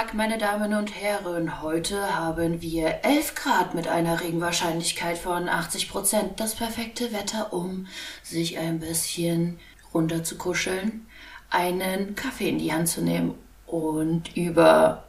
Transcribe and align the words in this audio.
Tag, 0.00 0.14
meine 0.14 0.38
Damen 0.38 0.72
und 0.72 0.94
Herren. 0.98 1.60
Heute 1.60 2.16
haben 2.16 2.62
wir 2.62 3.00
11 3.04 3.34
Grad 3.34 3.74
mit 3.74 3.86
einer 3.86 4.22
Regenwahrscheinlichkeit 4.22 5.18
von 5.18 5.46
80 5.46 5.90
Prozent. 5.90 6.40
Das 6.40 6.54
perfekte 6.54 7.12
Wetter, 7.12 7.52
um 7.52 7.86
sich 8.22 8.56
ein 8.56 8.80
bisschen 8.80 9.58
runter 9.92 10.24
zu 10.24 10.38
kuscheln, 10.38 11.06
einen 11.50 12.14
Kaffee 12.14 12.48
in 12.48 12.58
die 12.58 12.72
Hand 12.72 12.88
zu 12.88 13.02
nehmen 13.02 13.34
und 13.66 14.34
über 14.38 15.04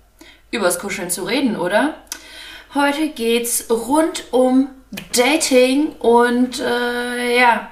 übers 0.51 0.77
Kuscheln 0.77 1.09
zu 1.09 1.23
reden, 1.23 1.55
oder? 1.55 1.93
Heute 2.73 3.07
geht's 3.11 3.67
rund 3.69 4.25
um 4.33 4.71
Dating 5.15 5.93
und 5.99 6.59
äh, 6.59 7.39
ja, 7.39 7.69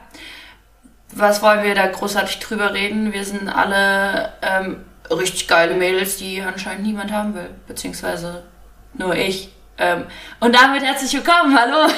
was 1.12 1.42
wollen 1.42 1.64
wir 1.64 1.76
da 1.76 1.88
großartig 1.88 2.40
drüber 2.40 2.74
reden? 2.74 3.12
Wir 3.12 3.26
sind 3.26 3.50
alle 3.50 4.32
ähm, 4.42 4.86
richtig 5.16 5.48
geile 5.48 5.76
Mädels, 5.76 6.18
die 6.18 6.42
anscheinend 6.42 6.86
niemand 6.86 7.12
haben 7.12 7.34
will, 7.34 7.50
beziehungsweise 7.68 8.46
nur 8.94 9.16
ich. 9.16 9.50
Ähm, 9.78 10.06
und 10.40 10.54
damit 10.54 10.84
herzlich 10.84 11.14
willkommen, 11.14 11.58
hallo! 11.58 11.92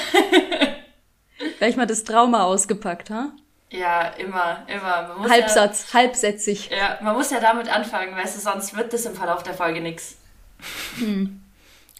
Gleich 1.57 1.75
mal 1.75 1.87
das 1.87 2.03
Trauma 2.03 2.43
ausgepackt, 2.43 3.09
ha? 3.09 3.31
Ja, 3.69 4.01
immer, 4.17 4.65
immer. 4.67 5.29
Halbsatz, 5.29 5.87
ja, 5.87 5.99
halbsätzig. 5.99 6.69
Ja, 6.69 6.99
man 7.01 7.15
muss 7.15 7.31
ja 7.31 7.39
damit 7.39 7.69
anfangen, 7.69 8.15
weißt 8.15 8.35
du, 8.35 8.41
sonst 8.41 8.75
wird 8.75 8.91
das 8.93 9.05
im 9.05 9.15
Verlauf 9.15 9.43
der 9.43 9.53
Folge 9.53 9.79
nix. 9.79 10.17
Hm. 10.97 11.41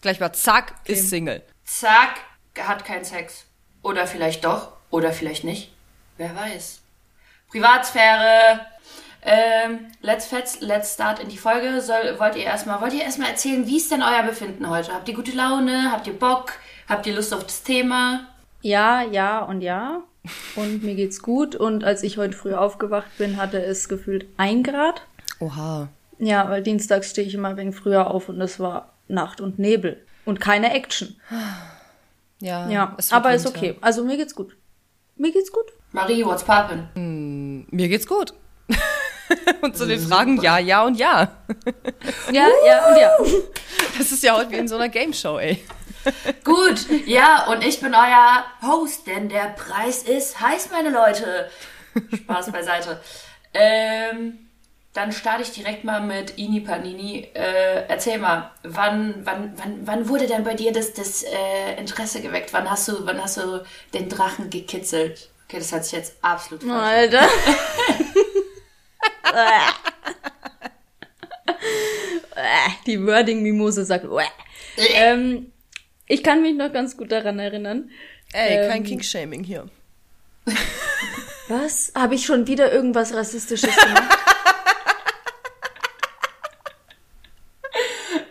Gleich 0.01 0.19
mal 0.19 0.33
zack, 0.33 0.73
okay. 0.81 0.93
ist 0.93 1.09
Single. 1.09 1.41
Zack, 1.63 2.19
hat 2.59 2.85
keinen 2.85 3.05
Sex. 3.05 3.45
Oder 3.81 4.05
vielleicht 4.05 4.43
doch, 4.43 4.73
oder 4.89 5.13
vielleicht 5.13 5.43
nicht. 5.43 5.71
Wer 6.17 6.35
weiß. 6.35 6.81
Privatsphäre, 7.49 8.65
ähm, 9.23 9.87
let's 10.01 10.25
fetz, 10.25 10.61
let's 10.61 10.93
start 10.93 11.19
in 11.19 11.29
die 11.29 11.37
Folge. 11.37 11.81
Soll, 11.81 12.19
wollt 12.19 12.35
ihr 12.35 12.43
erstmal, 12.43 12.81
wollt 12.81 12.93
ihr 12.93 13.03
erstmal 13.03 13.29
erzählen, 13.29 13.67
wie 13.67 13.77
ist 13.77 13.91
denn 13.91 14.01
euer 14.01 14.23
Befinden 14.23 14.69
heute? 14.69 14.93
Habt 14.93 15.07
ihr 15.09 15.15
gute 15.15 15.35
Laune? 15.35 15.91
Habt 15.91 16.07
ihr 16.07 16.17
Bock? 16.17 16.53
Habt 16.87 17.05
ihr 17.05 17.15
Lust 17.15 17.33
auf 17.33 17.43
das 17.43 17.63
Thema? 17.63 18.27
Ja, 18.61 19.03
ja 19.03 19.39
und 19.39 19.61
ja. 19.61 20.03
Und 20.55 20.83
mir 20.83 20.95
geht's 20.95 21.21
gut. 21.21 21.55
Und 21.55 21.83
als 21.83 22.03
ich 22.03 22.17
heute 22.17 22.35
früh 22.35 22.53
aufgewacht 22.53 23.17
bin, 23.17 23.37
hatte 23.37 23.63
es 23.63 23.89
gefühlt 23.89 24.25
ein 24.37 24.63
Grad. 24.63 25.03
Oha. 25.39 25.89
Ja, 26.19 26.49
weil 26.49 26.61
dienstags 26.61 27.09
stehe 27.09 27.27
ich 27.27 27.33
immer 27.33 27.57
wegen 27.57 27.73
früher 27.73 28.11
auf 28.11 28.29
und 28.29 28.39
es 28.41 28.59
war 28.59 28.93
Nacht 29.07 29.41
und 29.41 29.57
Nebel. 29.57 30.03
Und 30.25 30.39
keine 30.39 30.73
Action. 30.73 31.15
Ja, 32.39 32.69
ja 32.69 32.97
aber 33.11 33.33
ist 33.33 33.47
okay. 33.47 33.77
Also 33.81 34.03
mir 34.03 34.17
geht's 34.17 34.35
gut. 34.35 34.55
Mir 35.15 35.31
geht's 35.31 35.51
gut. 35.51 35.65
Marie, 35.91 36.23
what's 36.25 36.43
poppin'? 36.43 36.85
Mm, 36.95 37.65
mir 37.69 37.87
geht's 37.87 38.07
gut. 38.07 38.33
und 39.61 39.77
zu 39.77 39.85
den 39.85 39.99
Fragen 39.99 40.41
ja, 40.41 40.57
ja 40.57 40.83
und 40.83 40.95
ja. 40.95 41.31
ja, 42.31 42.47
ja 42.65 42.89
und 42.89 42.97
ja. 42.97 43.11
Das 43.97 44.11
ist 44.11 44.23
ja 44.23 44.35
heute 44.37 44.51
wie 44.51 44.57
in 44.57 44.67
so 44.67 44.75
einer 44.75 44.89
Game 44.89 45.13
Show, 45.13 45.37
ey. 45.37 45.63
Gut, 46.43 46.87
ja, 47.05 47.45
und 47.47 47.63
ich 47.63 47.79
bin 47.79 47.93
euer 47.93 48.43
Host, 48.63 49.05
denn 49.05 49.29
der 49.29 49.55
Preis 49.55 50.03
ist 50.03 50.39
heiß, 50.39 50.69
meine 50.71 50.89
Leute. 50.89 51.49
Spaß 52.15 52.51
beiseite. 52.51 53.01
Ähm, 53.53 54.47
dann 54.93 55.11
starte 55.11 55.43
ich 55.43 55.51
direkt 55.51 55.83
mal 55.83 56.01
mit 56.01 56.37
Ini 56.37 56.61
Panini. 56.61 57.29
Äh, 57.33 57.85
erzähl 57.87 58.17
mal, 58.17 58.51
wann, 58.63 59.15
wann, 59.23 59.53
wann, 59.55 59.79
wann 59.85 60.09
wurde 60.09 60.27
denn 60.27 60.43
bei 60.43 60.53
dir 60.53 60.73
das, 60.73 60.93
das 60.93 61.23
äh, 61.23 61.75
Interesse 61.77 62.21
geweckt? 62.21 62.51
Wann 62.53 62.69
hast 62.69 62.87
du, 62.87 63.05
wann 63.05 63.21
hast 63.21 63.37
du 63.37 63.63
den 63.93 64.09
Drachen 64.09 64.49
gekitzelt? 64.49 65.29
Okay, 65.47 65.59
das 65.59 65.71
hat 65.71 65.85
sich 65.85 65.93
jetzt 65.93 66.15
absolut 66.21 66.63
falsch. 66.63 67.13
Alter. 67.13 67.27
Die 72.85 73.05
Wording-Mimose 73.05 73.85
sagt. 73.85 74.05
ähm, 74.77 75.51
ich 76.07 76.23
kann 76.23 76.41
mich 76.41 76.55
noch 76.55 76.73
ganz 76.73 76.97
gut 76.97 77.11
daran 77.11 77.37
erinnern. 77.39 77.91
Ey, 78.33 78.67
kein 78.67 78.81
ähm, 78.81 78.83
King-Shaming 78.83 79.43
hier. 79.43 79.69
Was? 81.47 81.91
Habe 81.95 82.15
ich 82.15 82.25
schon 82.25 82.47
wieder 82.47 82.71
irgendwas 82.71 83.13
Rassistisches 83.13 83.75
gemacht? 83.75 84.03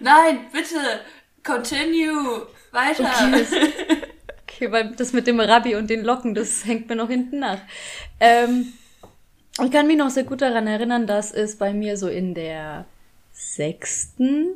Nein, 0.00 0.47
bitte, 0.50 1.00
continue, 1.44 2.47
weiter. 2.72 3.12
Okay, 3.28 3.72
okay, 4.43 4.72
weil 4.72 4.94
das 4.97 5.12
mit 5.12 5.27
dem 5.27 5.38
Rabbi 5.38 5.75
und 5.75 5.91
den 5.91 6.03
Locken, 6.03 6.34
das 6.34 6.65
hängt 6.65 6.88
mir 6.88 6.97
noch 6.97 7.09
hinten 7.09 7.41
nach. 7.41 7.59
Ähm, 8.19 8.72
ich 9.62 9.71
kann 9.71 9.87
mich 9.87 9.97
noch 9.97 10.11
sehr 10.11 10.25
gut 10.25 10.41
daran 10.43 10.66
erinnern, 10.66 11.06
dass 11.06 11.33
es 11.33 11.56
bei 11.56 11.72
mir 11.72 11.97
so 11.97 12.09
in 12.09 12.34
der 12.34 12.87
sechsten, 13.33 14.49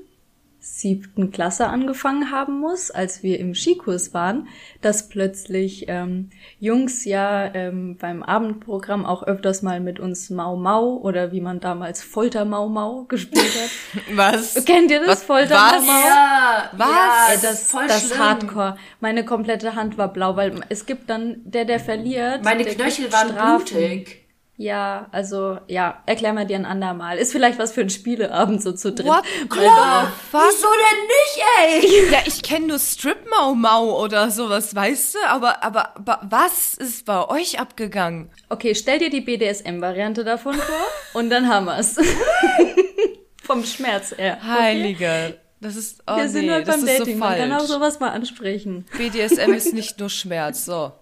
siebten 0.60 1.30
Klasse 1.30 1.66
angefangen 1.66 2.30
haben 2.30 2.58
muss, 2.60 2.90
als 2.90 3.22
wir 3.22 3.38
im 3.38 3.54
Skikurs 3.54 4.14
waren, 4.14 4.48
dass 4.80 5.10
plötzlich 5.10 5.84
ähm, 5.88 6.30
Jungs 6.58 7.04
ja 7.04 7.54
ähm, 7.54 7.98
beim 7.98 8.22
Abendprogramm 8.22 9.04
auch 9.04 9.22
öfters 9.24 9.60
mal 9.60 9.80
mit 9.80 10.00
uns 10.00 10.30
Mau 10.30 10.56
Mau 10.56 10.96
oder 10.96 11.32
wie 11.32 11.42
man 11.42 11.60
damals 11.60 12.02
Folter 12.02 12.46
Mau 12.46 12.68
Mau 12.70 13.04
gespielt 13.08 13.44
hat. 13.44 14.16
Was? 14.16 14.64
Kennt 14.64 14.90
ihr 14.90 15.00
das? 15.00 15.08
Was? 15.08 15.22
Folter? 15.24 15.54
Mau 15.54 15.80
Mau? 15.82 16.06
Ja, 16.08 16.70
Was? 16.72 16.88
Ja, 16.88 17.26
Ey, 17.34 17.38
das, 17.42 17.70
voll 17.70 17.86
das 17.86 18.06
schlimm. 18.06 18.18
Hardcore. 18.18 18.78
Meine 19.00 19.24
komplette 19.26 19.74
Hand 19.74 19.98
war 19.98 20.10
blau, 20.14 20.36
weil 20.36 20.60
es 20.70 20.86
gibt 20.86 21.10
dann 21.10 21.42
der, 21.44 21.66
der 21.66 21.78
verliert. 21.80 22.42
Meine 22.42 22.64
Knöchel 22.64 23.12
waren 23.12 23.28
Strafen. 23.32 23.64
blutig. 23.66 24.23
Ja, 24.56 25.08
also 25.10 25.58
ja, 25.66 26.02
erklär 26.06 26.32
mal 26.32 26.46
dir 26.46 26.54
ein 26.56 26.64
andermal. 26.64 27.18
Ist 27.18 27.32
vielleicht 27.32 27.58
was 27.58 27.72
für 27.72 27.80
ein 27.80 27.90
Spieleabend 27.90 28.62
so 28.62 28.70
zu 28.72 28.92
dritt. 28.92 29.06
What 29.06 29.24
da- 29.50 30.12
fuck? 30.30 30.42
Wieso 30.48 30.68
denn 30.70 31.82
nicht, 31.82 32.04
ey? 32.06 32.10
Ja, 32.12 32.18
ich 32.24 32.40
kenne 32.42 32.68
nur 32.68 32.78
Strip 32.78 33.28
Mau 33.30 33.54
Mau 33.54 34.00
oder 34.00 34.30
sowas, 34.30 34.72
weißt 34.74 35.14
du? 35.16 35.18
Aber, 35.28 35.64
aber, 35.64 35.96
aber 35.96 36.20
was 36.30 36.74
ist 36.74 37.04
bei 37.04 37.28
euch 37.28 37.58
abgegangen? 37.58 38.30
Okay, 38.48 38.76
stell 38.76 39.00
dir 39.00 39.10
die 39.10 39.22
BDSM-Variante 39.22 40.22
davon 40.22 40.54
vor 40.54 41.20
und 41.20 41.30
dann 41.30 41.48
haben 41.48 41.66
wir's. 41.66 41.96
Vom 43.42 43.64
Schmerz 43.64 44.12
her. 44.16 44.38
Okay? 44.40 44.48
Heiliger. 44.52 45.32
Das 45.60 45.76
ist, 45.76 46.02
oh 46.06 46.16
Wir 46.16 46.28
sind 46.28 46.46
nee, 46.46 46.52
halt 46.52 46.68
das 46.68 46.76
beim 46.76 46.86
Dating, 46.86 47.14
so 47.14 47.18
man 47.20 47.36
kann 47.38 47.52
auch 47.52 47.60
sowas 47.60 47.98
mal 47.98 48.10
ansprechen. 48.10 48.86
BDSM 48.96 49.52
ist 49.52 49.72
nicht 49.74 49.98
nur 49.98 50.10
Schmerz, 50.10 50.64
so. 50.64 50.92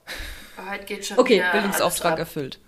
Heute 0.70 0.84
geht 0.84 1.04
schon 1.06 1.18
Okay, 1.18 1.42
Bildungsauftrag 1.52 2.12
alles 2.12 2.20
ab. 2.22 2.26
erfüllt. 2.28 2.58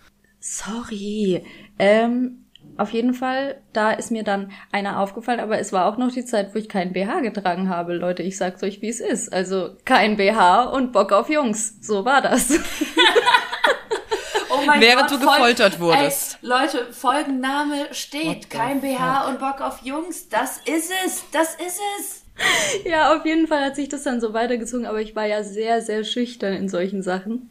Sorry. 0.47 1.43
Ähm, 1.79 2.45
auf 2.77 2.91
jeden 2.91 3.15
Fall, 3.15 3.63
da 3.73 3.93
ist 3.93 4.11
mir 4.11 4.25
dann 4.25 4.53
einer 4.73 5.01
aufgefallen, 5.01 5.41
aber 5.41 5.59
es 5.59 5.73
war 5.73 5.87
auch 5.87 5.97
noch 5.97 6.13
die 6.13 6.27
Zeit, 6.27 6.55
wo 6.55 6.59
ich 6.59 6.69
keinen 6.69 6.93
BH 6.93 7.21
getragen 7.21 7.71
habe, 7.71 7.95
Leute. 7.95 8.23
Ich 8.23 8.37
sag's 8.37 8.63
euch, 8.63 8.83
wie 8.83 8.91
es 8.91 9.01
ist. 9.01 9.33
Also 9.33 9.71
kein 9.87 10.19
BH 10.19 10.65
und 10.65 10.93
Bock 10.93 11.13
auf 11.13 11.31
Jungs. 11.31 11.79
So 11.81 12.05
war 12.05 12.21
das. 12.21 12.53
Oh 14.51 14.67
mein 14.67 14.81
Während 14.81 15.09
Gott, 15.09 15.21
du 15.21 15.27
gefoltert 15.27 15.81
wurdest. 15.81 16.39
Ey, 16.41 16.49
Leute, 16.49 16.93
Folgenname 16.93 17.93
steht. 17.93 18.51
Kein 18.51 18.83
BH 18.83 19.29
und 19.29 19.41
Bock 19.41 19.61
auf 19.61 19.81
Jungs. 19.83 20.29
Das 20.29 20.59
ist 20.59 20.93
es. 21.05 21.25
Das 21.33 21.57
ist 21.57 21.81
es. 21.99 22.25
Ja, 22.85 23.17
auf 23.17 23.27
jeden 23.27 23.47
Fall 23.47 23.65
hat 23.65 23.77
sich 23.77 23.89
das 23.89 24.05
dann 24.05 24.21
so 24.21 24.33
weitergezogen, 24.33 24.87
aber 24.87 25.01
ich 25.01 25.17
war 25.17 25.27
ja 25.27 25.43
sehr, 25.43 25.83
sehr 25.83 26.05
schüchtern 26.05 26.53
in 26.53 26.69
solchen 26.69 27.03
Sachen 27.03 27.51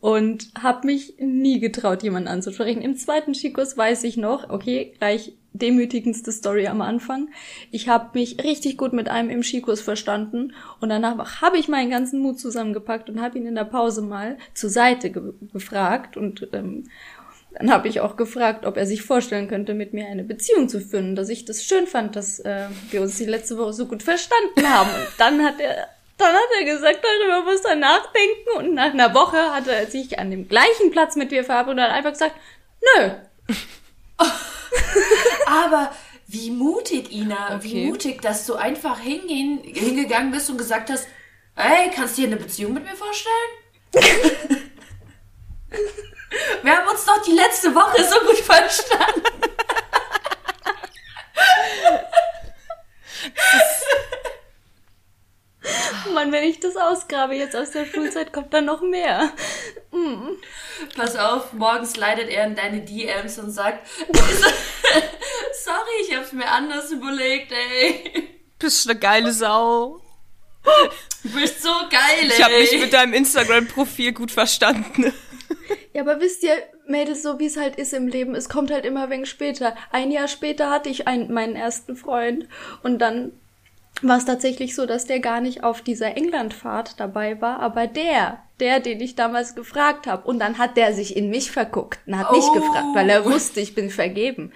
und 0.00 0.50
habe 0.60 0.86
mich 0.86 1.14
nie 1.18 1.58
getraut, 1.60 2.02
jemanden 2.02 2.28
anzusprechen. 2.28 2.82
Im 2.82 2.96
zweiten 2.96 3.34
Skikurs 3.34 3.76
weiß 3.76 4.04
ich 4.04 4.16
noch, 4.16 4.48
okay, 4.50 4.94
gleich 4.98 5.32
demütigendste 5.52 6.30
Story 6.30 6.68
am 6.68 6.80
Anfang. 6.80 7.28
Ich 7.70 7.88
habe 7.88 8.18
mich 8.18 8.42
richtig 8.44 8.76
gut 8.76 8.92
mit 8.92 9.08
einem 9.08 9.30
im 9.30 9.42
Skikurs 9.42 9.80
verstanden 9.80 10.52
und 10.80 10.88
danach 10.90 11.40
habe 11.40 11.58
ich 11.58 11.68
meinen 11.68 11.90
ganzen 11.90 12.20
Mut 12.20 12.38
zusammengepackt 12.38 13.10
und 13.10 13.20
habe 13.20 13.38
ihn 13.38 13.46
in 13.46 13.54
der 13.54 13.64
Pause 13.64 14.02
mal 14.02 14.38
zur 14.54 14.70
Seite 14.70 15.10
ge 15.10 15.32
gefragt 15.52 16.16
und 16.16 16.48
ähm, 16.52 16.84
dann 17.54 17.72
habe 17.72 17.88
ich 17.88 18.00
auch 18.00 18.16
gefragt, 18.16 18.66
ob 18.66 18.76
er 18.76 18.86
sich 18.86 19.02
vorstellen 19.02 19.48
könnte, 19.48 19.74
mit 19.74 19.94
mir 19.94 20.06
eine 20.06 20.22
Beziehung 20.22 20.68
zu 20.68 20.80
führen, 20.80 21.16
dass 21.16 21.28
ich 21.28 21.44
das 21.44 21.64
schön 21.64 21.86
fand, 21.86 22.14
dass 22.14 22.40
äh, 22.40 22.66
wir 22.90 23.02
uns 23.02 23.16
die 23.16 23.24
letzte 23.24 23.56
Woche 23.58 23.72
so 23.72 23.86
gut 23.86 24.02
verstanden 24.02 24.68
haben. 24.68 24.90
Und 24.90 25.08
dann 25.16 25.42
hat 25.42 25.58
er, 25.58 25.88
dann 26.18 26.34
hat 26.34 26.48
er 26.58 26.64
gesagt, 26.64 26.98
darüber 27.02 27.50
muss 27.50 27.60
er 27.64 27.76
nachdenken. 27.76 28.50
Und 28.56 28.74
nach 28.74 28.92
einer 28.92 29.14
Woche 29.14 29.54
hat 29.54 29.66
er 29.68 29.86
sich 29.86 30.18
an 30.18 30.30
dem 30.30 30.48
gleichen 30.48 30.90
Platz 30.90 31.16
mit 31.16 31.30
mir 31.30 31.44
verabredet 31.44 31.78
und 31.78 31.84
hat 31.84 31.92
einfach 31.92 32.12
gesagt, 32.12 32.34
nö. 32.96 33.10
Aber 35.46 35.92
wie 36.26 36.50
mutig, 36.50 37.10
Ina. 37.12 37.58
Wie 37.62 37.68
Okay. 37.72 37.86
mutig, 37.86 38.20
dass 38.20 38.44
du 38.46 38.54
einfach 38.56 38.98
hingehen, 38.98 39.62
hingegangen 39.64 40.30
bist 40.30 40.50
und 40.50 40.58
gesagt 40.58 40.90
hast, 40.90 41.08
ey, 41.56 41.90
kannst 41.94 42.18
du 42.18 42.22
dir 42.22 42.26
eine 42.28 42.36
Beziehung 42.36 42.74
mit 42.74 42.84
mir 42.84 42.96
vorstellen? 42.96 43.34
Wir 46.62 46.76
haben 46.76 46.88
uns 46.88 47.04
doch 47.06 47.22
die 47.22 47.32
letzte 47.32 47.74
Woche 47.74 48.04
so 48.04 48.18
gut 48.26 48.36
verstanden. 48.38 49.22
Mann, 56.14 56.32
wenn 56.32 56.44
ich 56.44 56.60
das 56.60 56.76
ausgrabe 56.76 57.34
jetzt 57.34 57.56
aus 57.56 57.70
der 57.70 57.84
Schulzeit, 57.86 58.32
kommt 58.32 58.52
da 58.52 58.60
noch 58.60 58.82
mehr. 58.82 59.32
Pass 60.96 61.16
auf, 61.16 61.52
morgens 61.52 61.96
leitet 61.96 62.28
er 62.30 62.46
in 62.46 62.54
deine 62.54 62.80
DMs 62.80 63.38
und 63.38 63.50
sagt, 63.50 63.86
sorry, 64.08 65.96
ich 66.06 66.16
hab's 66.16 66.32
mir 66.32 66.48
anders 66.48 66.90
überlegt, 66.90 67.52
ey. 67.52 68.28
Bist 68.58 68.88
eine 68.88 68.98
geile 68.98 69.32
Sau. 69.32 70.00
Du 71.22 71.30
bist 71.30 71.62
so 71.62 71.70
geil, 71.90 72.00
ey. 72.22 72.26
Ich 72.28 72.42
habe 72.42 72.58
mich 72.58 72.78
mit 72.78 72.92
deinem 72.92 73.14
Instagram-Profil 73.14 74.12
gut 74.12 74.30
verstanden. 74.30 75.12
Ja, 75.92 76.02
aber 76.02 76.20
wisst 76.20 76.42
ihr, 76.42 76.54
Mädels, 76.86 77.22
so 77.22 77.38
wie 77.38 77.46
es 77.46 77.56
halt 77.56 77.76
ist 77.76 77.92
im 77.92 78.08
Leben, 78.08 78.34
es 78.34 78.48
kommt 78.48 78.70
halt 78.70 78.84
immer 78.84 79.10
wenig 79.10 79.28
später. 79.28 79.76
Ein 79.90 80.10
Jahr 80.10 80.28
später 80.28 80.70
hatte 80.70 80.88
ich 80.88 81.08
einen, 81.08 81.32
meinen 81.32 81.56
ersten 81.56 81.96
Freund 81.96 82.48
und 82.82 82.98
dann 82.98 83.32
war 84.02 84.18
es 84.18 84.24
tatsächlich 84.24 84.74
so, 84.74 84.86
dass 84.86 85.06
der 85.06 85.20
gar 85.20 85.40
nicht 85.40 85.64
auf 85.64 85.82
dieser 85.82 86.16
Englandfahrt 86.16 86.98
dabei 87.00 87.40
war, 87.40 87.60
aber 87.60 87.86
der, 87.86 88.42
der, 88.60 88.80
den 88.80 89.00
ich 89.00 89.14
damals 89.14 89.54
gefragt 89.54 90.06
habe. 90.06 90.26
Und 90.26 90.38
dann 90.38 90.58
hat 90.58 90.76
der 90.76 90.92
sich 90.94 91.16
in 91.16 91.30
mich 91.30 91.50
verguckt 91.50 91.98
und 92.06 92.16
hat 92.18 92.30
mich 92.32 92.44
Oh. 92.44 92.52
gefragt, 92.52 92.86
weil 92.94 93.08
er 93.10 93.24
wusste, 93.24 93.60
ich 93.60 93.74
bin 93.74 93.90
vergeben. 93.90 94.52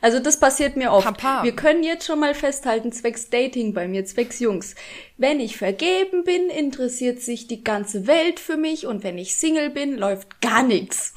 Also 0.00 0.18
das 0.18 0.40
passiert 0.40 0.76
mir 0.76 0.90
oft. 0.90 1.06
Papa. 1.06 1.44
Wir 1.44 1.54
können 1.54 1.84
jetzt 1.84 2.06
schon 2.06 2.18
mal 2.18 2.34
festhalten, 2.34 2.90
zwecks 2.90 3.30
Dating 3.30 3.72
bei 3.72 3.86
mir, 3.86 4.04
zwecks 4.04 4.40
Jungs. 4.40 4.74
Wenn 5.16 5.38
ich 5.38 5.56
vergeben 5.56 6.24
bin, 6.24 6.50
interessiert 6.50 7.20
sich 7.20 7.46
die 7.46 7.62
ganze 7.62 8.08
Welt 8.08 8.40
für 8.40 8.56
mich 8.56 8.86
und 8.86 9.04
wenn 9.04 9.16
ich 9.16 9.36
Single 9.36 9.70
bin, 9.70 9.96
läuft 9.96 10.40
gar 10.40 10.64
nichts. 10.64 11.14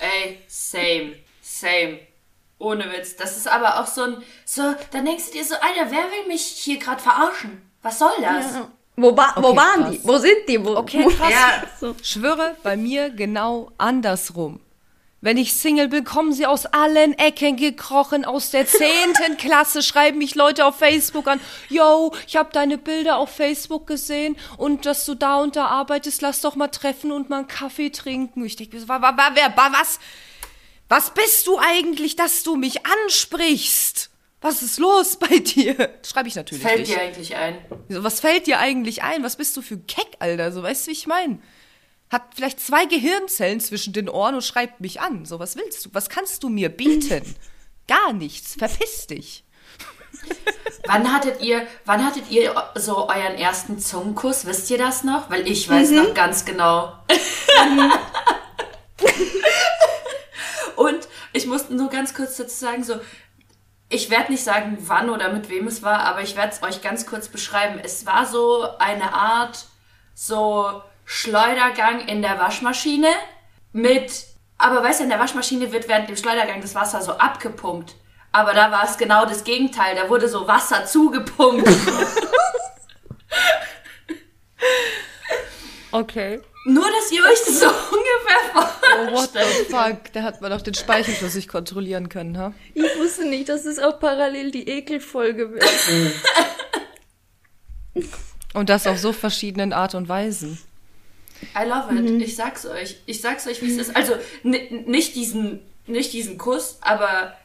Ey, 0.00 0.38
same, 0.48 1.12
same. 1.42 1.98
Ohne 2.58 2.90
Witz. 2.92 3.16
Das 3.16 3.36
ist 3.36 3.48
aber 3.48 3.80
auch 3.80 3.86
so 3.86 4.02
ein, 4.02 4.22
so, 4.44 4.74
dann 4.92 5.04
denkst 5.04 5.26
du 5.26 5.32
dir 5.32 5.44
so, 5.44 5.54
Alter, 5.56 5.90
wer 5.90 6.04
will 6.10 6.26
mich 6.28 6.42
hier 6.42 6.78
gerade 6.78 7.02
verarschen? 7.02 7.60
Was 7.82 7.98
soll 7.98 8.12
das? 8.20 8.46
Wo, 8.96 9.14
wa 9.16 9.34
wo 9.36 9.48
Okay, 9.48 9.56
waren 9.58 9.82
krass. 9.84 9.90
die? 9.92 10.00
Wo 10.08 10.16
sind 10.16 10.48
die? 10.48 10.64
Wo, 10.64 10.76
Okay, 10.76 11.04
wo- 11.04 11.10
krass. 11.10 11.30
Ja. 11.30 11.62
So. 11.78 11.94
Schwöre, 12.02 12.56
bei 12.62 12.76
mir 12.78 13.10
genau 13.10 13.70
andersrum. 13.76 14.60
Wenn 15.20 15.38
ich 15.38 15.54
Single 15.54 15.88
bin, 15.88 16.04
kommen 16.04 16.32
sie 16.32 16.46
aus 16.46 16.66
allen 16.66 17.18
Ecken 17.18 17.56
gekrochen, 17.56 18.24
aus 18.24 18.50
der 18.50 18.66
zehnten 18.66 19.36
Klasse, 19.38 19.82
schreiben 19.82 20.18
mich 20.18 20.34
Leute 20.34 20.64
auf 20.64 20.76
Facebook 20.78 21.26
an, 21.26 21.40
yo, 21.68 22.12
ich 22.26 22.36
habe 22.36 22.50
deine 22.52 22.78
Bilder 22.78 23.16
auf 23.16 23.30
Facebook 23.30 23.86
gesehen 23.86 24.36
und 24.56 24.86
dass 24.86 25.04
du 25.04 25.14
da 25.14 25.38
und 25.38 25.56
da 25.56 25.66
arbeitest, 25.66 26.22
lass 26.22 26.42
doch 26.42 26.54
mal 26.54 26.68
treffen 26.68 27.12
und 27.12 27.28
mal 27.28 27.38
einen 27.38 27.48
Kaffee 27.48 27.90
trinken. 27.90 28.44
Ich 28.44 28.56
denke, 28.56 28.86
wa, 28.88 29.00
wa, 29.02 29.16
wa, 29.16 29.30
wer, 29.34 29.54
wa, 29.56 29.70
was, 29.72 29.98
was 30.88 31.12
bist 31.14 31.46
du 31.46 31.58
eigentlich, 31.58 32.16
dass 32.16 32.42
du 32.42 32.56
mich 32.56 32.86
ansprichst? 32.86 34.10
Was 34.40 34.62
ist 34.62 34.78
los 34.78 35.16
bei 35.16 35.38
dir? 35.38 35.98
Schreibe 36.04 36.28
ich 36.28 36.36
natürlich 36.36 36.62
Fällt 36.62 36.80
nicht. 36.80 36.92
dir 36.92 37.00
eigentlich 37.00 37.36
ein? 37.36 37.58
Was 37.88 38.20
fällt 38.20 38.46
dir 38.46 38.58
eigentlich 38.58 39.02
ein? 39.02 39.24
Was 39.24 39.36
bist 39.36 39.56
du 39.56 39.62
für 39.62 39.74
ein 39.74 39.86
Keck, 39.86 40.16
Alter? 40.20 40.52
So, 40.52 40.62
weißt 40.62 40.86
du, 40.86 40.90
wie 40.90 40.94
ich 40.94 41.06
meine? 41.06 41.40
Hat 42.10 42.22
vielleicht 42.34 42.60
zwei 42.60 42.84
Gehirnzellen 42.84 43.58
zwischen 43.58 43.92
den 43.92 44.08
Ohren 44.08 44.36
und 44.36 44.44
schreibt 44.44 44.80
mich 44.80 45.00
an. 45.00 45.24
So, 45.24 45.40
was 45.40 45.56
willst 45.56 45.86
du? 45.86 45.90
Was 45.92 46.08
kannst 46.08 46.44
du 46.44 46.48
mir 46.48 46.68
bieten? 46.68 47.34
Gar 47.88 48.12
nichts. 48.12 48.54
Verpiss 48.54 49.08
dich. 49.08 49.42
Wann 50.86 51.12
hattet 51.12 51.40
ihr, 51.40 51.66
wann 51.84 52.04
hattet 52.04 52.30
ihr 52.30 52.54
so 52.76 53.08
euren 53.08 53.34
ersten 53.36 53.80
Zungenkuss? 53.80 54.46
Wisst 54.46 54.70
ihr 54.70 54.78
das 54.78 55.02
noch? 55.02 55.30
Weil 55.30 55.48
ich 55.48 55.68
weiß 55.68 55.90
noch 55.90 56.14
ganz 56.14 56.44
genau. 56.44 56.92
Und 60.76 61.08
ich 61.32 61.46
muss 61.46 61.65
nur 61.76 61.90
ganz 61.90 62.14
kurz 62.14 62.36
dazu 62.36 62.54
sagen, 62.54 62.84
so, 62.84 62.94
ich 63.88 64.10
werde 64.10 64.32
nicht 64.32 64.42
sagen, 64.42 64.78
wann 64.80 65.10
oder 65.10 65.32
mit 65.32 65.48
wem 65.48 65.66
es 65.66 65.82
war, 65.82 66.00
aber 66.00 66.22
ich 66.22 66.36
werde 66.36 66.52
es 66.52 66.62
euch 66.62 66.82
ganz 66.82 67.06
kurz 67.06 67.28
beschreiben. 67.28 67.80
Es 67.82 68.04
war 68.04 68.26
so 68.26 68.66
eine 68.78 69.12
Art, 69.12 69.66
so 70.14 70.82
Schleudergang 71.04 72.00
in 72.08 72.22
der 72.22 72.38
Waschmaschine 72.38 73.08
mit, 73.72 74.26
aber 74.58 74.82
weißt 74.82 75.00
du, 75.00 75.04
in 75.04 75.10
der 75.10 75.20
Waschmaschine 75.20 75.70
wird 75.72 75.88
während 75.88 76.08
dem 76.08 76.16
Schleudergang 76.16 76.60
das 76.60 76.74
Wasser 76.74 77.02
so 77.02 77.12
abgepumpt. 77.12 77.94
Aber 78.32 78.54
da 78.54 78.70
war 78.72 78.84
es 78.84 78.98
genau 78.98 79.24
das 79.24 79.44
Gegenteil. 79.44 79.94
Da 79.94 80.08
wurde 80.08 80.28
so 80.28 80.48
Wasser 80.48 80.84
zugepumpt. 80.84 81.68
Okay. 86.00 86.40
Nur, 86.66 86.84
dass 86.84 87.12
ihr 87.12 87.22
euch 87.22 87.38
das 87.46 87.60
so 87.60 87.66
ungefähr 87.66 88.66
Oh, 88.98 89.12
what 89.12 89.30
vorstellt. 89.30 89.66
the 89.68 89.72
fuck? 89.72 90.12
Da 90.12 90.22
hat 90.22 90.40
man 90.40 90.50
doch 90.50 90.60
den 90.60 90.74
Speichelfluss 90.74 91.46
kontrollieren 91.48 92.08
können, 92.08 92.36
ha? 92.36 92.52
Ich 92.74 92.98
wusste 92.98 93.24
nicht, 93.24 93.48
dass 93.48 93.64
es 93.64 93.78
auch 93.78 94.00
parallel 94.00 94.50
die 94.50 94.68
Ekelfolge 94.68 95.52
wird. 95.52 95.64
Und 98.54 98.68
das 98.68 98.86
auf 98.86 98.98
so 98.98 99.12
verschiedenen 99.12 99.72
Art 99.72 99.94
und 99.94 100.08
Weisen. 100.08 100.58
I 101.54 101.68
love 101.68 101.94
it. 101.94 102.22
Ich 102.22 102.36
sag's 102.36 102.66
euch. 102.66 102.96
Ich 103.06 103.20
sag's 103.20 103.46
euch, 103.46 103.62
wie 103.62 103.70
es 103.70 103.88
ist. 103.88 103.96
Also 103.96 104.14
nicht 104.42 105.14
diesen, 105.14 105.60
nicht 105.86 106.12
diesen 106.12 106.38
Kuss, 106.38 106.78
aber 106.80 107.36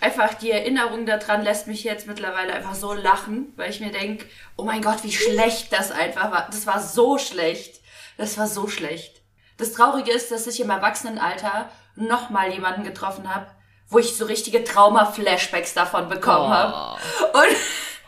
einfach 0.00 0.34
die 0.34 0.50
Erinnerung 0.50 1.06
daran 1.06 1.42
lässt 1.42 1.66
mich 1.66 1.84
jetzt 1.84 2.06
mittlerweile 2.06 2.52
einfach 2.52 2.74
so 2.74 2.92
lachen, 2.92 3.52
weil 3.56 3.70
ich 3.70 3.80
mir 3.80 3.92
denk, 3.92 4.26
oh 4.56 4.64
mein 4.64 4.82
Gott, 4.82 5.04
wie 5.04 5.12
schlecht 5.12 5.72
das 5.72 5.92
einfach 5.92 6.30
war. 6.32 6.48
Das 6.50 6.66
war 6.66 6.82
so 6.82 7.18
schlecht. 7.18 7.79
Das 8.20 8.36
war 8.36 8.46
so 8.46 8.68
schlecht. 8.68 9.22
Das 9.56 9.72
Traurige 9.72 10.12
ist, 10.12 10.30
dass 10.30 10.46
ich 10.46 10.60
im 10.60 10.68
Erwachsenenalter 10.68 11.70
nochmal 11.96 12.52
jemanden 12.52 12.84
getroffen 12.84 13.34
habe, 13.34 13.46
wo 13.88 13.98
ich 13.98 14.14
so 14.14 14.26
richtige 14.26 14.62
Trauma-Flashbacks 14.62 15.72
davon 15.72 16.10
bekommen 16.10 16.50
habe. 16.50 17.00
Und 17.32 17.56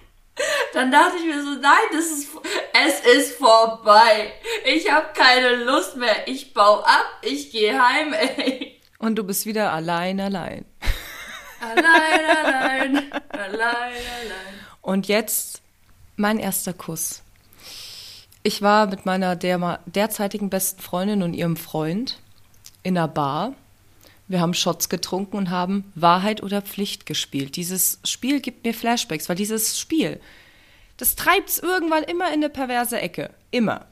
dann 0.74 0.92
dachte 0.92 1.16
ich 1.16 1.24
mir 1.24 1.42
so, 1.42 1.54
nein, 1.54 1.80
das 1.92 2.04
ist, 2.10 2.28
es 2.74 3.00
ist 3.00 3.38
vorbei. 3.38 4.34
Ich 4.66 4.92
habe 4.92 5.14
keine 5.14 5.64
Lust 5.64 5.96
mehr. 5.96 6.28
Ich 6.28 6.52
baue 6.52 6.84
ab, 6.86 7.06
ich 7.22 7.50
gehe 7.50 7.82
heim, 7.82 8.12
ey. 8.36 8.82
Und 8.98 9.16
du 9.16 9.24
bist 9.24 9.46
wieder 9.46 9.72
allein, 9.72 10.20
allein. 10.20 10.66
Allein, 11.58 12.26
allein, 12.44 13.12
allein, 13.30 13.54
allein. 13.54 14.66
Und 14.82 15.08
jetzt 15.08 15.62
mein 16.16 16.38
erster 16.38 16.74
Kuss. 16.74 17.22
Ich 18.42 18.62
war 18.62 18.86
mit 18.86 19.06
meiner 19.06 19.36
der, 19.36 19.80
derzeitigen 19.86 20.50
besten 20.50 20.82
Freundin 20.82 21.22
und 21.22 21.34
ihrem 21.34 21.56
Freund 21.56 22.18
in 22.82 22.98
einer 22.98 23.08
Bar. 23.08 23.54
Wir 24.28 24.40
haben 24.40 24.54
Shots 24.54 24.88
getrunken 24.88 25.36
und 25.36 25.50
haben 25.50 25.92
Wahrheit 25.94 26.42
oder 26.42 26.62
Pflicht 26.62 27.06
gespielt. 27.06 27.56
Dieses 27.56 28.00
Spiel 28.04 28.40
gibt 28.40 28.64
mir 28.64 28.74
Flashbacks, 28.74 29.28
weil 29.28 29.36
dieses 29.36 29.78
Spiel, 29.78 30.20
das 30.96 31.16
treibt's 31.16 31.58
irgendwann 31.58 32.02
immer 32.04 32.28
in 32.28 32.34
eine 32.34 32.48
perverse 32.48 33.00
Ecke. 33.00 33.30
Immer. 33.50 33.84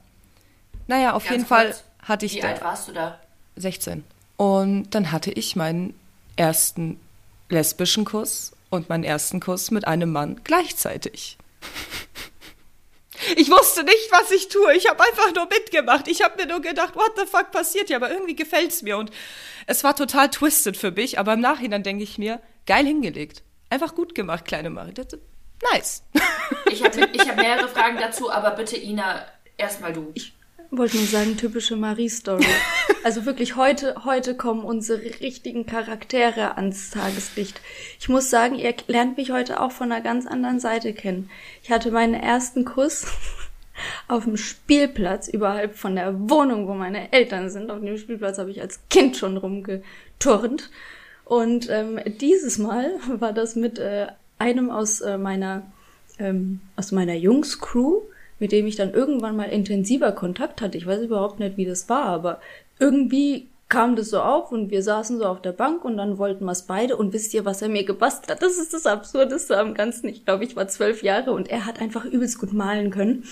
Naja, 0.86 1.12
auf 1.12 1.24
Ganz 1.24 1.32
jeden 1.32 1.46
Fall 1.46 1.66
kurz, 1.66 1.84
hatte 2.02 2.26
ich 2.26 2.34
Wie 2.34 2.40
da 2.40 2.48
alt 2.48 2.62
warst 2.62 2.88
du 2.88 2.92
da? 2.92 3.20
16. 3.56 4.02
Und 4.36 4.90
dann 4.90 5.12
hatte 5.12 5.30
ich 5.30 5.54
meinen 5.54 5.94
ersten 6.36 6.98
lesbischen 7.50 8.04
Kuss 8.04 8.52
und 8.70 8.88
meinen 8.88 9.04
ersten 9.04 9.40
Kuss 9.40 9.70
mit 9.70 9.86
einem 9.86 10.10
Mann 10.10 10.40
gleichzeitig. 10.42 11.36
Ich 13.36 13.50
wusste 13.50 13.84
nicht, 13.84 14.10
was 14.10 14.30
ich 14.30 14.48
tue. 14.48 14.74
Ich 14.74 14.88
habe 14.88 15.02
einfach 15.02 15.34
nur 15.34 15.46
mitgemacht. 15.46 16.08
Ich 16.08 16.22
habe 16.22 16.42
mir 16.42 16.48
nur 16.48 16.60
gedacht, 16.60 16.94
what 16.96 17.12
the 17.16 17.26
fuck 17.26 17.50
passiert 17.50 17.88
hier? 17.88 17.96
Aber 17.96 18.10
irgendwie 18.10 18.36
gefällt's 18.36 18.82
mir. 18.82 18.96
Und 18.98 19.10
es 19.66 19.84
war 19.84 19.94
total 19.96 20.30
twisted 20.30 20.76
für 20.76 20.90
mich. 20.90 21.18
Aber 21.18 21.34
im 21.34 21.40
Nachhinein 21.40 21.82
denke 21.82 22.02
ich 22.04 22.18
mir, 22.18 22.40
geil 22.66 22.84
hingelegt. 22.86 23.42
Einfach 23.68 23.94
gut 23.94 24.14
gemacht, 24.14 24.44
kleine 24.44 24.70
Marie. 24.70 24.94
Das- 24.94 25.06
Nice. 25.72 26.02
Ich 26.70 26.82
habe 26.82 27.08
ich 27.12 27.28
hab 27.28 27.36
mehrere 27.36 27.68
Fragen 27.68 27.98
dazu, 27.98 28.30
aber 28.30 28.52
bitte 28.52 28.76
Ina, 28.78 29.26
erstmal 29.58 29.92
du. 29.92 30.12
Wollte 30.70 30.96
nur 30.96 31.06
sagen, 31.06 31.36
typische 31.36 31.76
Marie-Story. 31.76 32.46
Also 33.02 33.24
wirklich, 33.24 33.56
heute, 33.56 34.04
heute 34.04 34.34
kommen 34.34 34.62
unsere 34.62 35.00
richtigen 35.00 35.64
Charaktere 35.64 36.56
ans 36.58 36.90
Tageslicht. 36.90 37.60
Ich 37.98 38.10
muss 38.10 38.28
sagen, 38.28 38.56
ihr 38.56 38.74
lernt 38.88 39.16
mich 39.16 39.30
heute 39.30 39.60
auch 39.60 39.72
von 39.72 39.90
einer 39.90 40.02
ganz 40.02 40.26
anderen 40.26 40.60
Seite 40.60 40.92
kennen. 40.92 41.30
Ich 41.62 41.70
hatte 41.70 41.92
meinen 41.92 42.12
ersten 42.12 42.66
Kuss 42.66 43.06
auf 44.08 44.24
dem 44.24 44.36
Spielplatz 44.36 45.28
überhalb 45.28 45.76
von 45.76 45.94
der 45.94 46.28
Wohnung, 46.28 46.68
wo 46.68 46.74
meine 46.74 47.10
Eltern 47.12 47.48
sind. 47.48 47.70
Auf 47.70 47.80
dem 47.80 47.96
Spielplatz 47.96 48.36
habe 48.36 48.50
ich 48.50 48.60
als 48.60 48.80
Kind 48.90 49.16
schon 49.16 49.38
rumgeturnt. 49.38 50.70
Und 51.24 51.70
ähm, 51.70 52.00
dieses 52.20 52.58
Mal 52.58 52.92
war 53.08 53.32
das 53.32 53.56
mit 53.56 53.78
äh, 53.78 54.08
einem 54.38 54.70
aus 54.70 55.00
äh, 55.00 55.16
meiner 55.16 55.62
ähm, 56.18 56.60
aus 56.76 56.92
meiner 56.92 57.14
Jungs-Crew, 57.14 58.02
mit 58.38 58.52
dem 58.52 58.66
ich 58.66 58.76
dann 58.76 58.92
irgendwann 58.92 59.36
mal 59.36 59.44
intensiver 59.44 60.12
Kontakt 60.12 60.60
hatte. 60.60 60.76
Ich 60.76 60.86
weiß 60.86 61.00
überhaupt 61.00 61.40
nicht, 61.40 61.56
wie 61.56 61.64
das 61.64 61.88
war, 61.88 62.04
aber 62.04 62.40
irgendwie 62.80 63.50
kam 63.68 63.94
das 63.94 64.10
so 64.10 64.20
auf 64.20 64.50
und 64.50 64.70
wir 64.70 64.82
saßen 64.82 65.18
so 65.18 65.26
auf 65.26 65.40
der 65.40 65.52
Bank 65.52 65.84
und 65.84 65.96
dann 65.96 66.18
wollten 66.18 66.44
wir 66.44 66.52
es 66.52 66.66
beide 66.66 66.96
und 66.96 67.12
wisst 67.12 67.32
ihr, 67.32 67.44
was 67.44 67.62
er 67.62 67.68
mir 67.68 67.84
gebastelt 67.84 68.30
hat? 68.30 68.42
Das 68.42 68.58
ist 68.58 68.74
das 68.74 68.84
Absurdeste 68.84 69.56
am 69.56 69.74
Ganzen. 69.74 70.08
Ich 70.08 70.24
glaube, 70.24 70.44
ich 70.44 70.56
war 70.56 70.66
zwölf 70.66 71.02
Jahre 71.04 71.30
und 71.32 71.48
er 71.48 71.66
hat 71.66 71.80
einfach 71.80 72.04
übelst 72.04 72.40
gut 72.40 72.52
malen 72.52 72.90
können, 72.90 73.24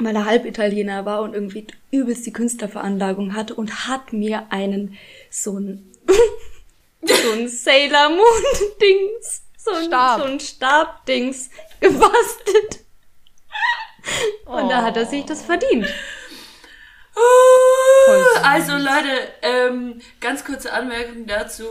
weil 0.00 0.16
er 0.16 0.26
Halbitaliener 0.26 1.04
war 1.04 1.22
und 1.22 1.34
irgendwie 1.34 1.68
übelst 1.92 2.26
die 2.26 2.32
Künstlerveranlagung 2.32 3.34
hatte 3.34 3.54
und 3.54 3.86
hat 3.86 4.12
mir 4.12 4.46
einen 4.50 4.98
so 5.30 5.56
ein 5.56 5.88
so 7.02 7.32
ein 7.32 7.48
Sailor 7.48 8.08
Moon 8.08 8.70
Dings, 8.80 9.42
so 9.56 9.70
ein, 9.70 9.84
Stab. 9.84 10.18
so 10.20 10.24
ein 10.24 10.40
Stabdings 10.40 11.48
gebastelt. 11.80 12.80
Und 14.46 14.68
da 14.68 14.82
hat 14.82 14.96
er 14.96 15.06
sich 15.06 15.24
das 15.24 15.42
verdient. 15.42 15.86
Süß. 15.86 17.71
Also 18.42 18.72
Leute, 18.72 19.28
ähm, 19.42 20.00
ganz 20.20 20.44
kurze 20.44 20.72
Anmerkung 20.72 21.26
dazu. 21.26 21.64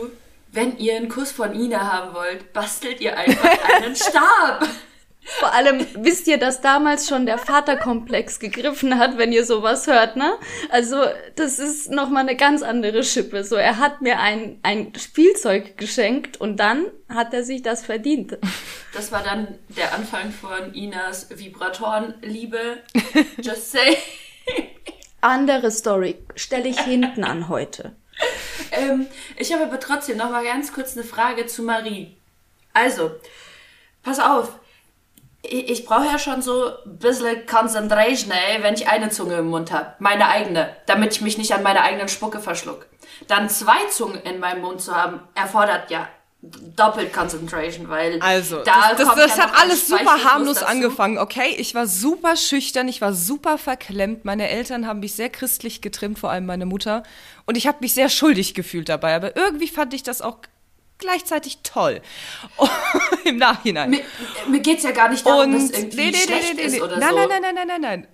wenn 0.53 0.77
ihr 0.77 0.95
einen 0.97 1.09
Kuss 1.09 1.31
von 1.31 1.53
Ina 1.53 1.79
haben 1.91 2.13
wollt, 2.13 2.51
bastelt 2.53 2.99
ihr 2.99 3.17
einfach 3.17 3.49
einen 3.75 3.95
Stab. 3.95 4.67
Vor 5.23 5.53
allem 5.53 5.85
wisst 6.03 6.27
ihr, 6.27 6.37
dass 6.37 6.61
damals 6.61 7.07
schon 7.07 7.25
der 7.27 7.37
Vaterkomplex 7.37 8.39
gegriffen 8.39 8.97
hat, 8.97 9.17
wenn 9.19 9.31
ihr 9.31 9.45
sowas 9.45 9.85
hört, 9.85 10.15
ne? 10.15 10.33
Also, 10.71 10.97
das 11.35 11.59
ist 11.59 11.91
nochmal 11.91 12.23
eine 12.23 12.35
ganz 12.35 12.63
andere 12.63 13.03
Schippe. 13.03 13.43
So, 13.43 13.55
er 13.55 13.77
hat 13.77 14.01
mir 14.01 14.19
ein, 14.19 14.59
ein 14.63 14.93
Spielzeug 14.97 15.77
geschenkt 15.77 16.41
und 16.41 16.57
dann 16.57 16.87
hat 17.07 17.33
er 17.35 17.43
sich 17.43 17.61
das 17.61 17.85
verdient. 17.85 18.39
Das 18.93 19.11
war 19.11 19.21
dann 19.23 19.59
der 19.69 19.93
Anfang 19.93 20.31
von 20.31 20.73
Inas 20.73 21.27
Vibratorenliebe. 21.29 22.79
Just 23.41 23.71
say. 23.71 23.97
Andere 25.21 25.71
Story 25.71 26.17
stelle 26.35 26.67
ich 26.67 26.79
hinten 26.79 27.23
an 27.23 27.47
heute. 27.49 27.95
Ähm, 28.73 29.07
ich 29.35 29.51
habe 29.51 29.65
aber 29.65 29.81
trotzdem 29.81 30.15
noch 30.15 30.29
mal 30.29 30.45
ganz 30.45 30.71
kurz 30.71 30.95
eine 30.95 31.03
Frage 31.03 31.45
zu 31.45 31.61
Marie. 31.61 32.15
Also, 32.73 33.11
pass 34.01 34.17
auf. 34.17 34.53
Ich, 35.41 35.69
ich 35.69 35.85
brauche 35.85 36.05
ja 36.05 36.17
schon 36.17 36.41
so 36.41 36.67
ein 36.85 36.97
bisschen 36.97 37.45
Concentration, 37.45 38.31
ey, 38.31 38.63
wenn 38.63 38.75
ich 38.75 38.87
eine 38.87 39.09
Zunge 39.09 39.35
im 39.35 39.47
Mund 39.49 39.73
habe. 39.73 39.95
Meine 39.99 40.29
eigene. 40.29 40.73
Damit 40.85 41.13
ich 41.13 41.21
mich 41.21 41.37
nicht 41.37 41.53
an 41.53 41.63
meiner 41.63 41.81
eigenen 41.81 42.07
Spucke 42.07 42.39
verschluck. 42.39 42.85
Dann 43.27 43.49
zwei 43.49 43.85
Zungen 43.89 44.21
in 44.21 44.39
meinem 44.39 44.61
Mund 44.61 44.79
zu 44.79 44.95
haben, 44.95 45.19
erfordert 45.35 45.91
ja 45.91 46.07
doppelt 46.41 47.13
Concentration, 47.13 47.87
weil 47.89 48.19
Also, 48.21 48.63
da 48.63 48.93
das, 48.95 49.05
das, 49.05 49.15
das 49.15 49.37
ja 49.37 49.43
hat 49.43 49.61
alles 49.61 49.87
super 49.87 50.23
harmlos 50.23 50.55
dazu. 50.55 50.65
angefangen, 50.67 51.17
okay? 51.19 51.55
Ich 51.57 51.75
war 51.75 51.85
super 51.85 52.35
schüchtern, 52.35 52.87
ich 52.87 52.99
war 52.99 53.13
super 53.13 53.57
verklemmt. 53.59 54.25
Meine 54.25 54.49
Eltern 54.49 54.87
haben 54.87 55.01
mich 55.01 55.13
sehr 55.13 55.29
christlich 55.29 55.81
getrimmt, 55.81 56.17
vor 56.17 56.31
allem 56.31 56.47
meine 56.47 56.65
Mutter. 56.65 57.03
Und 57.45 57.57
ich 57.57 57.67
habe 57.67 57.77
mich 57.81 57.93
sehr 57.93 58.09
schuldig 58.09 58.55
gefühlt 58.55 58.89
dabei. 58.89 59.15
Aber 59.15 59.35
irgendwie 59.35 59.67
fand 59.67 59.93
ich 59.93 60.01
das 60.01 60.21
auch 60.21 60.37
gleichzeitig 60.97 61.59
toll. 61.61 62.01
Im 63.23 63.37
Nachhinein. 63.37 63.91
Mir, 63.91 64.01
mir 64.49 64.59
geht's 64.61 64.83
ja 64.83 64.91
gar 64.91 65.09
nicht 65.09 65.25
darum, 65.25 65.51
dass 65.53 65.63
Und 65.63 65.75
irgendwie 65.75 66.15
schlecht 66.15 66.59
ist 66.59 66.81
oder 66.81 66.97
nein, 66.97 67.09
so. 67.11 67.15
nein, 67.17 67.27
nein, 67.29 67.41
nein, 67.41 67.55
nein, 67.55 67.67
nein, 67.67 67.81
nein. 67.81 68.07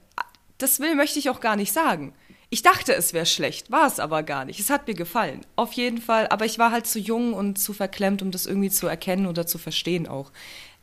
Das 0.58 0.80
will 0.80 0.96
möchte 0.96 1.20
ich 1.20 1.30
auch 1.30 1.40
gar 1.40 1.56
nicht 1.56 1.72
sagen. 1.72 2.14
Ich 2.50 2.62
dachte, 2.62 2.96
es 2.96 3.12
wäre 3.12 3.26
schlecht, 3.26 3.72
war 3.72 3.88
es 3.88 4.00
aber 4.00 4.24
gar 4.24 4.46
nicht. 4.46 4.60
Es 4.60 4.70
hat 4.70 4.88
mir 4.88 4.94
gefallen, 4.94 5.46
auf 5.58 5.74
jeden 5.74 6.02
Fall. 6.02 6.28
Aber 6.30 6.46
ich 6.46 6.58
war 6.58 6.72
halt 6.72 6.88
zu 6.88 6.98
jung 6.98 7.34
und 7.34 7.60
zu 7.60 7.74
verklemmt, 7.74 8.22
um 8.22 8.32
das 8.32 8.46
irgendwie 8.46 8.70
zu 8.70 8.88
erkennen 8.88 9.28
oder 9.28 9.46
zu 9.46 9.58
verstehen 9.58 10.08
auch. 10.08 10.32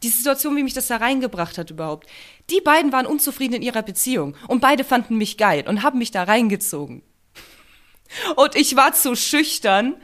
Die 0.03 0.11
Situation, 0.11 0.55
wie 0.57 0.63
mich 0.63 0.75
das 0.75 0.89
da 0.89 0.99
reingebracht 0.99 1.57
hat 1.57 1.71
überhaupt. 1.71 2.07
Die 2.51 2.61
beiden 2.61 2.93
waren 2.93 3.07
unzufrieden 3.07 3.55
in 3.55 3.63
ihrer 3.63 3.83
Beziehung 3.83 4.37
und 4.47 4.61
beide 4.61 4.85
fanden 4.85 5.17
mich 5.17 5.39
geil 5.39 5.65
und 5.67 5.83
haben 5.83 5.99
mich 5.99 6.11
da 6.11 6.25
reingezogen. 6.25 7.03
Und 8.37 8.55
ich 8.57 8.77
war 8.77 8.93
zu 8.93 9.17
schüchtern. 9.17 9.95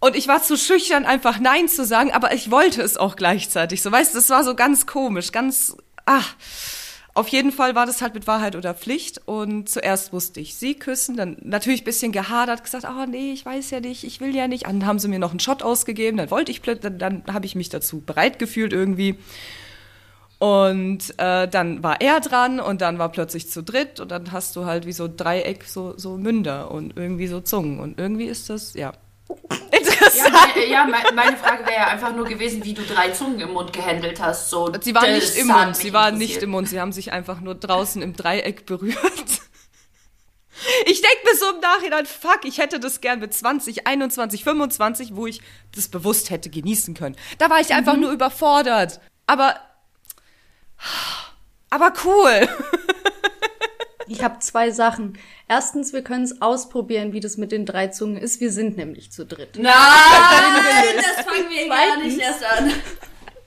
Und 0.00 0.16
ich 0.16 0.28
war 0.28 0.42
zu 0.42 0.58
schüchtern, 0.58 1.06
einfach 1.06 1.38
Nein 1.38 1.68
zu 1.68 1.84
sagen, 1.86 2.12
aber 2.12 2.34
ich 2.34 2.50
wollte 2.50 2.82
es 2.82 2.96
auch 2.96 3.16
gleichzeitig. 3.16 3.82
So, 3.82 3.92
weißt 3.92 4.12
du, 4.12 4.18
das 4.18 4.30
war 4.30 4.42
so 4.44 4.54
ganz 4.54 4.84
komisch, 4.84 5.32
ganz, 5.32 5.76
ah. 6.06 6.24
Auf 7.14 7.28
jeden 7.28 7.52
Fall 7.52 7.74
war 7.74 7.84
das 7.84 8.00
halt 8.00 8.14
mit 8.14 8.26
Wahrheit 8.26 8.56
oder 8.56 8.72
Pflicht 8.72 9.20
und 9.26 9.68
zuerst 9.68 10.14
musste 10.14 10.40
ich 10.40 10.54
sie 10.54 10.74
küssen, 10.74 11.14
dann 11.14 11.36
natürlich 11.42 11.82
ein 11.82 11.84
bisschen 11.84 12.10
gehadert, 12.10 12.64
gesagt, 12.64 12.86
oh 12.88 13.04
nee, 13.06 13.32
ich 13.32 13.44
weiß 13.44 13.70
ja 13.70 13.80
nicht, 13.80 14.04
ich 14.04 14.20
will 14.22 14.34
ja 14.34 14.48
nicht. 14.48 14.66
Dann 14.66 14.86
haben 14.86 14.98
sie 14.98 15.08
mir 15.08 15.18
noch 15.18 15.30
einen 15.32 15.40
Shot 15.40 15.62
ausgegeben, 15.62 16.16
dann 16.16 16.30
wollte 16.30 16.50
ich, 16.50 16.62
plöt- 16.62 16.80
dann, 16.80 16.98
dann 16.98 17.22
habe 17.30 17.44
ich 17.44 17.54
mich 17.54 17.68
dazu 17.68 18.00
bereit 18.00 18.38
gefühlt 18.38 18.72
irgendwie. 18.72 19.16
Und 20.38 21.14
äh, 21.18 21.46
dann 21.48 21.82
war 21.84 22.00
er 22.00 22.20
dran 22.20 22.58
und 22.58 22.80
dann 22.80 22.98
war 22.98 23.10
plötzlich 23.12 23.48
zu 23.48 23.62
dritt 23.62 24.00
und 24.00 24.10
dann 24.10 24.32
hast 24.32 24.56
du 24.56 24.64
halt 24.64 24.86
wie 24.86 24.92
so 24.92 25.06
Dreieck, 25.06 25.64
so, 25.64 25.94
so 25.96 26.16
Münder 26.16 26.70
und 26.70 26.96
irgendwie 26.96 27.28
so 27.28 27.40
Zungen 27.40 27.78
und 27.78 27.98
irgendwie 28.00 28.24
ist 28.26 28.50
das, 28.50 28.74
ja, 28.74 28.92
Ja, 29.50 29.78
interessant. 29.78 30.32
meine, 30.54 30.66
ja, 30.66 30.84
me- 30.84 31.12
meine 31.14 31.36
Frage 31.36 31.64
wäre 31.66 31.76
ja 31.76 31.86
einfach 31.88 32.14
nur 32.14 32.26
gewesen, 32.26 32.64
wie 32.64 32.74
du 32.74 32.82
drei 32.82 33.10
Zungen 33.10 33.40
im 33.40 33.52
Mund 33.52 33.72
gehandelt 33.72 34.20
hast. 34.20 34.50
So, 34.50 34.72
Sie 34.80 34.94
waren 34.94 35.12
nicht 35.14 35.36
im 35.36 35.46
Mund, 35.46 35.76
sie 35.76 35.92
waren 35.92 36.18
nicht 36.18 36.42
im 36.42 36.50
Mund, 36.50 36.68
sie 36.68 36.80
haben 36.80 36.92
sich 36.92 37.12
einfach 37.12 37.40
nur 37.40 37.54
draußen 37.54 38.02
im 38.02 38.14
Dreieck 38.14 38.66
berührt. 38.66 38.96
Ich 40.86 41.00
denke 41.00 41.18
mir 41.24 41.36
so 41.36 41.50
im 41.54 41.60
Nachhinein, 41.60 42.06
fuck, 42.06 42.40
ich 42.44 42.58
hätte 42.58 42.78
das 42.78 43.00
gern 43.00 43.18
mit 43.18 43.34
20, 43.34 43.86
21, 43.86 44.44
25, 44.44 45.16
wo 45.16 45.26
ich 45.26 45.40
das 45.74 45.88
bewusst 45.88 46.30
hätte 46.30 46.50
genießen 46.50 46.94
können. 46.94 47.16
Da 47.38 47.50
war 47.50 47.58
ich 47.60 47.74
einfach 47.74 47.96
nur 47.96 48.12
überfordert. 48.12 49.00
Aber, 49.26 49.56
aber 51.70 51.92
cool. 52.04 52.48
Ich 54.08 54.22
habe 54.22 54.38
zwei 54.40 54.70
Sachen. 54.70 55.18
Erstens, 55.48 55.92
wir 55.92 56.02
können 56.02 56.24
es 56.24 56.42
ausprobieren, 56.42 57.12
wie 57.12 57.20
das 57.20 57.36
mit 57.36 57.52
den 57.52 57.66
drei 57.66 57.88
Zungen 57.88 58.16
ist. 58.16 58.40
Wir 58.40 58.50
sind 58.50 58.76
nämlich 58.76 59.12
zu 59.12 59.24
dritt. 59.24 59.56
Nein, 59.56 59.72
das 60.96 61.24
fangen 61.24 61.48
wir 61.50 61.68
gar 61.68 62.02
nicht 62.02 62.16
Zweitens. 62.16 62.42
erst 62.42 62.44
an. 62.44 62.72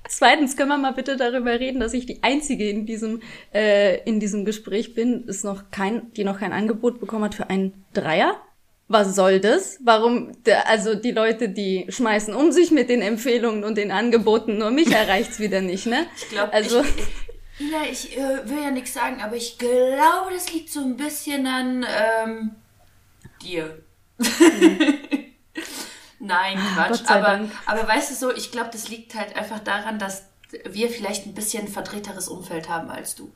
Zweitens 0.07 0.55
können 0.55 0.69
wir 0.69 0.77
mal 0.77 0.93
bitte 0.93 1.17
darüber 1.17 1.59
reden, 1.59 1.79
dass 1.79 1.93
ich 1.93 2.05
die 2.05 2.21
einzige 2.21 2.69
in 2.69 2.85
diesem 2.85 3.21
äh, 3.53 4.03
in 4.03 4.19
diesem 4.19 4.45
Gespräch 4.45 4.93
bin, 4.93 5.23
ist 5.27 5.43
noch 5.43 5.71
kein, 5.71 6.13
die 6.13 6.23
noch 6.23 6.39
kein 6.39 6.53
Angebot 6.53 6.99
bekommen 6.99 7.25
hat 7.25 7.35
für 7.35 7.49
einen 7.49 7.85
Dreier. 7.93 8.39
Was 8.87 9.15
soll 9.15 9.39
das? 9.39 9.79
Warum? 9.83 10.33
Also 10.65 10.93
die 10.93 11.11
Leute, 11.11 11.49
die 11.49 11.87
schmeißen 11.89 12.35
um 12.35 12.51
sich 12.51 12.69
mit 12.69 12.87
den 12.89 13.01
Empfehlungen 13.01 13.63
und 13.63 13.79
den 13.79 13.91
Angeboten, 13.91 14.59
nur 14.59 14.69
mich 14.69 14.91
erreicht's 14.91 15.39
wieder 15.39 15.61
nicht, 15.61 15.87
ne? 15.87 16.05
Ich 16.17 16.29
glaube, 16.29 16.53
also 16.53 16.81
ich, 16.81 17.24
Ina, 17.59 17.85
ich 17.89 18.17
äh, 18.17 18.49
will 18.49 18.61
ja 18.63 18.71
nichts 18.71 18.93
sagen, 18.93 19.21
aber 19.21 19.35
ich 19.35 19.57
glaube, 19.57 20.33
das 20.33 20.51
liegt 20.51 20.69
so 20.71 20.81
ein 20.81 20.97
bisschen 20.97 21.47
an 21.47 21.85
ähm, 21.87 22.55
dir. 23.41 23.81
Nein, 26.19 26.57
Quatsch. 26.73 26.89
Gott 26.89 27.07
sei 27.07 27.15
Aber, 27.15 27.27
Dank. 27.27 27.51
aber 27.65 27.87
weißt 27.87 28.11
du 28.11 28.15
so, 28.15 28.33
ich 28.35 28.51
glaube, 28.51 28.69
das 28.71 28.89
liegt 28.89 29.15
halt 29.15 29.35
einfach 29.35 29.59
daran, 29.59 29.99
dass 29.99 30.23
wir 30.65 30.89
vielleicht 30.89 31.25
ein 31.25 31.33
bisschen 31.33 31.67
verdrehteres 31.67 32.27
Umfeld 32.27 32.69
haben 32.69 32.89
als 32.89 33.15
du. 33.15 33.31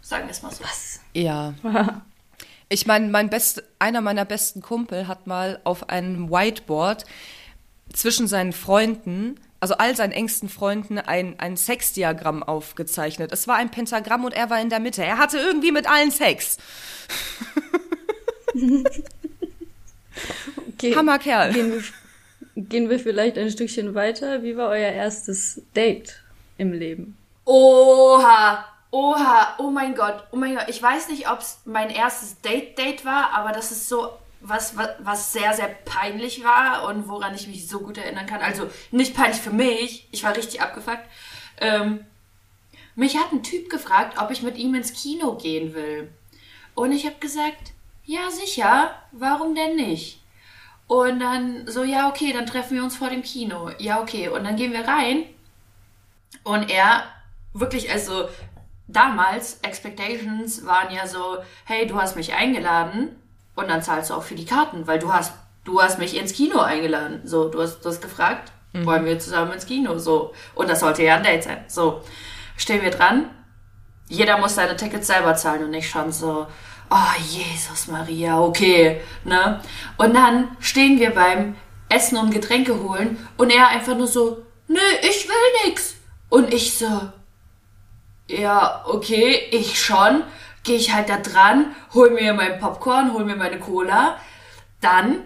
Sagen 0.00 0.26
wir 0.26 0.30
es 0.32 0.42
mal 0.42 0.52
so. 0.52 0.64
Ja. 1.14 1.54
Ich 2.68 2.86
meine, 2.86 3.08
mein 3.08 3.28
best, 3.28 3.62
einer 3.78 4.00
meiner 4.00 4.24
besten 4.24 4.62
Kumpel 4.62 5.06
hat 5.06 5.26
mal 5.26 5.60
auf 5.62 5.90
einem 5.90 6.30
Whiteboard 6.30 7.04
zwischen 7.92 8.26
seinen 8.26 8.54
Freunden, 8.54 9.38
also 9.62 9.74
all 9.74 9.94
seinen 9.94 10.10
engsten 10.10 10.48
Freunden, 10.48 10.98
ein, 10.98 11.38
ein 11.38 11.56
Sexdiagramm 11.56 12.42
aufgezeichnet. 12.42 13.30
Es 13.30 13.46
war 13.46 13.54
ein 13.54 13.70
Pentagramm 13.70 14.24
und 14.24 14.34
er 14.34 14.50
war 14.50 14.60
in 14.60 14.70
der 14.70 14.80
Mitte. 14.80 15.04
Er 15.04 15.18
hatte 15.18 15.38
irgendwie 15.38 15.70
mit 15.70 15.88
allen 15.88 16.10
Sex. 16.10 16.58
okay, 20.74 20.96
Hammerkerl. 20.96 21.52
Gehen 21.52 21.72
wir, 21.72 21.82
gehen 22.56 22.90
wir 22.90 22.98
vielleicht 22.98 23.38
ein 23.38 23.52
Stückchen 23.52 23.94
weiter. 23.94 24.42
Wie 24.42 24.56
war 24.56 24.70
euer 24.70 24.90
erstes 24.90 25.62
Date 25.76 26.20
im 26.58 26.72
Leben? 26.72 27.16
Oha, 27.44 28.64
oha, 28.90 29.54
oh 29.58 29.70
mein 29.70 29.94
Gott, 29.94 30.24
oh 30.32 30.36
mein 30.36 30.56
Gott. 30.56 30.64
Ich 30.66 30.82
weiß 30.82 31.08
nicht, 31.08 31.30
ob 31.30 31.38
es 31.38 31.60
mein 31.66 31.90
erstes 31.90 32.40
Date-Date 32.40 33.04
war, 33.04 33.30
aber 33.32 33.52
das 33.52 33.70
ist 33.70 33.88
so 33.88 34.10
was, 34.42 34.76
was, 34.76 34.90
was 34.98 35.32
sehr, 35.32 35.54
sehr 35.54 35.68
peinlich 35.68 36.44
war 36.44 36.88
und 36.88 37.08
woran 37.08 37.34
ich 37.34 37.46
mich 37.46 37.68
so 37.68 37.80
gut 37.80 37.98
erinnern 37.98 38.26
kann. 38.26 38.40
Also 38.40 38.68
nicht 38.90 39.14
peinlich 39.14 39.40
für 39.40 39.52
mich, 39.52 40.08
ich 40.10 40.24
war 40.24 40.36
richtig 40.36 40.60
abgefuckt. 40.60 41.04
Ähm, 41.58 42.04
mich 42.94 43.16
hat 43.16 43.32
ein 43.32 43.42
Typ 43.42 43.70
gefragt, 43.70 44.20
ob 44.20 44.30
ich 44.30 44.42
mit 44.42 44.58
ihm 44.58 44.74
ins 44.74 44.92
Kino 44.92 45.36
gehen 45.36 45.74
will. 45.74 46.12
Und 46.74 46.92
ich 46.92 47.06
habe 47.06 47.16
gesagt, 47.20 47.72
ja 48.04 48.30
sicher, 48.30 48.94
warum 49.12 49.54
denn 49.54 49.76
nicht? 49.76 50.20
Und 50.88 51.20
dann 51.20 51.66
so, 51.68 51.84
ja 51.84 52.08
okay, 52.08 52.32
dann 52.32 52.46
treffen 52.46 52.76
wir 52.76 52.84
uns 52.84 52.96
vor 52.96 53.08
dem 53.08 53.22
Kino. 53.22 53.70
Ja 53.78 54.00
okay, 54.00 54.28
und 54.28 54.44
dann 54.44 54.56
gehen 54.56 54.72
wir 54.72 54.86
rein 54.86 55.24
und 56.42 56.68
er 56.68 57.04
wirklich, 57.54 57.90
also 57.90 58.28
damals, 58.88 59.60
Expectations 59.60 60.66
waren 60.66 60.94
ja 60.94 61.06
so, 61.06 61.38
hey, 61.64 61.86
du 61.86 62.00
hast 62.00 62.16
mich 62.16 62.34
eingeladen 62.34 63.16
und 63.54 63.68
dann 63.68 63.82
zahlst 63.82 64.10
du 64.10 64.14
auch 64.14 64.22
für 64.22 64.34
die 64.34 64.46
Karten, 64.46 64.86
weil 64.86 64.98
du 64.98 65.12
hast, 65.12 65.34
du 65.64 65.80
hast 65.80 65.98
mich 65.98 66.16
ins 66.16 66.32
Kino 66.32 66.60
eingeladen. 66.60 67.20
So, 67.24 67.48
du 67.48 67.60
hast, 67.60 67.80
du 67.80 67.88
hast 67.88 68.00
gefragt, 68.00 68.52
wollen 68.72 69.04
wir 69.04 69.18
zusammen 69.18 69.52
ins 69.52 69.66
Kino? 69.66 69.98
So. 69.98 70.32
Und 70.54 70.70
das 70.70 70.80
sollte 70.80 71.02
ja 71.02 71.16
ein 71.16 71.22
Date 71.22 71.44
sein. 71.44 71.64
So. 71.68 72.02
Stehen 72.56 72.82
wir 72.82 72.90
dran. 72.90 73.30
Jeder 74.08 74.38
muss 74.38 74.54
seine 74.54 74.76
Tickets 74.76 75.06
selber 75.06 75.34
zahlen 75.34 75.64
und 75.64 75.74
ich 75.74 75.88
schon 75.88 76.12
so, 76.12 76.46
oh 76.90 77.20
Jesus 77.26 77.88
Maria, 77.88 78.38
okay, 78.38 79.00
ne? 79.24 79.60
Und 79.96 80.14
dann 80.14 80.56
stehen 80.60 80.98
wir 80.98 81.10
beim 81.10 81.56
Essen 81.88 82.18
und 82.18 82.30
Getränke 82.30 82.82
holen 82.82 83.16
und 83.38 83.50
er 83.50 83.68
einfach 83.68 83.96
nur 83.96 84.06
so, 84.06 84.44
nö, 84.68 84.80
ich 85.02 85.26
will 85.28 85.66
nix. 85.66 85.96
Und 86.28 86.52
ich 86.52 86.76
so, 86.76 87.00
ja, 88.26 88.84
okay, 88.86 89.48
ich 89.50 89.82
schon. 89.82 90.22
Gehe 90.64 90.76
ich 90.76 90.92
halt 90.92 91.08
da 91.08 91.16
dran, 91.16 91.74
hol 91.92 92.10
mir 92.10 92.34
mein 92.34 92.60
Popcorn, 92.60 93.12
hol 93.12 93.24
mir 93.24 93.36
meine 93.36 93.58
Cola. 93.58 94.20
Dann 94.80 95.24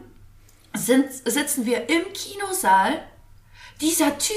sind, 0.75 1.11
sitzen 1.12 1.66
wir 1.66 1.88
im 1.88 2.12
Kinosaal. 2.12 3.02
Dieser 3.81 4.16
Typ, 4.16 4.35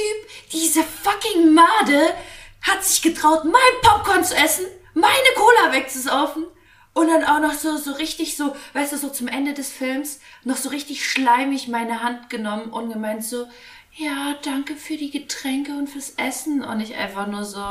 diese 0.52 0.84
fucking 0.84 1.54
Made, 1.54 2.14
hat 2.62 2.84
sich 2.84 3.02
getraut, 3.02 3.46
mein 3.46 3.82
Popcorn 3.82 4.24
zu 4.24 4.36
essen, 4.36 4.66
meine 4.94 5.12
Cola 5.36 5.74
wegzusaufen. 5.74 6.46
Und 6.94 7.08
dann 7.08 7.24
auch 7.24 7.40
noch 7.40 7.54
so, 7.54 7.78
so 7.78 7.94
richtig 7.94 8.36
so, 8.36 8.56
weißt 8.74 8.92
du, 8.92 8.98
so 8.98 9.10
zum 9.10 9.28
Ende 9.28 9.54
des 9.54 9.72
Films, 9.72 10.20
noch 10.44 10.58
so 10.58 10.70
richtig 10.70 11.10
schleimig 11.10 11.68
meine 11.68 12.04
Hand 12.04 12.30
genommen 12.30 12.72
und 12.72 12.92
gemeint 12.92 13.24
so, 13.24 13.48
ja, 13.96 14.36
danke 14.44 14.76
für 14.76 14.98
die 14.98 15.12
Getränke 15.12 15.72
und 15.74 15.90
fürs 15.90 16.12
Essen. 16.18 16.64
Und 16.64 16.82
ich 16.82 16.96
einfach 16.96 17.28
nur 17.28 17.46
so, 17.46 17.64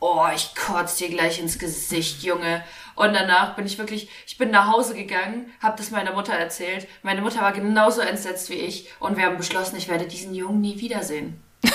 oh, 0.00 0.26
ich 0.34 0.54
kotz 0.54 0.96
dir 0.96 1.08
gleich 1.08 1.40
ins 1.40 1.58
Gesicht, 1.58 2.22
Junge. 2.22 2.64
Und 2.94 3.12
danach 3.12 3.54
bin 3.54 3.66
ich 3.66 3.78
wirklich, 3.78 4.08
ich 4.26 4.38
bin 4.38 4.50
nach 4.50 4.72
Hause 4.72 4.94
gegangen, 4.94 5.52
hab 5.62 5.76
das 5.76 5.90
meiner 5.90 6.12
Mutter 6.12 6.32
erzählt. 6.32 6.88
Meine 7.02 7.20
Mutter 7.20 7.40
war 7.40 7.52
genauso 7.52 8.00
entsetzt 8.00 8.50
wie 8.50 8.54
ich 8.54 8.88
und 8.98 9.16
wir 9.16 9.24
haben 9.24 9.36
beschlossen, 9.36 9.76
ich 9.76 9.88
werde 9.88 10.06
diesen 10.06 10.34
Jungen 10.34 10.60
nie 10.60 10.80
wiedersehen. 10.80 11.42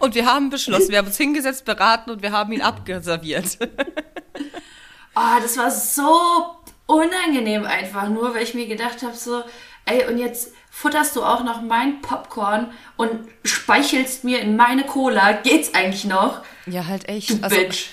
und 0.00 0.14
wir 0.14 0.26
haben 0.26 0.50
beschlossen, 0.50 0.90
wir 0.90 0.98
haben 0.98 1.06
uns 1.06 1.16
hingesetzt, 1.16 1.64
beraten 1.64 2.10
und 2.10 2.22
wir 2.22 2.32
haben 2.32 2.52
ihn 2.52 2.62
abgeserviert. 2.62 3.58
oh, 5.14 5.40
das 5.42 5.56
war 5.58 5.70
so 5.70 6.56
unangenehm 6.86 7.64
einfach 7.64 8.08
nur, 8.08 8.34
weil 8.34 8.42
ich 8.42 8.54
mir 8.54 8.66
gedacht 8.66 9.02
habe 9.02 9.14
so, 9.14 9.42
ey, 9.86 10.06
und 10.06 10.18
jetzt 10.18 10.52
futterst 10.70 11.16
du 11.16 11.22
auch 11.22 11.44
noch 11.44 11.62
mein 11.62 12.00
Popcorn 12.00 12.70
und 12.96 13.10
speichelst 13.44 14.24
mir 14.24 14.40
in 14.40 14.56
meine 14.56 14.84
Cola. 14.84 15.32
Geht's 15.32 15.74
eigentlich 15.74 16.04
noch? 16.04 16.42
Ja, 16.66 16.86
halt 16.86 17.08
echt. 17.08 17.30
Du 17.30 17.42
also, 17.42 17.56
Bitch. 17.56 17.86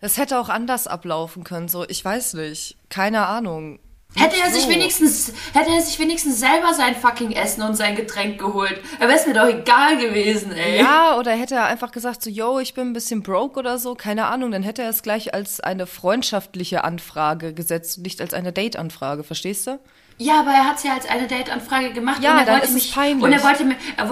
Das 0.00 0.16
hätte 0.16 0.38
auch 0.38 0.48
anders 0.48 0.86
ablaufen 0.86 1.42
können, 1.42 1.68
so, 1.68 1.84
ich 1.88 2.04
weiß 2.04 2.34
nicht. 2.34 2.76
Keine 2.88 3.26
Ahnung. 3.26 3.80
Hätte 4.14 4.36
er 4.42 4.50
So. 4.50 4.58
sich 4.58 4.68
wenigstens, 4.68 5.32
hätte 5.52 5.70
er 5.70 5.82
sich 5.82 5.98
wenigstens 5.98 6.38
selber 6.40 6.72
sein 6.72 6.94
fucking 6.96 7.32
Essen 7.32 7.62
und 7.62 7.76
sein 7.76 7.94
Getränk 7.94 8.38
geholt. 8.38 8.80
Er 9.00 9.08
wäre 9.08 9.18
es 9.18 9.26
mir 9.26 9.34
doch 9.34 9.46
egal 9.48 9.98
gewesen, 9.98 10.52
ey. 10.52 10.78
Ja, 10.78 11.18
oder 11.18 11.32
hätte 11.32 11.56
er 11.56 11.66
einfach 11.66 11.90
gesagt, 11.92 12.22
so, 12.22 12.30
yo, 12.30 12.58
ich 12.58 12.72
bin 12.74 12.88
ein 12.88 12.92
bisschen 12.94 13.22
broke 13.22 13.58
oder 13.58 13.78
so, 13.78 13.94
keine 13.94 14.26
Ahnung, 14.26 14.50
dann 14.50 14.62
hätte 14.62 14.82
er 14.82 14.88
es 14.90 15.02
gleich 15.02 15.34
als 15.34 15.60
eine 15.60 15.86
freundschaftliche 15.86 16.84
Anfrage 16.84 17.52
gesetzt 17.52 17.98
und 17.98 18.04
nicht 18.04 18.20
als 18.22 18.32
eine 18.32 18.52
Date-Anfrage, 18.52 19.24
verstehst 19.24 19.66
du? 19.66 19.78
Ja, 20.18 20.40
aber 20.40 20.50
er 20.50 20.64
hat 20.64 20.76
es 20.78 20.82
ja 20.82 20.94
als 20.94 21.08
eine 21.08 21.26
Date-Anfrage 21.28 21.92
gemacht 21.92 22.22
Ja, 22.22 22.32
und 22.32 22.38
er 22.40 22.44
dann 22.44 22.54
wollte 22.56 22.66
ist 22.68 22.74
mich 22.74 22.92
peinlich. 22.94 23.24
und 23.24 23.32
er 23.32 23.42
wollte 23.42 23.64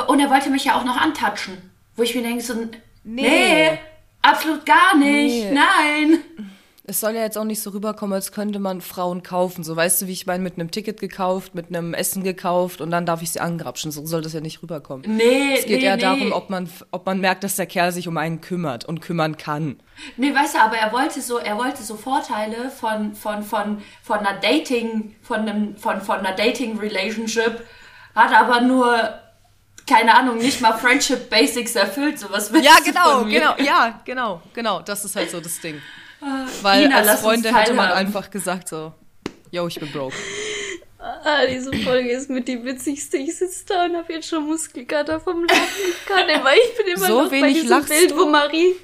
und 0.07 0.21
er 0.21 0.31
wollte 0.31 0.51
mich 0.51 0.65
ja 0.65 0.77
auch 0.79 0.85
noch 0.85 0.97
antatschen, 0.97 1.59
wo 1.97 2.03
ich 2.03 2.15
mir 2.15 2.23
denke 2.23 2.43
so 2.43 2.55
nee, 2.55 2.71
Nee. 3.73 3.79
absolut 4.23 4.65
gar 4.65 4.97
nicht. 4.97 5.51
Nee. 5.51 5.53
Nein. 5.53 6.19
Es 6.89 7.01
soll 7.01 7.15
ja 7.15 7.23
jetzt 7.23 7.37
auch 7.37 7.45
nicht 7.45 7.61
so 7.61 7.71
rüberkommen, 7.71 8.15
als 8.15 8.31
könnte 8.31 8.61
man 8.61 8.81
Frauen 8.81 9.25
kaufen. 9.25 9.65
So, 9.65 9.75
weißt 9.75 10.03
du, 10.03 10.07
wie 10.07 10.13
ich 10.13 10.27
meine, 10.27 10.43
mit 10.43 10.55
einem 10.55 10.71
Ticket 10.71 11.01
gekauft, 11.01 11.55
mit 11.55 11.69
einem 11.69 11.95
Essen 11.95 12.23
gekauft 12.23 12.81
und 12.81 12.91
dann 12.91 13.07
darf 13.07 13.23
ich 13.23 13.33
sie 13.33 13.41
angrapschen. 13.41 13.91
So 13.91 14.07
soll 14.07 14.23
das 14.23 14.33
ja 14.33 14.41
nicht 14.41 14.63
rüberkommen. 14.63 15.05
Nee, 15.17 15.55
Es 15.59 15.67
geht 15.67 15.81
nee, 15.81 15.85
eher 15.85 15.97
nee. 15.97 16.03
darum, 16.03 16.33
ob 16.33 16.49
man, 16.49 16.69
ob 16.93 17.05
man 17.05 17.21
merkt, 17.21 17.43
dass 17.43 17.57
der 17.57 17.67
Kerl 17.67 17.91
sich 17.91 18.07
um 18.07 18.17
einen 18.17 18.41
kümmert 18.41 18.85
und 18.85 19.01
kümmern 19.01 19.37
kann. 19.37 19.81
Nee, 20.17 20.33
weißt 20.33 20.55
du, 20.55 20.59
aber 20.61 20.77
er 20.77 20.93
wollte 20.93 21.21
so, 21.21 21.39
er 21.39 21.59
wollte 21.59 21.83
so 21.83 21.97
Vorteile 21.97 22.71
von, 22.71 23.15
von, 23.15 23.43
von, 23.43 23.83
von 24.03 24.19
einer 24.19 24.39
Dating, 24.39 25.17
von 25.23 25.41
einem, 25.41 25.77
von, 25.77 26.01
von 26.01 26.19
einer 26.19 26.37
Dating-Relationship, 26.37 27.65
hat 28.15 28.33
aber 28.33 28.61
nur, 28.61 28.97
keine 29.89 30.17
Ahnung, 30.17 30.39
nicht 30.39 30.61
mal 30.61 30.73
Friendship 30.73 31.31
Basics 31.31 31.75
erfüllt, 31.75 32.19
sowas 32.19 32.53
willst 32.53 32.67
Ja, 32.67 32.77
genau, 32.85 33.25
genau, 33.25 33.55
ja, 33.59 34.01
genau, 34.05 34.41
genau. 34.55 34.83
Das 34.83 35.05
ist 35.05 35.17
halt 35.17 35.31
so 35.31 35.41
das 35.41 35.61
Ding. 35.61 35.81
Weil 36.63 36.85
Ina, 36.87 37.01
lass 37.01 37.09
als 37.09 37.21
Freunde 37.21 37.55
hätte 37.55 37.75
man 37.75 37.91
einfach 37.93 38.31
gesagt 38.31 38.69
so, 38.69 38.93
yo, 39.51 39.67
ich 39.67 39.79
bin 39.79 39.91
broke. 39.93 40.15
Ah, 40.99 41.47
diese 41.47 41.73
Folge 41.73 42.11
ist 42.11 42.29
mit 42.31 42.49
die 42.49 42.65
witzigste. 42.65 43.17
Ich 43.19 43.37
sitze 43.37 43.65
da 43.67 43.85
und 43.85 43.97
habe 43.97 44.13
jetzt 44.13 44.29
schon 44.29 44.45
Muskelkater 44.45 45.21
vom 45.21 45.45
Lachen. 45.45 45.61
Ich 45.89 46.05
kann 46.07 46.29
immer, 46.29 46.51
ich 46.53 46.77
bin 46.77 46.87
immer 46.97 47.07
So 47.07 47.23
noch 47.23 47.31
bei 47.31 47.37
wenig 47.43 47.55
diesem 47.55 47.69
lachst 47.71 47.89
Bild, 47.91 48.11
du? 48.11 48.19
wo 48.19 48.27
Marie, 48.27 48.75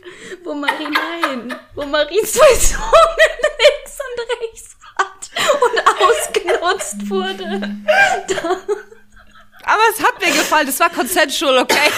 wo 0.45 0.55
Marie, 0.55 0.85
nein, 0.85 1.55
wo 1.75 1.85
Marie 1.85 2.23
zwei 2.23 2.55
Zungen 2.55 3.33
links 3.59 3.99
und 4.07 4.41
rechts 4.41 4.77
hat 4.99 5.31
und 5.63 6.61
ausgenutzt 6.71 7.11
wurde. 7.11 7.77
Aber 9.65 9.83
es 9.93 10.03
hat 10.03 10.21
mir 10.21 10.33
gefallen, 10.33 10.67
das 10.67 10.81
war 10.81 10.91
consensual, 10.91 11.59
okay? 11.59 11.91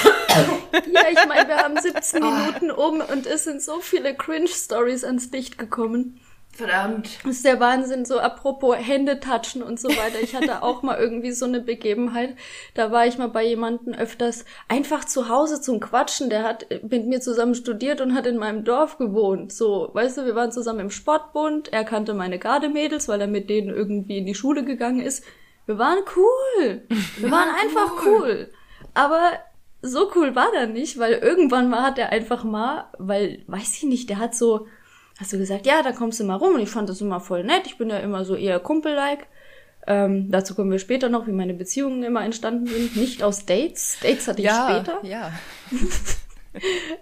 Ja, 0.90 1.02
ich 1.10 1.26
meine, 1.26 1.48
wir 1.48 1.56
haben 1.56 1.76
17 1.80 2.22
Minuten 2.22 2.70
um 2.70 3.00
und 3.00 3.26
es 3.26 3.44
sind 3.44 3.62
so 3.62 3.80
viele 3.80 4.14
Cringe-Stories 4.14 5.04
ans 5.04 5.30
Licht 5.30 5.58
gekommen. 5.58 6.20
Verdammt. 6.54 7.18
Das 7.24 7.36
ist 7.36 7.44
der 7.44 7.58
Wahnsinn, 7.58 8.04
so 8.04 8.20
apropos 8.20 8.76
Hände 8.76 9.18
touchen 9.18 9.60
und 9.60 9.80
so 9.80 9.88
weiter. 9.88 10.20
Ich 10.22 10.36
hatte 10.36 10.62
auch 10.62 10.82
mal 10.82 10.96
irgendwie 10.98 11.32
so 11.32 11.46
eine 11.46 11.60
Begebenheit. 11.60 12.36
Da 12.74 12.92
war 12.92 13.06
ich 13.06 13.18
mal 13.18 13.28
bei 13.28 13.44
jemandem 13.44 13.92
öfters 13.92 14.44
einfach 14.68 15.04
zu 15.04 15.28
Hause 15.28 15.60
zum 15.60 15.80
Quatschen. 15.80 16.30
Der 16.30 16.44
hat 16.44 16.66
mit 16.88 17.06
mir 17.06 17.20
zusammen 17.20 17.56
studiert 17.56 18.00
und 18.00 18.14
hat 18.14 18.26
in 18.26 18.36
meinem 18.36 18.62
Dorf 18.62 18.98
gewohnt. 18.98 19.52
So, 19.52 19.90
weißt 19.94 20.18
du, 20.18 20.26
wir 20.26 20.36
waren 20.36 20.52
zusammen 20.52 20.80
im 20.80 20.90
Sportbund. 20.90 21.72
Er 21.72 21.82
kannte 21.82 22.14
meine 22.14 22.38
Gardemädels, 22.38 23.08
weil 23.08 23.20
er 23.20 23.26
mit 23.26 23.50
denen 23.50 23.70
irgendwie 23.70 24.18
in 24.18 24.26
die 24.26 24.36
Schule 24.36 24.64
gegangen 24.64 25.00
ist. 25.00 25.24
Wir 25.66 25.78
waren 25.78 25.98
cool. 26.16 26.82
Wir 27.16 27.30
waren 27.30 27.48
einfach 27.54 28.04
cool. 28.04 28.50
Aber 28.92 29.32
so 29.82 30.10
cool 30.14 30.34
war 30.34 30.50
der 30.52 30.66
nicht, 30.66 30.98
weil 30.98 31.14
irgendwann 31.14 31.68
mal 31.68 31.82
hat 31.82 31.98
er 31.98 32.10
einfach 32.10 32.44
mal, 32.44 32.86
weil, 32.98 33.42
weiß 33.46 33.76
ich 33.76 33.82
nicht, 33.84 34.08
der 34.08 34.18
hat 34.18 34.34
so, 34.34 34.66
hast 35.18 35.32
du 35.32 35.38
gesagt, 35.38 35.66
ja, 35.66 35.82
da 35.82 35.92
kommst 35.92 36.20
du 36.20 36.24
mal 36.24 36.36
rum 36.36 36.54
und 36.54 36.60
ich 36.60 36.70
fand 36.70 36.88
das 36.88 37.00
immer 37.00 37.20
voll 37.20 37.44
nett. 37.44 37.66
Ich 37.66 37.78
bin 37.78 37.90
ja 37.90 37.98
immer 37.98 38.24
so 38.24 38.34
eher 38.34 38.60
Kumpel-like. 38.60 39.26
Ähm, 39.86 40.30
dazu 40.30 40.54
kommen 40.54 40.70
wir 40.70 40.78
später 40.78 41.10
noch, 41.10 41.26
wie 41.26 41.32
meine 41.32 41.52
Beziehungen 41.52 42.02
immer 42.02 42.24
entstanden 42.24 42.66
sind. 42.66 42.96
Nicht 42.96 43.22
aus 43.22 43.44
Dates. 43.44 43.98
Dates 44.02 44.26
hatte 44.28 44.42
ich 44.42 44.50
später. 44.50 45.00
ja. 45.02 45.32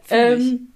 Ähm, 0.09 0.73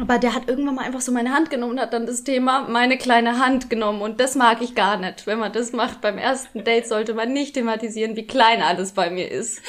aber 0.00 0.18
der 0.18 0.34
hat 0.34 0.48
irgendwann 0.48 0.76
mal 0.76 0.84
einfach 0.84 1.00
so 1.00 1.12
meine 1.12 1.32
Hand 1.34 1.50
genommen 1.50 1.72
und 1.72 1.80
hat 1.80 1.92
dann 1.92 2.06
das 2.06 2.24
Thema 2.24 2.66
meine 2.68 2.96
kleine 2.96 3.38
Hand 3.38 3.68
genommen. 3.68 4.00
Und 4.00 4.20
das 4.20 4.34
mag 4.34 4.62
ich 4.62 4.74
gar 4.74 4.96
nicht. 4.96 5.26
Wenn 5.26 5.38
man 5.38 5.52
das 5.52 5.72
macht 5.72 6.00
beim 6.00 6.16
ersten 6.18 6.64
Date, 6.64 6.88
sollte 6.88 7.14
man 7.14 7.32
nicht 7.32 7.54
thematisieren, 7.54 8.16
wie 8.16 8.26
klein 8.26 8.62
alles 8.62 8.92
bei 8.92 9.10
mir 9.10 9.30
ist. 9.30 9.60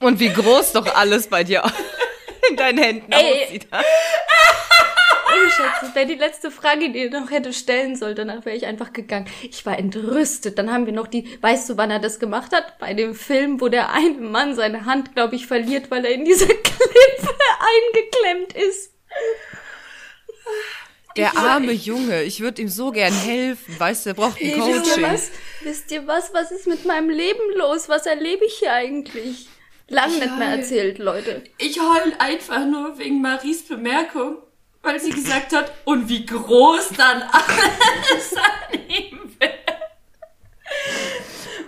Und 0.00 0.18
wie 0.18 0.32
groß 0.32 0.72
doch 0.72 0.94
alles 0.94 1.28
bei 1.28 1.44
dir 1.44 1.62
in 2.50 2.56
deinen 2.56 2.78
Händen 2.78 3.12
Ey. 3.12 3.44
aussieht. 3.44 3.68
Scheiß, 5.50 5.72
das 5.80 5.94
wäre 5.94 6.06
die 6.06 6.14
letzte 6.14 6.50
Frage, 6.50 6.90
die 6.90 7.06
er 7.06 7.20
noch 7.20 7.30
hätte 7.30 7.52
stellen 7.52 7.96
sollen. 7.96 8.16
Danach 8.16 8.44
wäre 8.44 8.56
ich 8.56 8.66
einfach 8.66 8.92
gegangen. 8.92 9.26
Ich 9.42 9.64
war 9.66 9.78
entrüstet. 9.78 10.58
Dann 10.58 10.72
haben 10.72 10.86
wir 10.86 10.92
noch 10.92 11.06
die, 11.06 11.38
weißt 11.40 11.70
du, 11.70 11.76
wann 11.76 11.90
er 11.90 11.98
das 11.98 12.18
gemacht 12.20 12.52
hat? 12.52 12.78
Bei 12.78 12.94
dem 12.94 13.14
Film, 13.14 13.60
wo 13.60 13.68
der 13.68 13.92
eine 13.92 14.18
Mann 14.18 14.54
seine 14.54 14.84
Hand, 14.84 15.14
glaube 15.14 15.36
ich, 15.36 15.46
verliert, 15.46 15.90
weil 15.90 16.04
er 16.04 16.12
in 16.12 16.24
diese 16.24 16.46
Klippe 16.46 17.34
eingeklemmt 17.94 18.52
ist. 18.54 18.92
Der 21.16 21.36
arme 21.36 21.72
Junge, 21.72 22.22
ich 22.22 22.40
würde 22.40 22.62
ihm 22.62 22.68
so 22.68 22.90
gern 22.90 23.12
helfen, 23.12 23.78
weißt 23.78 24.06
du, 24.06 24.10
der 24.10 24.14
braucht 24.14 24.40
ein 24.40 24.46
Ey, 24.48 24.56
wisst 24.56 24.66
ihr 24.66 25.02
Coaching. 25.02 25.02
was? 25.02 25.30
Wisst 25.60 25.90
ihr 25.92 26.06
was? 26.06 26.32
Was 26.32 26.50
ist 26.50 26.66
mit 26.66 26.86
meinem 26.86 27.10
Leben 27.10 27.42
los? 27.56 27.88
Was 27.90 28.06
erlebe 28.06 28.44
ich 28.46 28.54
hier 28.54 28.72
eigentlich? 28.72 29.46
Lang 29.88 30.10
nicht 30.18 30.38
mehr 30.38 30.52
heul. 30.52 30.58
erzählt, 30.58 30.98
Leute. 30.98 31.42
Ich 31.58 31.78
heul 31.78 32.14
einfach 32.18 32.64
nur 32.64 32.98
wegen 32.98 33.20
Maries 33.20 33.62
Bemerkung, 33.68 34.38
weil 34.82 35.00
sie 35.00 35.10
gesagt 35.10 35.52
hat, 35.54 35.72
und 35.84 36.08
wie 36.08 36.24
groß 36.26 36.90
dann 36.96 37.22
alles 37.22 38.34
an 38.36 38.80
ihm 38.88 39.36
wird. 39.38 39.52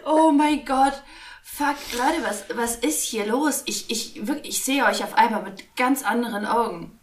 Oh 0.04 0.30
mein 0.32 0.64
Gott. 0.64 0.94
Fuck, 1.42 1.76
Leute, 1.92 2.22
was, 2.24 2.44
was 2.56 2.76
ist 2.76 3.02
hier 3.04 3.26
los? 3.26 3.62
Ich, 3.66 3.88
ich, 3.90 4.26
wirklich, 4.26 4.56
ich 4.56 4.64
sehe 4.64 4.84
euch 4.84 5.04
auf 5.04 5.14
einmal 5.14 5.42
mit 5.42 5.76
ganz 5.76 6.02
anderen 6.02 6.44
Augen. 6.46 6.98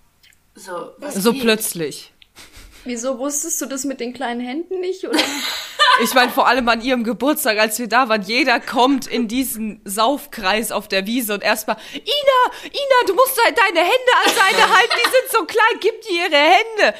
So, 0.56 0.92
was 0.98 1.16
So 1.16 1.32
geht? 1.32 1.42
plötzlich. 1.44 2.12
Wieso 2.84 3.18
wusstest 3.18 3.62
du 3.62 3.66
das 3.68 3.86
mit 3.86 4.00
den 4.02 4.14
kleinen 4.14 4.42
Händen 4.42 4.80
nicht? 4.82 5.06
Oder? 5.08 5.18
Ich 6.04 6.14
meine, 6.14 6.32
vor 6.32 6.48
allem 6.48 6.68
an 6.70 6.82
ihrem 6.82 7.04
Geburtstag, 7.04 7.58
als 7.60 7.78
wir 7.78 7.88
da 7.88 8.10
waren, 8.10 8.22
jeder 8.22 8.60
kommt 8.60 9.08
in 9.08 9.28
diesen 9.28 9.82
Saufkreis 9.86 10.72
auf 10.72 10.88
der 10.88 11.06
Wiese 11.06 11.34
und 11.34 11.44
erstmal, 11.44 11.78
Ina, 11.94 12.56
Ina, 12.66 13.08
du 13.08 13.14
musst 13.14 13.38
de- 13.38 13.54
deine 13.56 13.80
Hände 13.80 14.12
an 14.26 14.32
seine 14.34 14.74
halten, 14.76 14.94
die 14.96 15.10
sind 15.10 15.32
so 15.32 15.46
klein, 15.46 15.80
gib 15.80 16.02
dir 16.02 16.26
ihre 16.26 16.38
Hände. 16.38 16.98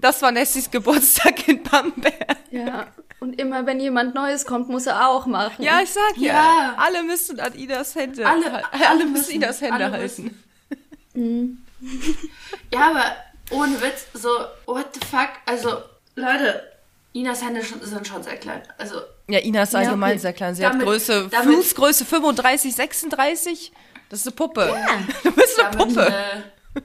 Das 0.00 0.20
war 0.22 0.32
Nessys 0.32 0.70
Geburtstag 0.70 1.46
in 1.48 1.62
Bamberg. 1.62 2.36
Ja. 2.50 2.88
Und 3.20 3.40
immer 3.40 3.64
wenn 3.66 3.78
jemand 3.78 4.14
Neues 4.16 4.44
kommt, 4.44 4.68
muss 4.68 4.86
er 4.86 5.08
auch 5.08 5.26
machen. 5.26 5.62
Ja, 5.62 5.80
ich 5.80 5.90
sag 5.90 6.16
ja, 6.16 6.32
Ja. 6.34 6.74
alle 6.76 7.04
müssen 7.04 7.38
an 7.38 7.54
Inas 7.54 7.94
Hände, 7.94 8.26
Alle- 8.26 8.62
alle, 8.72 8.88
alle 8.88 9.06
müssen 9.06 9.30
Inas 9.32 9.60
Hände 9.60 9.74
alle 9.84 9.92
halten. 9.92 10.42
Ja, 12.72 12.90
aber 12.90 13.16
ohne 13.50 13.80
Witz, 13.82 14.06
so, 14.14 14.28
what 14.66 14.86
the 14.94 15.00
fuck? 15.04 15.30
Also, 15.46 15.78
Leute, 16.14 16.62
Inas 17.14 17.42
Hände 17.42 17.62
sind 17.62 18.06
schon 18.06 18.22
sehr 18.22 18.36
klein. 18.36 18.62
Also, 18.78 19.00
Ja, 19.28 19.38
Ina 19.40 19.62
ist 19.64 19.74
allgemein 19.74 20.18
sehr 20.18 20.32
klein. 20.32 20.54
Sie 20.54 20.62
Damit- 20.62 20.80
hat 20.80 20.86
Größe, 20.86 21.28
damit- 21.30 21.54
Fußgröße 21.56 22.04
35, 22.04 22.74
36. 22.74 23.72
Das 24.08 24.20
ist 24.20 24.26
eine 24.26 24.34
Puppe. 24.36 24.74
Du 25.22 25.32
bist 25.32 25.60
eine 25.60 25.70
damit, 25.76 25.94
Puppe. 25.96 26.06
äh, 26.08 26.80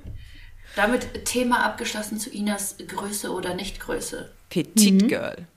damit 0.75 1.25
Thema 1.25 1.63
abgeschlossen 1.65 2.19
zu 2.19 2.29
Inas 2.29 2.75
Größe 2.87 3.31
oder 3.31 3.53
Nicht-Größe. 3.53 4.31
Petit 4.49 5.01
Mhm. 5.03 5.07
Girl. 5.07 5.47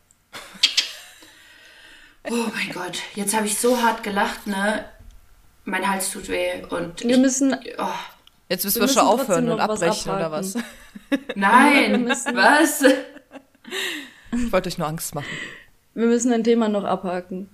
Oh 2.29 2.35
mein 2.55 2.71
Gott, 2.75 2.99
jetzt 3.15 3.35
habe 3.35 3.47
ich 3.47 3.59
so 3.59 3.81
hart 3.83 4.03
gelacht, 4.03 4.47
ne? 4.47 4.85
Mein 5.65 5.89
Hals 5.89 6.11
tut 6.11 6.29
weh 6.29 6.63
und 6.69 7.03
Wir 7.03 7.11
ich, 7.13 7.19
müssen, 7.19 7.55
oh, 7.79 7.87
Jetzt 8.49 8.65
müssen 8.65 8.81
Wir 8.81 8.89
wir, 8.89 8.93
schon 8.93 9.07
müssen 9.07 9.21
aufhören 9.21 9.49
und 9.49 9.59
noch 9.59 9.69
was 9.69 9.83
abbrechen 9.83 10.13
oder 10.13 10.31
was? 10.33 10.55
Nein, 11.35 12.09
was? 12.09 12.85
Ich 14.33 14.53
wollte 14.53 14.69
euch 14.69 14.79
nur 14.79 14.87
Angst 14.87 15.15
machen. 15.15 15.29
Wir 15.95 16.07
müssen 16.07 16.33
ein 16.33 16.45
Thema 16.45 16.69
noch 16.69 16.85
abhaken. 16.85 17.49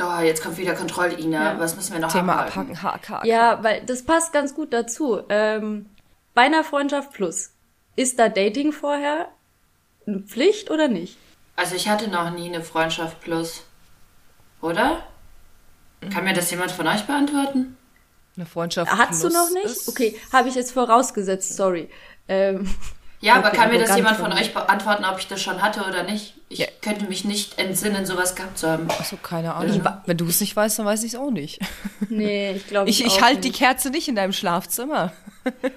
Oh, 0.00 0.20
jetzt 0.22 0.42
kommt 0.42 0.58
wieder 0.58 0.74
Kontroll-Ina. 0.74 1.54
Ja. 1.54 1.58
Was 1.58 1.74
müssen 1.74 1.92
wir 1.92 2.00
noch 2.00 2.12
Thema 2.12 2.34
abhaken? 2.34 2.72
abhaken, 2.72 2.82
Hack, 2.82 3.08
Hack. 3.08 3.24
Ja, 3.24 3.62
weil 3.64 3.82
das 3.84 4.04
passt 4.04 4.32
ganz 4.32 4.54
gut 4.54 4.72
dazu. 4.72 5.22
Ähm, 5.28 5.86
bei 6.34 6.42
einer 6.42 6.62
Freundschaft 6.62 7.12
plus, 7.12 7.50
ist 7.96 8.18
da 8.18 8.28
Dating 8.28 8.72
vorher 8.72 9.28
eine 10.06 10.20
Pflicht 10.20 10.70
oder 10.70 10.86
nicht? 10.88 11.18
Also 11.56 11.74
ich 11.74 11.88
hatte 11.88 12.08
noch 12.08 12.30
nie 12.30 12.46
eine 12.46 12.62
Freundschaft 12.62 13.20
plus. 13.20 13.64
Oder? 14.60 15.02
Kann 16.12 16.24
mir 16.24 16.32
das 16.32 16.50
jemand 16.50 16.70
von 16.70 16.86
euch 16.86 17.04
beantworten? 17.04 17.76
Eine 18.36 18.46
Freundschaft 18.46 18.92
Hattest 18.92 19.24
du 19.24 19.28
plus 19.28 19.50
noch 19.50 19.62
nicht? 19.62 19.88
Okay, 19.88 20.16
habe 20.32 20.48
ich 20.48 20.54
jetzt 20.54 20.70
vorausgesetzt, 20.70 21.56
sorry. 21.56 21.90
Ähm, 22.28 22.72
Ja, 23.20 23.34
aber 23.34 23.50
kann 23.50 23.70
mir 23.70 23.80
das 23.80 23.90
arrogant 23.90 24.16
jemand 24.18 24.34
von 24.34 24.40
euch 24.40 24.54
beantworten, 24.54 25.04
ob 25.04 25.18
ich 25.18 25.26
das 25.26 25.42
schon 25.42 25.60
hatte 25.60 25.80
oder 25.82 26.04
nicht? 26.04 26.34
Ich 26.48 26.60
Ja. 26.60 26.66
könnte 26.82 27.06
mich 27.06 27.24
nicht 27.24 27.58
entsinnen, 27.58 28.06
sowas 28.06 28.36
gehabt 28.36 28.58
zu 28.58 28.70
haben. 28.70 28.88
Achso, 28.90 29.16
keine 29.16 29.54
Ahnung. 29.54 29.82
Wenn 30.06 30.16
du 30.16 30.26
es 30.28 30.40
nicht 30.40 30.54
weißt, 30.54 30.78
dann 30.78 30.86
weiß 30.86 31.02
ich 31.02 31.14
es 31.14 31.18
auch 31.18 31.30
nicht. 31.30 31.58
nee, 32.08 32.52
ich 32.52 32.66
glaube 32.68 32.88
Ich, 32.88 33.04
ich 33.04 33.20
halte 33.20 33.40
die 33.40 33.50
Kerze 33.52 33.90
nicht 33.90 34.06
in 34.08 34.14
deinem 34.14 34.32
Schlafzimmer. 34.32 35.12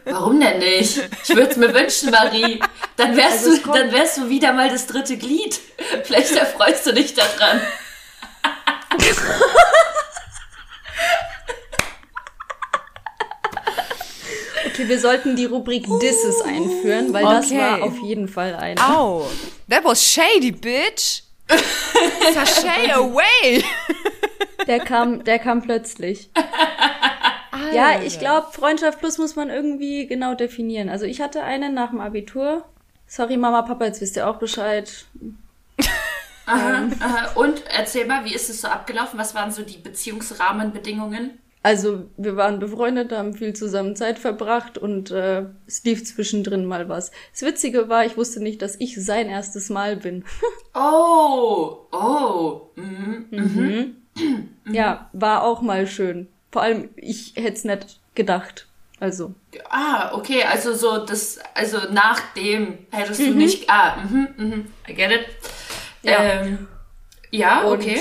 Warum 0.05 0.39
denn 0.39 0.59
nicht? 0.59 0.99
Ich 1.23 1.29
würde 1.29 1.49
es 1.49 1.57
mir 1.57 1.73
wünschen, 1.73 2.11
Marie. 2.11 2.59
Dann 2.97 3.15
wärst, 3.17 3.45
Also 3.47 3.57
du, 3.63 3.71
dann 3.71 3.91
wärst 3.91 4.17
du 4.17 4.29
wieder 4.29 4.53
mal 4.53 4.69
das 4.69 4.85
dritte 4.85 5.17
Glied. 5.17 5.59
Vielleicht 6.03 6.35
erfreust 6.35 6.85
du 6.85 6.93
dich 6.93 7.13
daran. 7.15 7.59
Okay, 14.73 14.87
wir 14.87 14.99
sollten 14.99 15.35
die 15.35 15.45
Rubrik 15.45 15.85
Disses 16.01 16.41
einführen, 16.41 17.13
weil 17.13 17.23
das 17.25 17.47
Okay. 17.47 17.57
war 17.59 17.83
auf 17.83 17.97
jeden 18.03 18.27
Fall 18.27 18.55
ein. 18.55 18.79
Au! 18.79 19.27
That 19.69 19.83
was 19.83 20.03
shady, 20.03 20.51
bitch! 20.51 21.23
Sashay 22.33 22.91
away! 22.93 23.63
Der 24.67 24.79
kam, 24.79 25.23
der 25.23 25.39
kam 25.39 25.61
plötzlich. 25.61 26.29
Ja, 27.73 28.01
ich 28.01 28.19
glaube, 28.19 28.47
Freundschaft 28.51 28.99
plus 28.99 29.17
muss 29.17 29.37
man 29.37 29.49
irgendwie 29.49 30.05
genau 30.05 30.33
definieren. 30.35 30.89
Also 30.89 31.05
ich 31.05 31.21
hatte 31.21 31.41
eine 31.43 31.69
nach 31.71 31.91
dem 31.91 32.01
Abitur. 32.01 32.65
Sorry, 33.07 33.37
Mama, 33.37 33.61
Papa, 33.61 33.85
jetzt 33.85 34.01
wisst 34.01 34.17
ihr 34.17 34.27
auch 34.27 34.37
Bescheid. 34.39 35.05
Aha, 36.47 36.89
aha. 36.99 37.31
Und 37.35 37.63
erzähl 37.69 38.05
mal, 38.07 38.25
wie 38.25 38.33
ist 38.33 38.49
es 38.49 38.59
so 38.61 38.67
abgelaufen? 38.67 39.17
Was 39.17 39.35
waren 39.35 39.51
so 39.51 39.61
die 39.61 39.77
Beziehungsrahmenbedingungen? 39.77 41.39
Also 41.63 42.05
wir 42.17 42.35
waren 42.37 42.59
befreundet, 42.59 43.11
haben 43.11 43.33
viel 43.35 43.53
zusammen 43.53 43.95
Zeit 43.95 44.17
verbracht 44.17 44.77
und 44.79 45.11
äh, 45.11 45.45
es 45.67 45.83
lief 45.83 46.03
zwischendrin 46.03 46.65
mal 46.65 46.89
was. 46.89 47.11
Das 47.31 47.43
Witzige 47.43 47.87
war, 47.87 48.03
ich 48.05 48.17
wusste 48.17 48.41
nicht, 48.41 48.61
dass 48.63 48.77
ich 48.79 48.95
sein 49.03 49.29
erstes 49.29 49.69
Mal 49.69 49.97
bin. 49.97 50.23
Oh, 50.73 51.79
oh. 51.91 52.61
Mhm. 52.75 53.97
Ja, 54.71 55.09
war 55.11 55.43
auch 55.43 55.61
mal 55.61 55.85
schön. 55.85 56.29
Vor 56.49 56.61
allem, 56.61 56.89
ich 56.95 57.33
hätte 57.35 57.53
es 57.53 57.65
nicht 57.65 57.99
gedacht. 58.15 58.67
Also, 59.01 59.33
Ah, 59.69 60.13
okay, 60.13 60.43
also 60.43 60.73
so 60.73 61.05
das, 61.05 61.39
also 61.55 61.77
nachdem 61.91 62.77
hättest 62.91 63.19
du 63.19 63.31
nicht. 63.33 63.69
Ah, 63.69 63.97
mhm, 63.97 64.27
mhm. 64.37 64.65
I 64.87 64.93
get 64.93 65.11
it. 65.11 65.25
Ja. 66.03 66.23
Ähm, 66.23 66.67
ja, 67.31 67.63
Und 67.63 67.79
okay. 67.81 67.99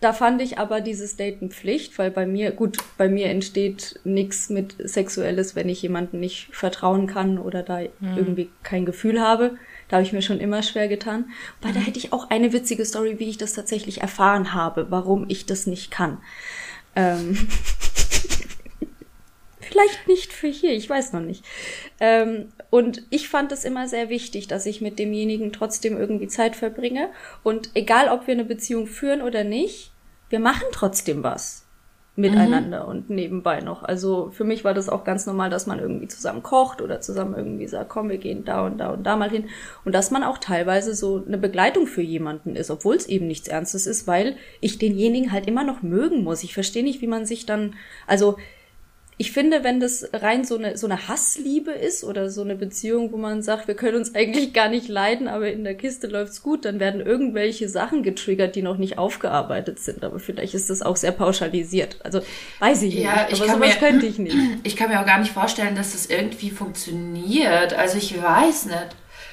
Da 0.00 0.12
fand 0.12 0.40
ich 0.40 0.58
aber 0.58 0.80
dieses 0.80 1.16
Daten 1.16 1.50
Pflicht, 1.50 1.98
weil 1.98 2.12
bei 2.12 2.24
mir, 2.24 2.52
gut, 2.52 2.78
bei 2.96 3.08
mir 3.08 3.26
entsteht 3.26 3.98
nichts 4.04 4.48
mit 4.48 4.76
Sexuelles, 4.78 5.56
wenn 5.56 5.68
ich 5.68 5.82
jemandem 5.82 6.20
nicht 6.20 6.48
vertrauen 6.52 7.08
kann 7.08 7.38
oder 7.38 7.64
da 7.64 7.80
irgendwie 8.00 8.48
kein 8.62 8.86
Gefühl 8.86 9.20
habe. 9.20 9.56
Da 9.88 9.96
habe 9.96 10.06
ich 10.06 10.12
mir 10.12 10.22
schon 10.22 10.38
immer 10.38 10.62
schwer 10.62 10.86
getan. 10.86 11.30
Weil 11.62 11.72
da 11.72 11.80
hätte 11.80 11.98
ich 11.98 12.12
auch 12.12 12.30
eine 12.30 12.52
witzige 12.52 12.84
Story, 12.84 13.18
wie 13.18 13.28
ich 13.28 13.38
das 13.38 13.54
tatsächlich 13.54 14.00
erfahren 14.00 14.54
habe, 14.54 14.86
warum 14.90 15.24
ich 15.28 15.46
das 15.46 15.66
nicht 15.66 15.90
kann. 15.90 16.18
Ähm 16.94 17.48
Vielleicht 19.60 20.06
nicht 20.06 20.32
für 20.32 20.48
hier, 20.48 20.72
ich 20.72 20.88
weiß 20.88 21.12
noch 21.12 21.20
nicht. 21.20 21.44
Ähm, 22.00 22.52
und 22.70 23.02
ich 23.10 23.28
fand 23.28 23.50
es 23.52 23.64
immer 23.64 23.88
sehr 23.88 24.08
wichtig, 24.08 24.46
dass 24.46 24.66
ich 24.66 24.80
mit 24.80 24.98
demjenigen 24.98 25.52
trotzdem 25.52 25.96
irgendwie 25.96 26.28
Zeit 26.28 26.54
verbringe. 26.54 27.08
Und 27.42 27.70
egal, 27.74 28.08
ob 28.08 28.26
wir 28.26 28.34
eine 28.34 28.44
Beziehung 28.44 28.86
führen 28.86 29.22
oder 29.22 29.44
nicht, 29.44 29.92
wir 30.28 30.40
machen 30.40 30.66
trotzdem 30.72 31.22
was 31.22 31.64
miteinander 32.18 32.88
und 32.88 33.10
nebenbei 33.10 33.60
noch. 33.60 33.84
Also 33.84 34.30
für 34.32 34.42
mich 34.42 34.64
war 34.64 34.74
das 34.74 34.88
auch 34.88 35.04
ganz 35.04 35.24
normal, 35.24 35.50
dass 35.50 35.68
man 35.68 35.78
irgendwie 35.78 36.08
zusammen 36.08 36.42
kocht 36.42 36.82
oder 36.82 37.00
zusammen 37.00 37.36
irgendwie 37.36 37.68
sagt, 37.68 37.90
komm, 37.90 38.08
wir 38.08 38.18
gehen 38.18 38.44
da 38.44 38.66
und 38.66 38.78
da 38.78 38.90
und 38.90 39.04
da 39.04 39.14
mal 39.14 39.30
hin. 39.30 39.44
Und 39.84 39.94
dass 39.94 40.10
man 40.10 40.24
auch 40.24 40.38
teilweise 40.38 40.96
so 40.96 41.22
eine 41.24 41.38
Begleitung 41.38 41.86
für 41.86 42.02
jemanden 42.02 42.56
ist, 42.56 42.72
obwohl 42.72 42.96
es 42.96 43.06
eben 43.06 43.28
nichts 43.28 43.46
Ernstes 43.46 43.86
ist, 43.86 44.08
weil 44.08 44.36
ich 44.60 44.78
denjenigen 44.78 45.30
halt 45.30 45.46
immer 45.46 45.62
noch 45.62 45.82
mögen 45.82 46.24
muss. 46.24 46.42
Ich 46.42 46.54
verstehe 46.54 46.82
nicht, 46.82 47.00
wie 47.00 47.06
man 47.06 47.24
sich 47.24 47.46
dann, 47.46 47.76
also 48.08 48.36
ich 49.20 49.32
finde, 49.32 49.64
wenn 49.64 49.80
das 49.80 50.08
rein 50.12 50.44
so 50.44 50.56
eine, 50.56 50.76
so 50.78 50.86
eine 50.86 51.08
Hassliebe 51.08 51.72
ist 51.72 52.04
oder 52.04 52.30
so 52.30 52.42
eine 52.42 52.54
Beziehung, 52.54 53.10
wo 53.12 53.16
man 53.16 53.42
sagt, 53.42 53.66
wir 53.66 53.74
können 53.74 53.96
uns 53.96 54.14
eigentlich 54.14 54.52
gar 54.52 54.68
nicht 54.68 54.86
leiden, 54.88 55.26
aber 55.26 55.50
in 55.50 55.64
der 55.64 55.74
Kiste 55.74 56.06
läuft's 56.06 56.40
gut, 56.42 56.64
dann 56.64 56.78
werden 56.78 57.00
irgendwelche 57.04 57.68
Sachen 57.68 58.04
getriggert, 58.04 58.54
die 58.54 58.62
noch 58.62 58.76
nicht 58.78 58.96
aufgearbeitet 58.96 59.80
sind. 59.80 60.04
Aber 60.04 60.20
vielleicht 60.20 60.54
ist 60.54 60.70
das 60.70 60.82
auch 60.82 60.94
sehr 60.96 61.10
pauschalisiert. 61.10 61.96
Also 62.04 62.20
weiß 62.60 62.82
ich 62.82 62.94
Ja, 62.94 63.24
nicht. 63.24 63.32
ich 63.32 63.42
Aber 63.42 63.52
sowas 63.54 63.68
mir- 63.68 63.74
könnte 63.88 64.06
ich 64.06 64.18
nicht. 64.18 64.36
Ich 64.62 64.76
kann 64.76 64.88
mir 64.90 65.00
auch 65.00 65.06
gar 65.06 65.18
nicht 65.18 65.32
vorstellen, 65.32 65.74
dass 65.74 65.92
das 65.92 66.06
irgendwie 66.06 66.50
funktioniert. 66.50 67.74
Also 67.74 67.98
ich 67.98 68.20
weiß 68.22 68.66
nicht. 68.66 68.86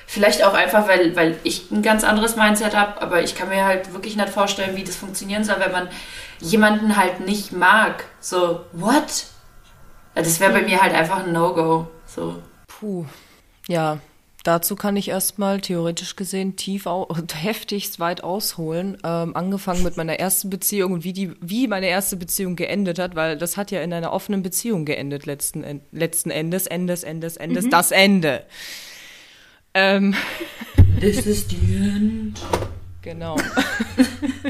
Vielleicht 0.07 0.43
auch 0.43 0.53
einfach, 0.53 0.87
weil, 0.87 1.15
weil 1.15 1.35
ich 1.43 1.69
ein 1.71 1.81
ganz 1.81 2.03
anderes 2.03 2.35
Mindset 2.35 2.75
habe, 2.75 3.01
aber 3.01 3.23
ich 3.23 3.35
kann 3.35 3.49
mir 3.49 3.65
halt 3.65 3.91
wirklich 3.93 4.15
nicht 4.15 4.29
vorstellen, 4.29 4.75
wie 4.75 4.83
das 4.83 4.95
funktionieren 4.95 5.43
soll, 5.43 5.55
wenn 5.59 5.71
man 5.71 5.89
jemanden 6.39 6.95
halt 6.95 7.21
nicht 7.21 7.51
mag. 7.51 8.03
So, 8.19 8.61
what? 8.71 9.25
Das 10.15 10.39
wäre 10.39 10.53
bei 10.53 10.61
mir 10.61 10.81
halt 10.81 10.93
einfach 10.93 11.25
ein 11.25 11.33
No-Go. 11.33 11.87
So. 12.07 12.41
Puh. 12.67 13.05
Ja, 13.67 13.99
dazu 14.43 14.75
kann 14.75 14.95
ich 14.95 15.09
erstmal 15.09 15.59
theoretisch 15.61 16.15
gesehen 16.15 16.55
tief 16.55 16.85
und 16.87 17.43
heftigst 17.43 17.99
weit 17.99 18.23
ausholen. 18.23 18.97
Ähm, 19.03 19.35
angefangen 19.35 19.83
mit 19.83 19.97
meiner 19.97 20.19
ersten 20.19 20.49
Beziehung 20.49 20.93
und 20.93 21.03
wie, 21.03 21.13
die, 21.13 21.33
wie 21.41 21.67
meine 21.67 21.87
erste 21.87 22.15
Beziehung 22.15 22.55
geendet 22.55 22.97
hat, 22.99 23.15
weil 23.15 23.37
das 23.37 23.57
hat 23.57 23.71
ja 23.71 23.81
in 23.81 23.91
einer 23.93 24.13
offenen 24.13 24.41
Beziehung 24.41 24.85
geendet 24.85 25.25
letzten, 25.25 25.63
En- 25.63 25.81
letzten 25.91 26.31
Endes, 26.31 26.65
Endes, 26.67 27.03
Endes, 27.03 27.37
Endes, 27.37 27.69
das 27.69 27.91
Ende. 27.91 28.43
Ähm, 29.73 30.15
This 31.01 31.25
is 31.25 31.45
the 31.49 31.57
end. 31.75 32.39
Genau. 33.01 33.35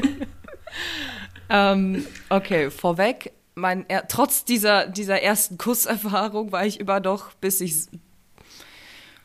ähm, 1.50 2.06
okay, 2.28 2.70
vorweg, 2.70 3.32
mein, 3.56 3.86
er, 3.88 4.06
trotz 4.06 4.44
dieser, 4.44 4.86
dieser 4.86 5.22
ersten 5.22 5.58
Kusserfahrung 5.58 6.52
war 6.52 6.66
ich 6.66 6.78
immer 6.78 7.00
noch, 7.00 7.32
bis 7.34 7.60
ich 7.60 7.88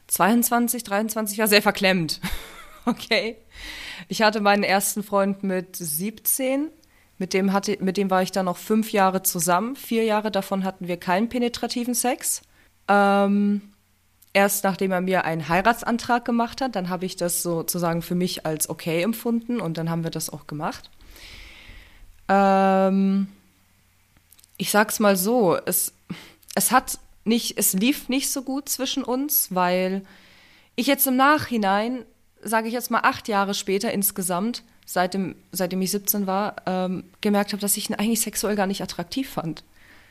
22, 0.08 0.84
23 0.84 1.38
war, 1.38 1.48
sehr 1.48 1.62
verklemmt. 1.62 2.20
Okay. 2.84 3.38
Ich 4.08 4.24
hatte 4.24 4.41
meinen 4.41 4.63
ersten 4.63 5.04
Freund 5.04 5.44
mit 5.44 5.76
17. 5.76 6.72
Mit 7.20 7.36
dem, 7.36 7.54
hatte, 7.54 7.78
mit 7.80 7.96
dem 7.96 8.10
war 8.10 8.24
ich 8.24 8.32
dann 8.32 8.46
noch 8.46 8.58
fünf 8.58 8.91
Jahre 8.91 9.22
zusammen. 9.22 9.76
Vier 9.76 10.04
Jahre 10.04 10.32
davon 10.32 10.63
hatten 10.63 10.88
wir 10.88 10.98
keinen 10.98 11.30
penetrativen 11.30 11.94
Sex. 11.94 12.41
Ähm, 12.88 13.62
erst 14.34 14.63
nachdem 14.63 14.91
er 14.91 15.02
mir 15.02 15.26
einen 15.26 15.48
Heiratsantrag 15.48 16.26
gemacht 16.26 16.60
hat, 16.60 16.76
dann 16.76 16.89
habe 16.89 17.06
ich 17.06 17.17
das 17.17 17.44
sozusagen 17.44 18.02
für 18.02 18.15
mich 18.15 18.48
als 18.48 18.67
okay 18.67 19.04
empfunden 19.04 19.62
und 19.62 19.78
dann 19.78 19.91
haben 19.91 20.04
wir 20.04 20.10
das 20.10 20.32
auch 20.32 20.48
gemacht. 20.48 20.89
Ähm, 22.30 23.28
ich 24.62 24.69
sag's 24.69 25.00
mal 25.00 25.15
so, 25.17 25.58
es, 25.65 25.91
es 26.54 26.71
hat 26.71 27.00
nicht, 27.26 27.58
es 27.58 27.74
lief 27.74 28.10
nicht 28.10 28.30
so 28.30 28.43
gut 28.43 28.69
zwischen 28.69 29.04
uns, 29.04 29.47
weil 29.50 30.04
ich 30.76 30.86
jetzt 30.86 31.08
im 31.08 31.15
Nachhinein, 31.15 32.06
sage 32.43 32.67
ich 32.67 32.74
jetzt 32.76 32.91
mal 32.91 33.00
acht 33.00 33.28
Jahre 33.28 33.56
später 33.56 33.91
insgesamt, 33.91 34.62
seitdem, 34.86 35.36
seitdem 35.52 35.82
ich 35.82 35.89
17 35.89 36.28
war, 36.28 36.58
ähm, 36.67 37.06
gemerkt 37.21 37.54
habe, 37.54 37.62
dass 37.62 37.76
ich 37.76 37.89
ihn 37.89 37.95
eigentlich 37.95 38.21
sexuell 38.21 38.56
gar 38.56 38.67
nicht 38.67 38.84
attraktiv 38.84 39.32
fand. 39.32 39.63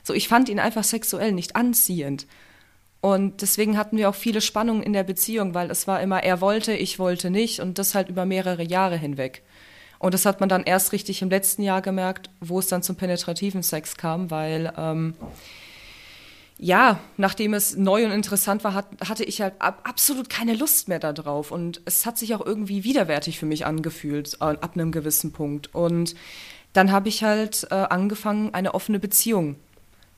So, 0.03 0.15
ich 0.15 0.27
fand 0.27 0.49
ihn 0.49 0.59
einfach 0.59 0.83
sexuell 0.83 1.31
nicht 1.31 1.55
anziehend. 1.55 2.27
Und 3.01 3.43
deswegen 3.43 3.79
hatten 3.79 3.99
wir 3.99 4.09
auch 4.09 4.17
viele 4.17 4.41
Spannungen 4.41 4.83
in 4.83 4.93
der 4.93 5.05
Beziehung, 5.05 5.55
weil 5.55 5.71
es 5.71 5.87
war 5.87 6.03
immer, 6.03 6.25
er 6.25 6.41
wollte, 6.41 6.73
ich 6.73 6.99
wollte 6.99 7.31
nicht 7.31 7.61
und 7.61 7.79
das 7.79 7.95
halt 7.95 8.09
über 8.09 8.27
mehrere 8.27 8.65
Jahre 8.65 8.97
hinweg. 8.97 9.45
Und 10.01 10.15
das 10.15 10.25
hat 10.25 10.41
man 10.41 10.49
dann 10.49 10.65
erst 10.65 10.93
richtig 10.93 11.21
im 11.21 11.29
letzten 11.29 11.63
Jahr 11.63 11.83
gemerkt, 11.83 12.31
wo 12.41 12.59
es 12.59 12.69
dann 12.69 12.83
zum 12.83 12.97
penetrativen 12.97 13.63
Sex 13.63 13.99
kam, 13.99 14.31
weil 14.31 14.73
ähm, 14.79 15.15
ja, 16.57 16.99
nachdem 17.19 17.53
es 17.53 17.77
neu 17.77 18.07
und 18.07 18.11
interessant 18.11 18.65
war, 18.65 18.73
hat, 18.73 18.87
hatte 19.07 19.25
ich 19.25 19.43
halt 19.43 19.55
ab, 19.59 19.83
absolut 19.85 20.31
keine 20.31 20.55
Lust 20.55 20.89
mehr 20.89 21.01
darauf. 21.01 21.51
Und 21.53 21.83
es 21.85 22.07
hat 22.07 22.17
sich 22.17 22.35
auch 22.35 22.45
irgendwie 22.45 22.83
widerwärtig 22.83 23.39
für 23.39 23.45
mich 23.45 23.67
angefühlt, 23.67 24.39
äh, 24.41 24.45
ab 24.45 24.71
einem 24.75 24.91
gewissen 24.91 25.33
Punkt. 25.33 25.75
Und 25.75 26.15
dann 26.73 26.91
habe 26.93 27.11
ich 27.11 27.23
halt 27.23 27.67
äh, 27.71 27.75
angefangen, 27.75 28.55
eine 28.55 28.73
offene 28.73 28.99
Beziehung 28.99 29.57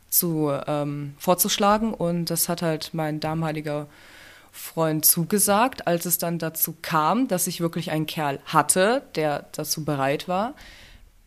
zu 0.09 0.53
ähm, 0.69 1.15
vorzuschlagen 1.19 1.93
und 1.93 2.27
das 2.27 2.49
hat 2.49 2.63
halt 2.63 2.91
mein 2.93 3.19
damaliger 3.19 3.89
Freund 4.55 5.07
zugesagt, 5.07 5.87
als 5.87 6.05
es 6.05 6.19
dann 6.19 6.39
dazu 6.39 6.77
kam, 6.83 7.27
dass 7.27 7.47
ich 7.47 7.63
wirklich 7.63 7.91
einen 7.91 8.07
Kerl 8.07 8.39
hatte, 8.45 9.03
der 9.15 9.47
dazu 9.53 9.85
bereit 9.85 10.29
war, 10.29 10.55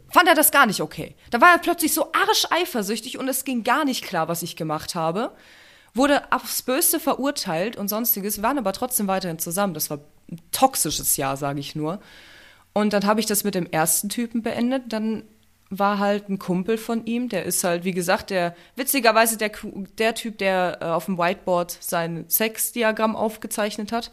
fand 0.09 0.27
er 0.27 0.35
das 0.35 0.51
gar 0.51 0.67
nicht 0.67 0.79
okay. 0.79 1.15
Da 1.31 1.41
war 1.41 1.51
er 1.51 1.57
plötzlich 1.57 1.93
so 1.93 2.11
arsch 2.13 2.45
eifersüchtig 2.51 3.17
und 3.17 3.27
es 3.27 3.43
ging 3.43 3.63
gar 3.63 3.83
nicht 3.83 4.05
klar, 4.05 4.27
was 4.27 4.43
ich 4.43 4.55
gemacht 4.55 4.93
habe. 4.93 5.31
Wurde 5.95 6.31
aufs 6.31 6.61
Böste 6.61 6.99
verurteilt 6.99 7.77
und 7.77 7.88
sonstiges, 7.88 8.43
waren 8.43 8.59
aber 8.59 8.73
trotzdem 8.73 9.07
weiterhin 9.07 9.39
zusammen. 9.39 9.73
Das 9.73 9.89
war 9.89 9.99
ein 10.29 10.39
toxisches 10.51 11.17
Jahr, 11.17 11.35
sage 11.35 11.59
ich 11.59 11.75
nur. 11.75 11.99
Und 12.73 12.93
dann 12.93 13.05
habe 13.05 13.19
ich 13.21 13.25
das 13.25 13.43
mit 13.43 13.55
dem 13.55 13.65
ersten 13.65 14.09
Typen 14.09 14.43
beendet. 14.43 14.93
Dann 14.93 15.23
war 15.69 15.99
halt 15.99 16.30
ein 16.30 16.39
Kumpel 16.39 16.78
von 16.78 17.06
ihm, 17.06 17.30
der 17.30 17.43
ist 17.43 17.63
halt, 17.63 17.84
wie 17.84 17.91
gesagt, 17.91 18.30
der 18.30 18.56
witzigerweise 18.75 19.38
der, 19.38 19.51
der 19.97 20.13
Typ, 20.15 20.38
der 20.38 20.78
äh, 20.82 20.86
auf 20.86 21.06
dem 21.06 21.17
Whiteboard 21.17 21.78
sein 21.80 22.25
Sexdiagramm 22.30 23.15
aufgezeichnet 23.15 23.91
hat, 23.91 24.12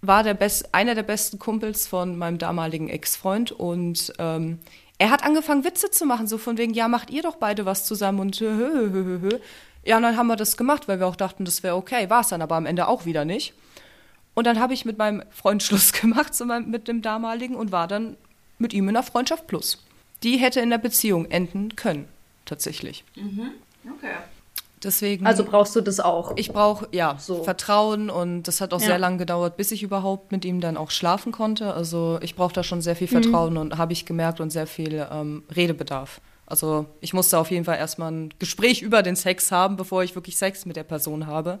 war 0.00 0.22
der 0.22 0.34
best, 0.34 0.74
einer 0.74 0.94
der 0.94 1.02
besten 1.02 1.38
Kumpels 1.38 1.86
von 1.86 2.16
meinem 2.16 2.38
damaligen 2.38 2.88
Ex-Freund 2.88 3.50
und 3.50 4.12
ähm, 4.18 4.60
er 4.98 5.10
hat 5.10 5.24
angefangen, 5.24 5.64
Witze 5.64 5.90
zu 5.90 6.06
machen, 6.06 6.26
so 6.26 6.38
von 6.38 6.58
wegen, 6.58 6.74
ja, 6.74 6.88
macht 6.88 7.10
ihr 7.10 7.22
doch 7.22 7.36
beide 7.36 7.66
was 7.66 7.84
zusammen 7.84 8.20
und 8.20 8.40
hö, 8.40 8.56
hö, 8.56 8.90
hö, 8.92 9.20
hö. 9.22 9.38
Ja, 9.84 9.96
und 9.96 10.02
dann 10.02 10.16
haben 10.16 10.26
wir 10.26 10.36
das 10.36 10.56
gemacht, 10.56 10.88
weil 10.88 10.98
wir 10.98 11.06
auch 11.06 11.16
dachten, 11.16 11.44
das 11.44 11.62
wäre 11.62 11.76
okay. 11.76 12.10
War 12.10 12.20
es 12.20 12.28
dann 12.28 12.42
aber 12.42 12.56
am 12.56 12.66
Ende 12.66 12.88
auch 12.88 13.06
wieder 13.06 13.24
nicht. 13.24 13.54
Und 14.34 14.46
dann 14.46 14.58
habe 14.58 14.74
ich 14.74 14.84
mit 14.84 14.98
meinem 14.98 15.22
Freund 15.30 15.62
Schluss 15.64 15.92
gemacht, 15.92 16.32
mit 16.66 16.88
dem 16.88 17.00
damaligen, 17.00 17.54
und 17.54 17.70
war 17.70 17.86
dann 17.86 18.16
mit 18.58 18.72
ihm 18.72 18.88
in 18.88 18.96
einer 18.96 19.04
Freundschaft 19.04 19.46
plus 19.46 19.78
die 20.22 20.36
hätte 20.36 20.60
in 20.60 20.70
der 20.70 20.78
Beziehung 20.78 21.26
enden 21.30 21.76
können, 21.76 22.08
tatsächlich. 22.44 23.04
Mhm. 23.16 23.50
Okay. 23.96 24.14
Deswegen. 24.82 25.26
Also 25.26 25.44
brauchst 25.44 25.74
du 25.74 25.80
das 25.80 25.98
auch? 25.98 26.32
Ich 26.36 26.52
brauche, 26.52 26.88
ja, 26.92 27.16
so. 27.18 27.42
Vertrauen 27.42 28.10
und 28.10 28.44
das 28.44 28.60
hat 28.60 28.72
auch 28.72 28.80
ja. 28.80 28.86
sehr 28.86 28.98
lange 28.98 29.18
gedauert, 29.18 29.56
bis 29.56 29.72
ich 29.72 29.82
überhaupt 29.82 30.30
mit 30.30 30.44
ihm 30.44 30.60
dann 30.60 30.76
auch 30.76 30.90
schlafen 30.90 31.32
konnte. 31.32 31.74
Also 31.74 32.18
ich 32.22 32.36
brauche 32.36 32.52
da 32.52 32.62
schon 32.62 32.80
sehr 32.80 32.94
viel 32.94 33.08
Vertrauen 33.08 33.54
mhm. 33.54 33.60
und 33.60 33.78
habe 33.78 33.92
ich 33.92 34.06
gemerkt 34.06 34.40
und 34.40 34.50
sehr 34.50 34.66
viel 34.66 35.06
ähm, 35.10 35.42
Redebedarf. 35.54 36.20
Also 36.46 36.86
ich 37.00 37.12
musste 37.12 37.38
auf 37.38 37.50
jeden 37.50 37.64
Fall 37.64 37.76
erstmal 37.76 38.12
ein 38.12 38.34
Gespräch 38.38 38.80
über 38.80 39.02
den 39.02 39.16
Sex 39.16 39.50
haben, 39.50 39.76
bevor 39.76 40.02
ich 40.02 40.14
wirklich 40.14 40.36
Sex 40.36 40.64
mit 40.64 40.76
der 40.76 40.84
Person 40.84 41.26
habe 41.26 41.58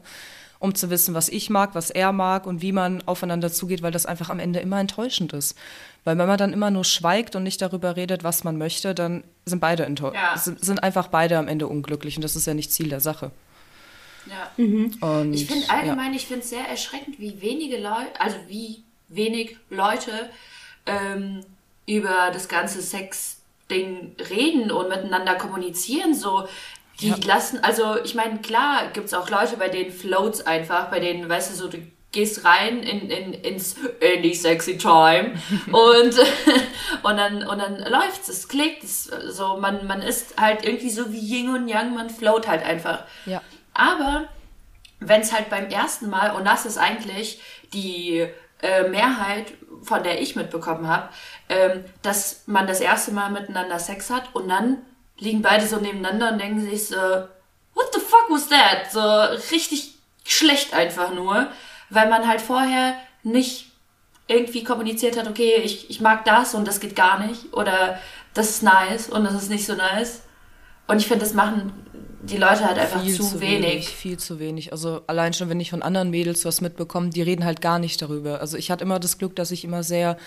um 0.58 0.74
zu 0.74 0.90
wissen, 0.90 1.14
was 1.14 1.28
ich 1.28 1.50
mag, 1.50 1.74
was 1.74 1.90
er 1.90 2.12
mag 2.12 2.46
und 2.46 2.62
wie 2.62 2.72
man 2.72 3.02
aufeinander 3.06 3.52
zugeht, 3.52 3.82
weil 3.82 3.92
das 3.92 4.06
einfach 4.06 4.28
am 4.28 4.40
Ende 4.40 4.60
immer 4.60 4.80
enttäuschend 4.80 5.32
ist. 5.32 5.56
Weil 6.04 6.18
wenn 6.18 6.26
man 6.26 6.38
dann 6.38 6.52
immer 6.52 6.70
nur 6.70 6.84
schweigt 6.84 7.36
und 7.36 7.42
nicht 7.42 7.62
darüber 7.62 7.96
redet, 7.96 8.24
was 8.24 8.44
man 8.44 8.56
möchte, 8.56 8.94
dann 8.94 9.24
sind 9.44 9.60
beide 9.60 9.84
enttäuscht. 9.84 10.16
Ja. 10.16 10.36
Sind 10.36 10.82
einfach 10.82 11.08
beide 11.08 11.38
am 11.38 11.48
Ende 11.48 11.66
unglücklich 11.66 12.16
und 12.16 12.22
das 12.22 12.34
ist 12.34 12.46
ja 12.46 12.54
nicht 12.54 12.72
Ziel 12.72 12.88
der 12.88 13.00
Sache. 13.00 13.30
Ja. 14.26 14.50
Mhm. 14.56 14.96
Und, 15.00 15.32
ich 15.32 15.46
finde 15.46 15.70
allgemein, 15.70 16.12
ja. 16.12 16.16
ich 16.16 16.26
finde 16.26 16.42
es 16.42 16.50
sehr 16.50 16.66
erschreckend, 16.66 17.18
wie 17.18 17.40
wenige 17.40 17.78
Leute, 17.78 18.20
also 18.20 18.36
wie 18.48 18.82
wenig 19.08 19.56
Leute 19.70 20.30
ähm, 20.86 21.40
über 21.86 22.30
das 22.32 22.48
ganze 22.48 22.82
Sex-Ding 22.82 24.16
reden 24.30 24.70
und 24.70 24.88
miteinander 24.88 25.36
kommunizieren. 25.36 26.14
So, 26.14 26.46
die 27.00 27.08
ja. 27.08 27.16
lassen, 27.24 27.62
also 27.62 27.96
ich 28.02 28.14
meine, 28.14 28.40
klar 28.40 28.88
gibt 28.92 29.06
es 29.06 29.14
auch 29.14 29.30
Leute, 29.30 29.56
bei 29.56 29.68
denen 29.68 29.92
floats 29.92 30.46
einfach, 30.46 30.90
bei 30.90 31.00
denen, 31.00 31.28
weißt 31.28 31.52
du, 31.52 31.54
so 31.54 31.68
du 31.68 31.78
gehst 32.10 32.44
rein 32.44 32.82
in, 32.82 33.10
in, 33.10 33.34
ins 33.34 33.76
in 34.00 34.22
die 34.22 34.34
sexy 34.34 34.78
time 34.78 35.34
und 35.66 36.14
und 37.02 37.16
dann 37.16 37.46
und 37.46 37.58
dann 37.58 37.78
läuft's, 37.78 38.28
es 38.28 38.48
klickt, 38.48 38.82
es, 38.82 39.04
so 39.04 39.58
man 39.58 39.86
man 39.86 40.02
ist 40.02 40.40
halt 40.40 40.64
irgendwie 40.64 40.90
so 40.90 41.12
wie 41.12 41.18
Yin 41.18 41.50
und 41.50 41.68
Yang, 41.68 41.94
man 41.94 42.10
float 42.10 42.48
halt 42.48 42.64
einfach. 42.64 43.04
Ja. 43.26 43.42
Aber 43.74 44.24
wenn 45.00 45.20
es 45.20 45.32
halt 45.32 45.50
beim 45.50 45.68
ersten 45.68 46.08
Mal 46.08 46.34
und 46.34 46.44
das 46.44 46.66
ist 46.66 46.78
eigentlich 46.78 47.40
die 47.72 48.26
äh, 48.62 48.88
Mehrheit, 48.88 49.52
von 49.82 50.02
der 50.02 50.20
ich 50.20 50.34
mitbekommen 50.34 50.88
habe, 50.88 51.10
ähm, 51.48 51.84
dass 52.02 52.42
man 52.46 52.66
das 52.66 52.80
erste 52.80 53.12
Mal 53.12 53.30
miteinander 53.30 53.78
Sex 53.78 54.10
hat 54.10 54.34
und 54.34 54.48
dann 54.48 54.78
liegen 55.18 55.42
beide 55.42 55.66
so 55.66 55.76
nebeneinander 55.76 56.32
und 56.32 56.40
denken 56.40 56.60
sich 56.60 56.86
so, 56.86 56.96
what 56.96 57.92
the 57.92 58.00
fuck 58.00 58.26
was 58.30 58.48
that? 58.48 58.90
So 58.92 59.00
richtig 59.52 59.94
schlecht 60.24 60.74
einfach 60.74 61.12
nur, 61.12 61.48
weil 61.90 62.08
man 62.08 62.26
halt 62.26 62.40
vorher 62.40 62.94
nicht 63.22 63.66
irgendwie 64.26 64.62
kommuniziert 64.62 65.18
hat, 65.18 65.26
okay, 65.26 65.54
ich, 65.64 65.88
ich 65.90 66.00
mag 66.00 66.24
das 66.24 66.54
und 66.54 66.68
das 66.68 66.80
geht 66.80 66.94
gar 66.94 67.26
nicht 67.26 67.52
oder 67.54 67.98
das 68.34 68.50
ist 68.50 68.62
nice 68.62 69.08
und 69.08 69.24
das 69.24 69.34
ist 69.34 69.48
nicht 69.48 69.64
so 69.64 69.74
nice. 69.74 70.22
Und 70.86 70.98
ich 70.98 71.08
finde, 71.08 71.24
das 71.24 71.34
machen 71.34 71.72
die 72.22 72.36
Leute 72.36 72.66
halt 72.66 72.78
einfach 72.78 73.02
viel 73.02 73.14
zu, 73.14 73.22
zu 73.22 73.40
wenig. 73.40 73.62
wenig. 73.62 73.88
Viel 73.88 74.18
zu 74.18 74.38
wenig. 74.38 74.72
Also 74.72 75.02
allein 75.06 75.32
schon, 75.32 75.48
wenn 75.48 75.60
ich 75.60 75.70
von 75.70 75.82
anderen 75.82 76.10
Mädels 76.10 76.44
was 76.44 76.60
mitbekomme, 76.60 77.10
die 77.10 77.22
reden 77.22 77.44
halt 77.44 77.60
gar 77.60 77.78
nicht 77.78 78.00
darüber. 78.02 78.40
Also 78.40 78.56
ich 78.56 78.70
hatte 78.70 78.84
immer 78.84 78.98
das 78.98 79.18
Glück, 79.18 79.34
dass 79.36 79.50
ich 79.50 79.64
immer 79.64 79.82
sehr 79.82 80.18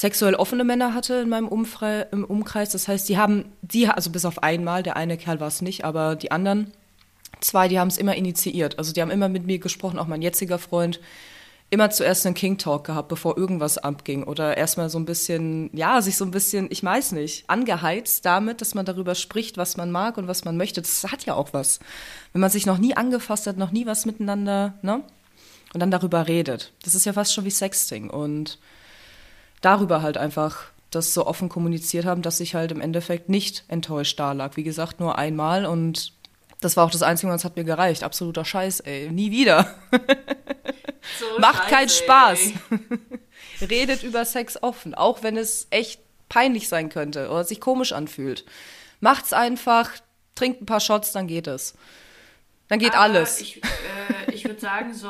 sexuell 0.00 0.34
offene 0.34 0.64
Männer 0.64 0.94
hatte 0.94 1.16
in 1.16 1.28
meinem 1.28 1.46
Umfre 1.46 2.08
im 2.10 2.24
Umkreis. 2.24 2.70
Das 2.70 2.88
heißt, 2.88 3.06
die 3.06 3.18
haben, 3.18 3.52
die, 3.60 3.86
also 3.86 4.08
bis 4.08 4.24
auf 4.24 4.42
einmal, 4.42 4.82
der 4.82 4.96
eine 4.96 5.18
Kerl 5.18 5.40
war 5.40 5.48
es 5.48 5.60
nicht, 5.60 5.84
aber 5.84 6.16
die 6.16 6.30
anderen 6.30 6.72
zwei, 7.42 7.68
die 7.68 7.78
haben 7.78 7.88
es 7.88 7.98
immer 7.98 8.14
initiiert. 8.14 8.78
Also 8.78 8.94
die 8.94 9.02
haben 9.02 9.10
immer 9.10 9.28
mit 9.28 9.44
mir 9.44 9.58
gesprochen, 9.58 9.98
auch 9.98 10.06
mein 10.06 10.22
jetziger 10.22 10.58
Freund, 10.58 11.00
immer 11.68 11.90
zuerst 11.90 12.24
einen 12.24 12.34
King 12.34 12.56
Talk 12.56 12.84
gehabt, 12.84 13.08
bevor 13.08 13.36
irgendwas 13.36 13.76
abging. 13.76 14.24
Oder 14.24 14.56
erstmal 14.56 14.88
so 14.88 14.98
ein 14.98 15.04
bisschen, 15.04 15.68
ja, 15.76 16.00
sich 16.00 16.16
so 16.16 16.24
ein 16.24 16.30
bisschen, 16.30 16.68
ich 16.70 16.82
weiß 16.82 17.12
nicht, 17.12 17.44
angeheizt 17.50 18.24
damit, 18.24 18.62
dass 18.62 18.74
man 18.74 18.86
darüber 18.86 19.14
spricht, 19.14 19.58
was 19.58 19.76
man 19.76 19.90
mag 19.90 20.16
und 20.16 20.28
was 20.28 20.46
man 20.46 20.56
möchte. 20.56 20.80
Das 20.80 21.04
hat 21.12 21.26
ja 21.26 21.34
auch 21.34 21.52
was. 21.52 21.78
Wenn 22.32 22.40
man 22.40 22.50
sich 22.50 22.64
noch 22.64 22.78
nie 22.78 22.96
angefasst 22.96 23.46
hat, 23.46 23.58
noch 23.58 23.70
nie 23.70 23.84
was 23.84 24.06
miteinander, 24.06 24.78
ne? 24.80 25.02
Und 25.74 25.80
dann 25.80 25.90
darüber 25.90 26.26
redet. 26.26 26.72
Das 26.84 26.94
ist 26.94 27.04
ja 27.04 27.12
fast 27.12 27.34
schon 27.34 27.44
wie 27.44 27.50
Sexting. 27.50 28.08
Und 28.08 28.58
darüber 29.60 30.02
halt 30.02 30.16
einfach 30.16 30.64
das 30.90 31.14
so 31.14 31.26
offen 31.26 31.48
kommuniziert 31.48 32.04
haben, 32.04 32.22
dass 32.22 32.40
ich 32.40 32.54
halt 32.54 32.72
im 32.72 32.80
Endeffekt 32.80 33.28
nicht 33.28 33.64
enttäuscht 33.68 34.18
da 34.18 34.32
lag. 34.32 34.56
Wie 34.56 34.64
gesagt, 34.64 35.00
nur 35.00 35.18
einmal 35.18 35.66
und 35.66 36.12
das 36.60 36.76
war 36.76 36.84
auch 36.84 36.90
das 36.90 37.02
Einzige, 37.02 37.32
was 37.32 37.44
hat 37.44 37.56
mir 37.56 37.64
gereicht. 37.64 38.02
Absoluter 38.02 38.44
Scheiß, 38.44 38.80
ey. 38.80 39.10
Nie 39.10 39.30
wieder. 39.30 39.74
So 41.18 41.38
Macht 41.38 41.68
keinen 41.68 41.88
Spaß. 41.88 42.52
Redet 43.62 44.02
über 44.02 44.24
Sex 44.24 44.62
offen, 44.62 44.94
auch 44.94 45.22
wenn 45.22 45.36
es 45.36 45.66
echt 45.70 46.00
peinlich 46.28 46.68
sein 46.68 46.90
könnte 46.90 47.30
oder 47.30 47.44
sich 47.44 47.60
komisch 47.60 47.92
anfühlt. 47.92 48.44
Macht's 49.00 49.32
einfach, 49.32 49.90
trinkt 50.34 50.62
ein 50.62 50.66
paar 50.66 50.80
Shots, 50.80 51.12
dann 51.12 51.26
geht 51.26 51.46
es. 51.46 51.74
Dann 52.68 52.78
geht 52.78 52.92
Aber 52.92 53.00
alles. 53.00 53.40
Ich, 53.40 53.62
äh, 53.62 54.32
ich 54.32 54.44
würde 54.44 54.60
sagen, 54.60 54.94
so 54.94 55.08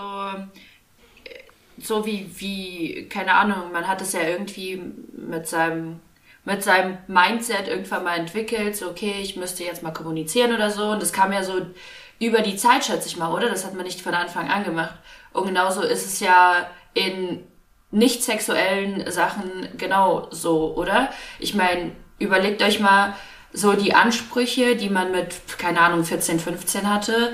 so 1.83 2.07
wie, 2.07 2.31
wie, 2.38 3.09
keine 3.09 3.35
Ahnung, 3.35 3.73
man 3.73 3.88
hat 3.88 4.01
es 4.01 4.12
ja 4.12 4.23
irgendwie 4.23 4.83
mit 5.12 5.47
seinem, 5.47 6.01
mit 6.45 6.62
seinem 6.62 6.99
Mindset 7.07 7.69
irgendwann 7.69 8.05
mal 8.05 8.19
entwickelt, 8.19 8.77
so, 8.77 8.88
okay, 8.88 9.16
ich 9.21 9.37
müsste 9.37 9.64
jetzt 9.64 9.83
mal 9.83 9.93
kommunizieren 9.93 10.55
oder 10.55 10.71
so. 10.71 10.90
Und 10.90 11.03
das 11.03 11.12
kam 11.12 11.33
ja 11.33 11.43
so 11.43 11.55
über 12.19 12.43
die 12.43 12.57
Zeit, 12.57 12.85
schätze 12.85 13.09
ich 13.09 13.16
mal, 13.16 13.33
oder? 13.33 13.49
Das 13.49 13.64
hat 13.64 13.75
man 13.75 13.85
nicht 13.85 14.01
von 14.01 14.14
Anfang 14.14 14.51
an 14.51 14.64
gemacht. 14.64 14.95
Und 15.33 15.47
genauso 15.47 15.83
ist 15.83 16.07
es 16.07 16.21
ja 16.21 16.69
in 16.95 17.45
nicht 17.90 18.23
sexuellen 18.23 19.11
Sachen 19.11 19.69
genau 19.77 20.29
so, 20.31 20.75
oder? 20.77 21.11
Ich 21.38 21.55
meine, 21.55 21.93
überlegt 22.19 22.62
euch 22.62 22.81
mal 22.81 23.14
so 23.53 23.73
die 23.73 23.95
Ansprüche, 23.95 24.77
die 24.77 24.90
man 24.90 25.11
mit, 25.11 25.35
keine 25.59 25.81
Ahnung, 25.81 26.05
14, 26.05 26.38
15 26.38 26.88
hatte 26.88 27.33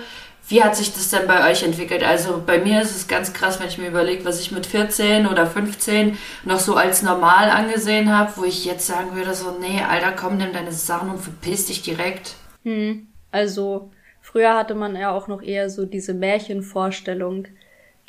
wie 0.48 0.62
hat 0.62 0.76
sich 0.76 0.92
das 0.92 1.10
denn 1.10 1.26
bei 1.26 1.50
euch 1.50 1.62
entwickelt? 1.62 2.04
Also 2.04 2.42
bei 2.44 2.58
mir 2.58 2.80
ist 2.80 2.94
es 2.94 3.08
ganz 3.08 3.32
krass, 3.32 3.58
wenn 3.58 3.68
ich 3.68 3.78
mir 3.78 3.88
überlege, 3.88 4.24
was 4.24 4.40
ich 4.40 4.52
mit 4.52 4.66
14 4.66 5.26
oder 5.26 5.46
15 5.46 6.16
noch 6.44 6.60
so 6.60 6.76
als 6.76 7.02
normal 7.02 7.50
angesehen 7.50 8.16
habe, 8.16 8.32
wo 8.36 8.44
ich 8.44 8.64
jetzt 8.64 8.86
sagen 8.86 9.16
würde, 9.16 9.34
so, 9.34 9.56
nee, 9.60 9.80
Alter, 9.80 10.12
komm, 10.12 10.36
nimm 10.36 10.52
deine 10.52 10.72
Sachen 10.72 11.10
und 11.10 11.18
verpiss 11.18 11.66
dich 11.66 11.82
direkt. 11.82 12.36
Hm, 12.62 13.08
also 13.32 13.90
früher 14.20 14.54
hatte 14.54 14.76
man 14.76 14.94
ja 14.94 15.10
auch 15.10 15.26
noch 15.26 15.42
eher 15.42 15.68
so 15.68 15.84
diese 15.84 16.14
Märchenvorstellung, 16.14 17.48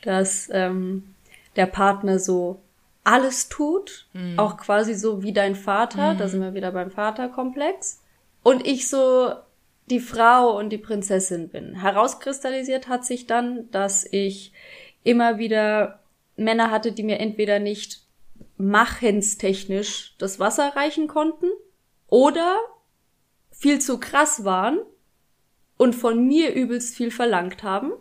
dass 0.03 0.49
ähm, 0.51 1.15
der 1.55 1.65
Partner 1.65 2.19
so 2.19 2.59
alles 3.03 3.49
tut, 3.49 4.05
mhm. 4.13 4.37
auch 4.37 4.57
quasi 4.57 4.93
so 4.93 5.23
wie 5.23 5.33
dein 5.33 5.55
Vater, 5.55 6.13
mhm. 6.13 6.17
da 6.19 6.27
sind 6.27 6.41
wir 6.41 6.53
wieder 6.53 6.71
beim 6.71 6.91
Vaterkomplex. 6.91 8.01
Und 8.43 8.67
ich 8.67 8.89
so 8.89 9.33
die 9.89 9.99
Frau 9.99 10.57
und 10.57 10.69
die 10.69 10.77
Prinzessin 10.77 11.49
bin. 11.49 11.75
Herauskristallisiert 11.75 12.87
hat 12.87 13.05
sich 13.05 13.25
dann, 13.25 13.71
dass 13.71 14.05
ich 14.11 14.51
immer 15.03 15.37
wieder 15.37 16.01
Männer 16.35 16.71
hatte, 16.71 16.91
die 16.91 17.03
mir 17.03 17.19
entweder 17.19 17.59
nicht 17.59 18.01
machenstechnisch 18.57 20.15
das 20.17 20.39
Wasser 20.39 20.75
reichen 20.75 21.07
konnten 21.07 21.47
oder 22.07 22.57
viel 23.51 23.79
zu 23.79 23.99
krass 23.99 24.43
waren 24.43 24.79
und 25.77 25.95
von 25.95 26.27
mir 26.27 26.53
übelst 26.53 26.95
viel 26.95 27.11
verlangt 27.11 27.63
haben. 27.63 27.93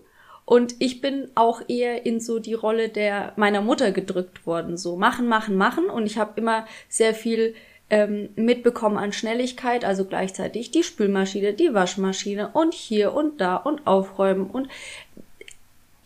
Und 0.45 0.77
ich 0.79 1.01
bin 1.01 1.31
auch 1.35 1.61
eher 1.69 2.07
in 2.07 2.21
so 2.21 2.39
die 2.39 2.55
Rolle 2.55 2.89
der 2.89 3.33
meiner 3.37 3.61
Mutter 3.61 3.91
gedrückt 3.91 4.47
worden, 4.47 4.77
so 4.77 4.97
machen, 4.97 5.27
machen, 5.27 5.57
machen. 5.57 5.91
Und 5.91 6.07
ich 6.07 6.19
habe 6.19 6.41
immer 6.41 6.67
sehr 6.89 7.15
viel 7.15 7.55
ähm, 7.91 8.31
mitbekommen 8.37 8.97
an 8.97 9.13
Schnelligkeit, 9.13 9.85
also 9.85 10.05
gleichzeitig 10.05 10.71
die 10.71 10.83
Spülmaschine, 10.83 11.53
die 11.53 11.73
Waschmaschine 11.73 12.51
und 12.53 12.75
hier 12.75 13.13
und 13.15 13.41
da 13.41 13.57
und 13.57 13.87
aufräumen 13.87 14.51
und 14.51 14.69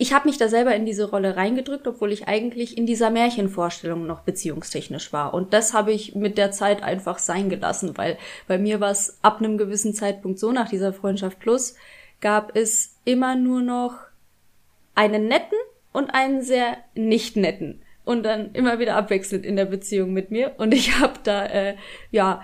ich 0.02 0.14
habe 0.14 0.28
mich 0.28 0.38
da 0.38 0.48
selber 0.48 0.74
in 0.74 0.86
diese 0.86 1.10
Rolle 1.10 1.36
reingedrückt, 1.36 1.86
obwohl 1.86 2.10
ich 2.10 2.26
eigentlich 2.26 2.78
in 2.78 2.86
dieser 2.86 3.10
Märchenvorstellung 3.10 4.06
noch 4.06 4.20
beziehungstechnisch 4.20 5.12
war. 5.12 5.34
Und 5.34 5.52
das 5.52 5.74
habe 5.74 5.92
ich 5.92 6.14
mit 6.14 6.38
der 6.38 6.52
Zeit 6.52 6.82
einfach 6.82 7.18
sein 7.18 7.50
gelassen, 7.50 7.98
weil 7.98 8.16
bei 8.48 8.56
mir 8.56 8.80
war 8.80 8.92
es 8.92 9.18
ab 9.20 9.40
einem 9.40 9.58
gewissen 9.58 9.92
Zeitpunkt 9.92 10.38
so, 10.38 10.52
nach 10.52 10.70
dieser 10.70 10.94
Freundschaft 10.94 11.38
Plus, 11.38 11.74
gab 12.22 12.56
es 12.56 12.96
immer 13.04 13.36
nur 13.36 13.60
noch 13.60 13.98
einen 14.94 15.28
netten 15.28 15.58
und 15.92 16.08
einen 16.14 16.40
sehr 16.40 16.78
nicht 16.94 17.36
netten 17.36 17.82
und 18.04 18.22
dann 18.22 18.52
immer 18.52 18.78
wieder 18.78 18.96
abwechselnd 18.96 19.44
in 19.44 19.56
der 19.56 19.66
Beziehung 19.66 20.12
mit 20.12 20.30
mir. 20.30 20.52
Und 20.58 20.74
ich 20.74 20.98
habe 20.98 21.14
da 21.22 21.46
äh, 21.46 21.76
ja 22.10 22.42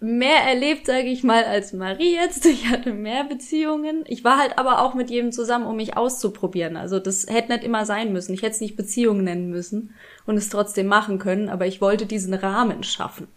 mehr 0.00 0.42
erlebt, 0.42 0.86
sage 0.86 1.08
ich 1.08 1.22
mal, 1.24 1.44
als 1.44 1.72
Marie 1.72 2.14
jetzt. 2.14 2.44
Ich 2.46 2.68
hatte 2.68 2.92
mehr 2.92 3.24
Beziehungen. 3.24 4.04
Ich 4.06 4.24
war 4.24 4.38
halt 4.38 4.58
aber 4.58 4.82
auch 4.82 4.94
mit 4.94 5.10
jedem 5.10 5.32
zusammen, 5.32 5.66
um 5.66 5.76
mich 5.76 5.96
auszuprobieren. 5.96 6.76
Also 6.76 6.98
das 6.98 7.26
hätte 7.28 7.52
nicht 7.52 7.64
immer 7.64 7.86
sein 7.86 8.12
müssen. 8.12 8.34
Ich 8.34 8.42
hätte 8.42 8.52
es 8.52 8.60
nicht 8.60 8.76
Beziehung 8.76 9.24
nennen 9.24 9.48
müssen 9.50 9.94
und 10.26 10.36
es 10.36 10.48
trotzdem 10.48 10.86
machen 10.86 11.18
können, 11.18 11.48
aber 11.48 11.66
ich 11.66 11.80
wollte 11.80 12.06
diesen 12.06 12.34
Rahmen 12.34 12.82
schaffen. 12.82 13.28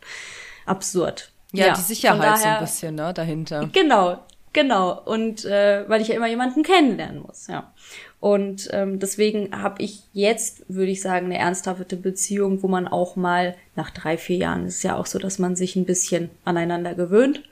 Absurd. 0.66 1.32
Ja, 1.52 1.68
ja 1.68 1.74
die 1.74 1.82
Sicherheit 1.82 2.22
daher, 2.22 2.38
so 2.38 2.48
ein 2.48 2.60
bisschen, 2.60 2.96
ne, 2.96 3.14
dahinter. 3.14 3.70
Genau, 3.72 4.20
genau. 4.54 5.02
Und 5.06 5.46
äh, 5.46 5.88
weil 5.88 6.02
ich 6.02 6.10
ja 6.10 6.16
immer 6.16 6.28
jemanden 6.28 6.64
kennenlernen 6.64 7.22
muss, 7.22 7.48
ja. 7.48 7.74
Und 8.20 8.70
ähm, 8.74 9.00
deswegen 9.00 9.62
habe 9.62 9.82
ich 9.82 10.04
jetzt, 10.12 10.66
würde 10.68 10.92
ich 10.92 11.02
sagen, 11.02 11.28
eine 11.28 11.38
ernsthafte 11.38 11.96
Beziehung, 11.96 12.62
wo 12.62 12.68
man 12.68 12.88
auch 12.88 13.16
mal 13.16 13.56
nach 13.76 13.92
drei, 13.92 14.18
vier 14.18 14.38
Jahren 14.38 14.66
ist 14.66 14.84
ja 14.84 14.98
auch 14.98 15.06
so, 15.06 15.20
dass 15.20 15.40
man 15.40 15.56
sich 15.56 15.78
ein 15.78 15.86
bisschen 15.86 16.30
aneinander 16.44 16.96
gewöhnt, 16.96 17.44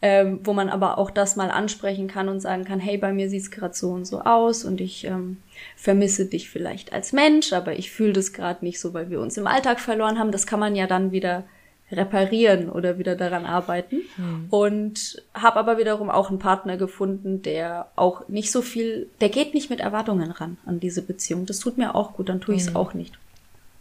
ähm, 0.00 0.40
wo 0.44 0.54
man 0.54 0.70
aber 0.70 0.96
auch 0.96 1.10
das 1.10 1.36
mal 1.36 1.50
ansprechen 1.50 2.08
kann 2.08 2.30
und 2.30 2.40
sagen 2.40 2.64
kann, 2.64 2.80
hey, 2.80 2.96
bei 2.96 3.12
mir 3.12 3.28
sieht's 3.28 3.50
gerade 3.50 3.74
so 3.74 3.90
und 3.90 4.06
so 4.06 4.20
aus 4.22 4.64
und 4.64 4.80
ich 4.80 5.04
ähm, 5.04 5.36
vermisse 5.76 6.24
dich 6.24 6.48
vielleicht 6.48 6.94
als 6.94 7.12
Mensch, 7.12 7.52
aber 7.52 7.78
ich 7.78 7.90
fühle 7.90 8.14
das 8.14 8.32
gerade 8.32 8.64
nicht 8.64 8.80
so, 8.80 8.94
weil 8.94 9.10
wir 9.10 9.20
uns 9.20 9.36
im 9.36 9.46
Alltag 9.46 9.78
verloren 9.78 10.18
haben. 10.18 10.32
Das 10.32 10.46
kann 10.46 10.60
man 10.60 10.74
ja 10.74 10.86
dann 10.86 11.12
wieder 11.12 11.44
reparieren 11.90 12.68
oder 12.68 12.98
wieder 12.98 13.16
daran 13.16 13.46
arbeiten. 13.46 14.02
Mhm. 14.16 14.46
Und 14.50 15.22
habe 15.34 15.58
aber 15.58 15.78
wiederum 15.78 16.10
auch 16.10 16.28
einen 16.28 16.38
Partner 16.38 16.76
gefunden, 16.76 17.42
der 17.42 17.88
auch 17.96 18.28
nicht 18.28 18.52
so 18.52 18.62
viel, 18.62 19.08
der 19.20 19.28
geht 19.28 19.54
nicht 19.54 19.70
mit 19.70 19.80
Erwartungen 19.80 20.30
ran 20.30 20.58
an 20.66 20.80
diese 20.80 21.02
Beziehung. 21.02 21.46
Das 21.46 21.58
tut 21.58 21.78
mir 21.78 21.94
auch 21.94 22.14
gut, 22.14 22.28
dann 22.28 22.40
tue 22.40 22.54
ich 22.54 22.62
es 22.62 22.70
mhm. 22.70 22.76
auch 22.76 22.94
nicht. 22.94 23.18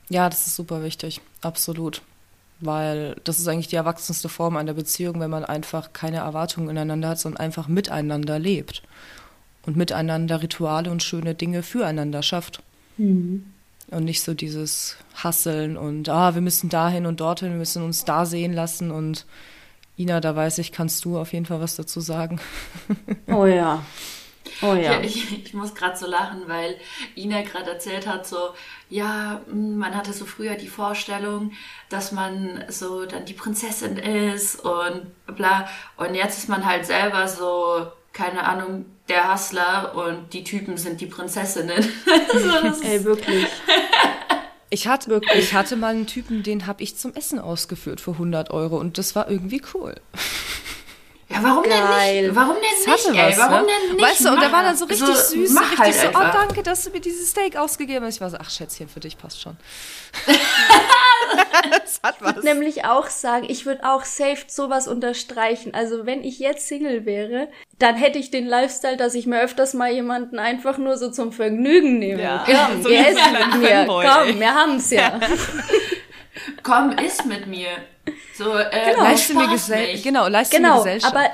Ja, 0.09 0.29
das 0.29 0.47
ist 0.47 0.55
super 0.55 0.83
wichtig, 0.83 1.21
absolut. 1.41 2.01
Weil 2.59 3.17
das 3.23 3.39
ist 3.39 3.47
eigentlich 3.47 3.67
die 3.67 3.75
erwachsenste 3.75 4.29
Form 4.29 4.57
einer 4.57 4.73
Beziehung, 4.73 5.19
wenn 5.19 5.29
man 5.29 5.45
einfach 5.45 5.93
keine 5.93 6.17
Erwartungen 6.17 6.69
ineinander 6.69 7.09
hat, 7.09 7.19
sondern 7.19 7.41
einfach 7.41 7.67
miteinander 7.67 8.39
lebt 8.39 8.81
und 9.65 9.75
miteinander 9.75 10.41
Rituale 10.41 10.89
und 10.89 11.03
schöne 11.03 11.35
Dinge 11.35 11.61
füreinander 11.61 12.23
schafft. 12.23 12.63
Mhm. 12.97 13.53
Und 13.89 14.03
nicht 14.03 14.21
so 14.21 14.33
dieses 14.33 14.97
Hasseln 15.15 15.77
und, 15.77 16.09
ah, 16.09 16.35
wir 16.35 16.41
müssen 16.41 16.69
dahin 16.69 17.05
und 17.05 17.21
dorthin, 17.21 17.51
wir 17.51 17.57
müssen 17.57 17.83
uns 17.83 18.03
da 18.03 18.25
sehen 18.25 18.51
lassen. 18.51 18.91
Und 18.91 19.25
Ina, 19.97 20.19
da 20.19 20.35
weiß 20.35 20.57
ich, 20.57 20.71
kannst 20.71 21.05
du 21.05 21.17
auf 21.17 21.31
jeden 21.31 21.45
Fall 21.45 21.61
was 21.61 21.75
dazu 21.75 22.01
sagen. 22.01 22.39
Oh 23.27 23.45
ja. 23.45 23.83
Oh 24.61 24.73
ja. 24.73 25.01
ich, 25.01 25.45
ich 25.45 25.53
muss 25.53 25.75
gerade 25.75 25.97
so 25.97 26.07
lachen, 26.07 26.43
weil 26.47 26.77
Ina 27.15 27.41
gerade 27.41 27.71
erzählt 27.71 28.07
hat, 28.07 28.25
so, 28.25 28.53
ja, 28.89 29.41
hm, 29.49 29.77
man 29.77 29.95
hatte 29.95 30.13
so 30.13 30.25
früher 30.25 30.55
die 30.55 30.67
Vorstellung, 30.67 31.51
dass 31.89 32.11
man 32.11 32.63
so 32.69 33.05
dann 33.05 33.25
die 33.25 33.33
Prinzessin 33.33 33.97
ist 33.97 34.63
und 34.63 35.11
bla. 35.35 35.67
Und 35.97 36.15
jetzt 36.15 36.37
ist 36.37 36.49
man 36.49 36.65
halt 36.65 36.85
selber 36.85 37.27
so, 37.27 37.87
keine 38.13 38.43
Ahnung, 38.43 38.85
der 39.09 39.33
Hustler 39.33 39.95
und 39.95 40.33
die 40.33 40.43
Typen 40.43 40.77
sind 40.77 41.01
die 41.01 41.05
Prinzessinnen. 41.05 41.83
so, 42.33 42.83
Ey, 42.85 43.03
wirklich. 43.03 43.45
Ich 44.69 44.85
hatte, 44.85 45.09
wirklich. 45.09 45.39
ich 45.39 45.53
hatte 45.53 45.77
mal 45.77 45.95
einen 45.95 46.07
Typen, 46.07 46.43
den 46.43 46.67
habe 46.67 46.83
ich 46.83 46.97
zum 46.97 47.13
Essen 47.13 47.39
ausgeführt 47.39 48.01
für 48.01 48.11
100 48.11 48.51
Euro 48.51 48.77
und 48.77 48.97
das 48.97 49.15
war 49.15 49.29
irgendwie 49.29 49.61
cool. 49.73 49.95
Ja, 51.37 51.43
warum 51.43 51.63
Geil. 51.63 51.71
denn 51.71 52.25
nicht? 52.25 52.35
Warum 52.35 52.55
denn 52.55 52.93
nicht, 52.93 53.07
ey? 53.07 53.31
Was, 53.31 53.37
warum 53.37 53.65
ne? 53.65 53.71
denn 53.87 53.95
nicht? 53.95 54.05
Weißt 54.05 54.25
du, 54.25 54.29
und 54.29 54.41
der 54.41 54.51
war 54.51 54.63
dann 54.63 54.75
so 54.75 54.85
richtig 54.85 55.07
so, 55.07 55.13
süß, 55.13 55.51
so 55.51 55.59
richtig 55.59 55.79
halt 55.79 55.93
so, 55.95 56.07
oh 56.09 56.31
danke, 56.33 56.63
dass 56.63 56.83
du 56.83 56.89
mir 56.91 56.99
dieses 56.99 57.29
Steak 57.29 57.55
ausgegeben 57.55 58.05
hast. 58.05 58.15
Ich 58.15 58.21
war 58.21 58.29
so, 58.29 58.37
ach 58.39 58.49
Schätzchen, 58.49 58.89
für 58.89 58.99
dich 58.99 59.17
passt 59.17 59.41
schon. 59.41 59.57
das 61.71 61.99
hat 62.03 62.15
was. 62.19 62.29
Ich 62.29 62.35
würde 62.35 62.47
nämlich 62.47 62.85
auch 62.85 63.07
sagen, 63.07 63.45
ich 63.49 63.65
würde 63.65 63.83
auch 63.83 64.03
safe 64.03 64.43
sowas 64.47 64.87
unterstreichen. 64.87 65.73
Also 65.73 66.05
wenn 66.05 66.23
ich 66.23 66.39
jetzt 66.39 66.67
Single 66.67 67.05
wäre, 67.05 67.49
dann 67.79 67.95
hätte 67.95 68.17
ich 68.19 68.31
den 68.31 68.47
Lifestyle, 68.47 68.97
dass 68.97 69.15
ich 69.15 69.25
mir 69.27 69.41
öfters 69.41 69.73
mal 69.73 69.91
jemanden 69.91 70.39
einfach 70.39 70.77
nur 70.77 70.97
so 70.97 71.11
zum 71.11 71.31
Vergnügen 71.31 71.99
nehme. 71.99 72.21
Ja, 72.21 72.45
Komm, 72.45 72.81
so 72.83 72.89
geh 72.89 72.99
mit 72.99 73.61
mir. 73.61 73.85
Komm, 73.85 74.39
wir 74.39 74.53
haben's 74.53 74.91
ja. 74.91 75.19
Komm, 76.63 76.91
isst 76.91 77.25
mit 77.25 77.47
mir. 77.47 77.69
So, 78.35 78.57
äh, 78.57 78.91
genau. 78.91 79.03
leiste 79.03 79.33
mir 79.33 79.47
Gesellschaft. 79.47 80.03
Genau, 80.03 80.27
leiste 80.27 80.57
genau, 80.57 80.75
mir 80.75 80.83
Gesellschaft. 80.83 81.15
Aber 81.15 81.29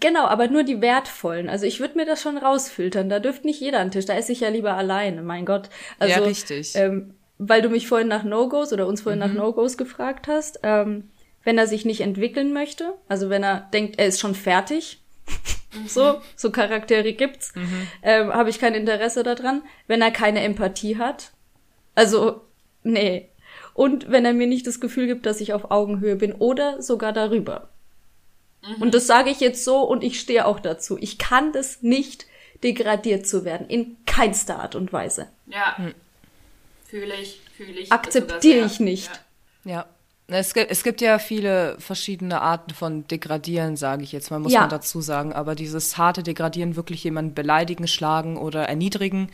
Genau, 0.00 0.24
aber 0.24 0.48
nur 0.48 0.62
die 0.62 0.80
wertvollen. 0.80 1.50
Also 1.50 1.66
ich 1.66 1.78
würde 1.78 1.98
mir 1.98 2.06
das 2.06 2.22
schon 2.22 2.38
rausfiltern. 2.38 3.10
Da 3.10 3.20
dürfte 3.20 3.46
nicht 3.46 3.60
jeder 3.60 3.78
an 3.78 3.88
den 3.88 3.92
Tisch. 3.92 4.06
Da 4.06 4.14
esse 4.14 4.32
ich 4.32 4.40
ja 4.40 4.48
lieber 4.48 4.74
alleine, 4.74 5.22
mein 5.22 5.44
Gott. 5.44 5.68
Also, 5.98 6.18
ja, 6.18 6.26
richtig. 6.26 6.72
Ähm, 6.74 7.14
weil 7.36 7.60
du 7.60 7.68
mich 7.68 7.88
vorhin 7.88 8.08
nach 8.08 8.24
No-Gos 8.24 8.72
oder 8.72 8.86
uns 8.86 9.02
vorhin 9.02 9.20
mhm. 9.20 9.26
nach 9.26 9.34
No-Gos 9.34 9.76
gefragt 9.76 10.28
hast. 10.28 10.60
Ähm, 10.62 11.10
wenn 11.44 11.58
er 11.58 11.66
sich 11.66 11.84
nicht 11.84 12.00
entwickeln 12.00 12.52
möchte, 12.52 12.94
also 13.08 13.28
wenn 13.28 13.42
er 13.42 13.68
denkt, 13.72 13.98
er 13.98 14.06
ist 14.06 14.20
schon 14.20 14.34
fertig, 14.34 15.02
mhm. 15.74 15.88
so, 15.88 16.22
so 16.36 16.50
Charaktere 16.50 17.12
gibt's, 17.12 17.54
mhm. 17.54 17.88
ähm, 18.02 18.32
habe 18.32 18.48
ich 18.48 18.60
kein 18.60 18.74
Interesse 18.74 19.22
daran. 19.24 19.62
Wenn 19.88 20.00
er 20.00 20.10
keine 20.10 20.42
Empathie 20.42 20.96
hat, 20.96 21.32
also, 21.94 22.42
nee, 22.82 23.28
und 23.74 24.10
wenn 24.10 24.24
er 24.24 24.32
mir 24.32 24.46
nicht 24.46 24.66
das 24.66 24.80
Gefühl 24.80 25.06
gibt, 25.06 25.26
dass 25.26 25.40
ich 25.40 25.52
auf 25.52 25.70
Augenhöhe 25.70 26.16
bin 26.16 26.32
oder 26.32 26.82
sogar 26.82 27.12
darüber. 27.12 27.68
Mhm. 28.66 28.82
Und 28.82 28.94
das 28.94 29.06
sage 29.06 29.30
ich 29.30 29.40
jetzt 29.40 29.64
so 29.64 29.82
und 29.82 30.04
ich 30.04 30.20
stehe 30.20 30.46
auch 30.46 30.60
dazu. 30.60 30.98
Ich 31.00 31.18
kann 31.18 31.52
das 31.52 31.82
nicht 31.82 32.26
degradiert 32.62 33.26
zu 33.26 33.44
werden, 33.44 33.66
in 33.68 33.96
keinster 34.06 34.60
Art 34.60 34.74
und 34.74 34.92
Weise. 34.92 35.28
Ja, 35.46 35.76
hm. 35.78 35.94
fühle 36.86 37.14
ich, 37.16 37.40
fühle 37.56 37.80
ich. 37.80 37.90
Akzeptiere 37.90 38.64
ich 38.64 38.80
nicht. 38.80 39.10
Ja. 39.64 39.72
ja. 39.72 39.86
Es 40.28 40.54
gibt, 40.54 40.70
es 40.70 40.82
gibt 40.82 41.00
ja 41.00 41.18
viele 41.18 41.76
verschiedene 41.78 42.40
Arten 42.40 42.72
von 42.72 43.06
Degradieren, 43.06 43.76
sage 43.76 44.02
ich 44.02 44.12
jetzt 44.12 44.30
mal, 44.30 44.38
muss 44.38 44.52
ja. 44.52 44.60
man 44.60 44.70
dazu 44.70 45.00
sagen. 45.00 45.32
Aber 45.32 45.54
dieses 45.54 45.98
harte 45.98 46.22
Degradieren, 46.22 46.76
wirklich 46.76 47.04
jemanden 47.04 47.34
beleidigen, 47.34 47.86
schlagen 47.86 48.38
oder 48.38 48.62
erniedrigen, 48.62 49.28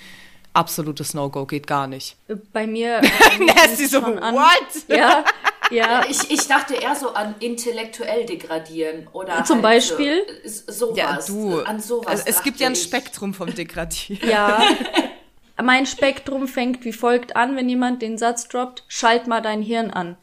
absolutes 0.59 1.15
No-Go, 1.15 1.47
geht 1.47 1.67
gar 1.67 1.87
nicht. 1.87 2.17
Bei 2.53 2.67
mir. 2.67 3.01
Nasty 3.39 3.87
so, 3.87 4.03
an, 4.03 4.35
what? 4.35 4.89
Ja, 4.89 5.25
ja. 5.71 6.03
Ich, 6.09 6.31
ich 6.31 6.47
dachte 6.49 6.75
eher 6.75 6.95
so 6.95 7.15
an 7.15 7.37
intellektuell 7.41 8.27
degradieren 8.27 9.07
oder. 9.13 9.45
Zum 9.45 9.57
halt 9.57 9.63
Beispiel? 9.63 10.27
So, 10.45 10.73
sowas. 10.73 10.97
Ja, 10.99 11.19
du. 11.27 11.61
An 11.61 11.81
sowas. 11.81 12.09
Also, 12.09 12.25
es 12.27 12.43
gibt 12.43 12.61
ja 12.61 12.67
ein 12.67 12.77
Spektrum 12.77 13.33
vom 13.33 13.55
Degradieren. 13.55 14.29
Ja. 14.29 14.61
mein 15.63 15.87
Spektrum 15.87 16.49
fängt 16.49 16.85
wie 16.85 16.93
folgt 16.93 17.37
an, 17.37 17.57
wenn 17.57 17.69
jemand 17.69 18.03
den 18.03 18.19
Satz 18.19 18.49
droppt, 18.49 18.85
schalt 18.89 19.27
mal 19.27 19.41
dein 19.41 19.63
Hirn 19.63 19.91
an. 19.91 20.17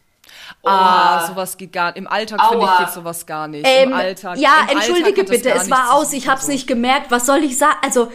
Ah, 0.64 1.24
oh, 1.24 1.28
sowas 1.28 1.56
geht 1.56 1.72
gar 1.72 1.88
nicht. 1.88 1.98
Im 1.98 2.08
Alltag 2.08 2.42
finde 2.50 2.66
ich 2.66 2.78
geht 2.80 2.94
sowas 2.94 3.26
gar 3.26 3.48
nicht. 3.48 3.66
Ähm, 3.66 3.90
Im 3.90 3.96
Alltag. 3.96 4.38
Ja, 4.38 4.68
Im 4.70 4.78
entschuldige 4.78 5.22
Alltag 5.22 5.28
bitte, 5.28 5.52
es 5.52 5.70
war 5.70 5.94
aus, 5.94 6.12
ich 6.14 6.28
hab's 6.28 6.48
so. 6.48 6.52
nicht 6.52 6.68
gemerkt. 6.68 7.12
Was 7.12 7.26
soll 7.26 7.44
ich 7.44 7.58
sagen? 7.58 7.78
Also, 7.84 8.12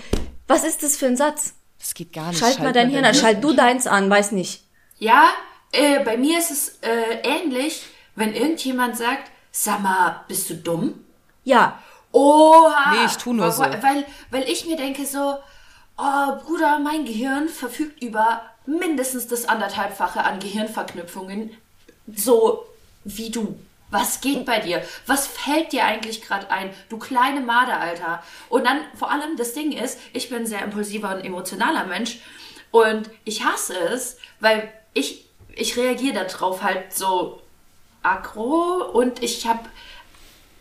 was 0.48 0.64
ist 0.64 0.82
das 0.82 0.96
für 0.96 1.06
ein 1.06 1.16
Satz? 1.16 1.54
Das 1.80 1.94
geht 1.94 2.12
gar 2.12 2.28
nicht. 2.28 2.38
Schalt, 2.38 2.54
Schalt 2.54 2.64
mal 2.64 2.72
dein 2.72 2.90
Hirn 2.90 3.04
an, 3.04 3.14
schalt 3.14 3.42
du 3.42 3.52
deins 3.52 3.86
an, 3.86 4.08
weiß 4.08 4.32
nicht. 4.32 4.62
Ja, 4.98 5.30
äh, 5.72 6.04
bei 6.04 6.16
mir 6.16 6.38
ist 6.38 6.50
es 6.50 6.78
äh, 6.82 7.20
ähnlich, 7.24 7.86
wenn 8.14 8.34
irgendjemand 8.34 8.96
sagt, 8.96 9.30
sag 9.50 9.82
mal, 9.82 10.24
bist 10.28 10.50
du 10.50 10.54
dumm? 10.54 11.04
Ja. 11.42 11.82
Oha. 12.12 12.92
Nee, 12.92 13.06
ich 13.06 13.16
tu 13.16 13.32
nur 13.32 13.50
so. 13.50 13.62
Weil, 13.62 14.04
weil 14.30 14.48
ich 14.48 14.66
mir 14.66 14.76
denke 14.76 15.06
so, 15.06 15.36
oh 15.96 16.36
Bruder, 16.44 16.78
mein 16.80 17.04
Gehirn 17.04 17.48
verfügt 17.48 18.02
über 18.02 18.42
mindestens 18.66 19.26
das 19.26 19.48
anderthalbfache 19.48 20.22
an 20.22 20.38
Gehirnverknüpfungen, 20.38 21.50
so 22.14 22.66
wie 23.04 23.30
du. 23.30 23.58
Was 23.90 24.20
geht 24.20 24.44
bei 24.46 24.60
dir? 24.60 24.82
Was 25.06 25.26
fällt 25.26 25.72
dir 25.72 25.84
eigentlich 25.84 26.22
gerade 26.22 26.50
ein? 26.50 26.70
Du 26.88 26.98
kleine 26.98 27.40
Made, 27.40 27.74
Alter. 27.74 28.22
Und 28.48 28.64
dann 28.64 28.78
vor 28.94 29.10
allem 29.10 29.36
das 29.36 29.52
Ding 29.52 29.72
ist, 29.72 29.98
ich 30.12 30.28
bin 30.28 30.38
ein 30.40 30.46
sehr 30.46 30.62
impulsiver 30.62 31.14
und 31.14 31.24
emotionaler 31.24 31.84
Mensch 31.86 32.20
und 32.70 33.10
ich 33.24 33.44
hasse 33.44 33.76
es, 33.78 34.18
weil 34.38 34.72
ich 34.94 35.26
ich 35.54 35.76
reagiere 35.76 36.24
darauf 36.24 36.62
halt 36.62 36.92
so 36.92 37.42
aggro 38.02 38.90
und 38.92 39.22
ich 39.22 39.46
habe 39.46 39.60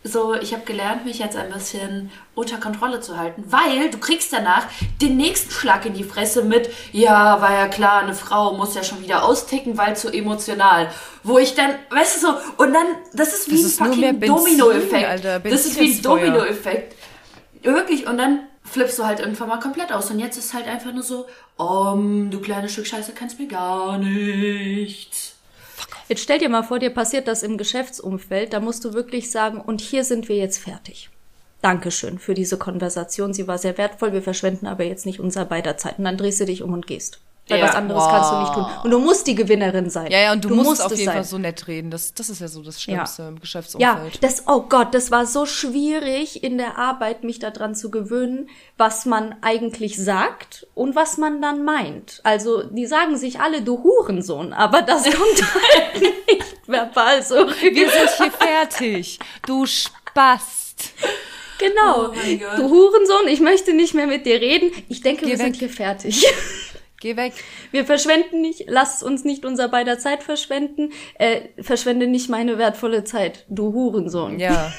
so, 0.02 0.34
ich 0.34 0.54
habe 0.54 0.64
gelernt, 0.64 1.04
mich 1.04 1.18
jetzt 1.18 1.36
ein 1.36 1.52
bisschen 1.52 2.10
unter 2.34 2.56
Kontrolle 2.56 3.00
zu 3.00 3.18
halten, 3.18 3.44
weil 3.48 3.90
du 3.90 3.98
kriegst 3.98 4.32
danach 4.32 4.66
den 5.02 5.18
nächsten 5.18 5.50
Schlag 5.50 5.84
in 5.84 5.92
die 5.92 6.04
Fresse 6.04 6.42
mit, 6.42 6.70
ja, 6.92 7.40
war 7.42 7.52
ja 7.52 7.68
klar, 7.68 8.02
eine 8.02 8.14
Frau 8.14 8.56
muss 8.56 8.74
ja 8.74 8.82
schon 8.82 9.02
wieder 9.02 9.24
austicken, 9.24 9.76
weil 9.76 9.96
zu 9.96 10.10
emotional. 10.10 10.90
Wo 11.22 11.38
ich 11.38 11.54
dann, 11.54 11.74
weißt 11.90 12.16
du 12.16 12.20
so, 12.28 12.34
und 12.56 12.72
dann, 12.72 12.86
das 13.12 13.34
ist 13.34 13.50
wie 13.50 13.62
Das 13.62 13.78
ein 13.80 13.92
fucking 13.92 14.20
Dominoeffekt. 14.20 15.24
Das 15.44 15.66
ist 15.66 15.78
wie 15.78 15.92
ein. 15.92 16.02
Dominoeffekt. 16.02 16.96
Wirklich, 17.62 18.06
und 18.06 18.16
dann 18.16 18.40
flippst 18.62 18.98
du 18.98 19.04
halt 19.04 19.20
irgendwann 19.20 19.48
mal 19.48 19.60
komplett 19.60 19.92
aus. 19.92 20.10
Und 20.10 20.18
jetzt 20.18 20.38
ist 20.38 20.54
halt 20.54 20.66
einfach 20.66 20.92
nur 20.92 21.02
so, 21.02 21.26
um, 21.56 22.30
du 22.30 22.40
kleines 22.40 22.72
Stück 22.72 22.86
Scheiße, 22.86 23.12
kannst 23.12 23.38
mir 23.38 23.48
gar 23.48 23.98
nichts. 23.98 25.29
Jetzt 26.08 26.22
stell 26.22 26.38
dir 26.38 26.48
mal 26.48 26.62
vor, 26.62 26.78
dir 26.78 26.90
passiert 26.90 27.28
das 27.28 27.42
im 27.42 27.56
Geschäftsumfeld, 27.56 28.52
da 28.52 28.60
musst 28.60 28.84
du 28.84 28.94
wirklich 28.94 29.30
sagen, 29.30 29.60
und 29.60 29.80
hier 29.80 30.04
sind 30.04 30.28
wir 30.28 30.36
jetzt 30.36 30.58
fertig. 30.58 31.10
Dankeschön 31.62 32.18
für 32.18 32.34
diese 32.34 32.56
Konversation. 32.56 33.34
Sie 33.34 33.46
war 33.46 33.58
sehr 33.58 33.76
wertvoll. 33.76 34.12
Wir 34.12 34.22
verschwenden 34.22 34.66
aber 34.66 34.84
jetzt 34.84 35.04
nicht 35.04 35.20
unser 35.20 35.44
beider 35.44 35.76
Zeit. 35.76 35.98
Und 35.98 36.04
dann 36.04 36.16
drehst 36.16 36.40
du 36.40 36.46
dich 36.46 36.62
um 36.62 36.72
und 36.72 36.86
gehst. 36.86 37.20
Weil 37.50 37.58
Ja. 37.58 37.66
was 37.68 37.74
anderes 37.74 38.04
kannst 38.08 38.32
du 38.32 38.38
nicht 38.40 38.54
tun. 38.54 38.66
Und 38.84 38.90
du 38.90 38.98
musst 38.98 39.26
die 39.26 39.34
Gewinnerin 39.34 39.90
sein. 39.90 40.10
Ja, 40.10 40.20
ja, 40.20 40.32
und 40.32 40.44
du, 40.44 40.54
musst 40.54 40.80
auf 40.82 40.92
es 40.92 40.98
jeden 40.98 41.08
sein. 41.08 41.16
Fall 41.16 41.24
so 41.24 41.36
nett 41.38 41.66
reden. 41.68 41.90
Das, 41.90 42.14
das 42.14 42.30
ist 42.30 42.40
ja 42.40 42.48
so 42.48 42.62
das 42.62 42.80
Schlimmste 42.80 43.22
im 43.24 43.34
Ja, 43.34 43.40
Geschäftsumfeld. 43.40 44.22
das, 44.24 44.44
oh 44.46 44.62
Gott, 44.68 44.94
das 44.94 45.10
war 45.10 45.26
so 45.26 45.44
schwierig 45.46 46.42
in 46.42 46.56
der 46.58 46.78
Arbeit, 46.78 47.24
mich 47.24 47.38
daran 47.38 47.74
zu 47.74 47.90
gewöhnen, 47.90 48.48
was 48.78 49.04
man 49.04 49.34
eigentlich 49.42 49.96
sagt 50.02 50.66
und 50.74 50.94
was 50.94 51.18
man 51.18 51.42
dann 51.42 51.64
meint. 51.64 52.20
Also, 52.24 52.62
die 52.62 52.86
sagen 52.86 53.16
sich 53.16 53.40
alle, 53.40 53.62
du 53.62 53.82
Hurensohn, 53.82 54.52
aber 54.52 54.82
das 54.82 55.04
kommt 55.10 55.42
halt 55.42 56.00
nicht 56.00 56.44
verbal 56.66 57.22
so 57.22 57.34
rüber. 57.36 57.50
Wir 57.62 57.90
sind 57.90 58.10
hier 58.16 58.30
fertig. 58.32 59.18
Du 59.46 59.66
Spast. 59.66 60.92
Genau. 61.58 62.08
Oh 62.08 62.56
du 62.56 62.70
Hurensohn, 62.70 63.28
ich 63.28 63.40
möchte 63.40 63.74
nicht 63.74 63.92
mehr 63.92 64.06
mit 64.06 64.24
dir 64.24 64.40
reden. 64.40 64.70
Ich 64.88 65.02
denke, 65.02 65.24
Geh 65.24 65.32
wir 65.32 65.36
sind 65.36 65.52
weg. 65.52 65.56
hier 65.58 65.68
fertig. 65.68 66.24
Geh 67.00 67.16
weg. 67.16 67.32
Wir 67.70 67.86
verschwenden 67.86 68.42
nicht, 68.42 68.64
lass 68.68 69.02
uns 69.02 69.24
nicht 69.24 69.46
unser 69.46 69.68
beider 69.68 69.98
Zeit 69.98 70.22
verschwenden. 70.22 70.92
Äh, 71.14 71.48
verschwende 71.58 72.06
nicht 72.06 72.28
meine 72.28 72.58
wertvolle 72.58 73.04
Zeit, 73.04 73.46
du 73.48 73.72
Hurensohn. 73.72 74.38
Ja. 74.38 74.70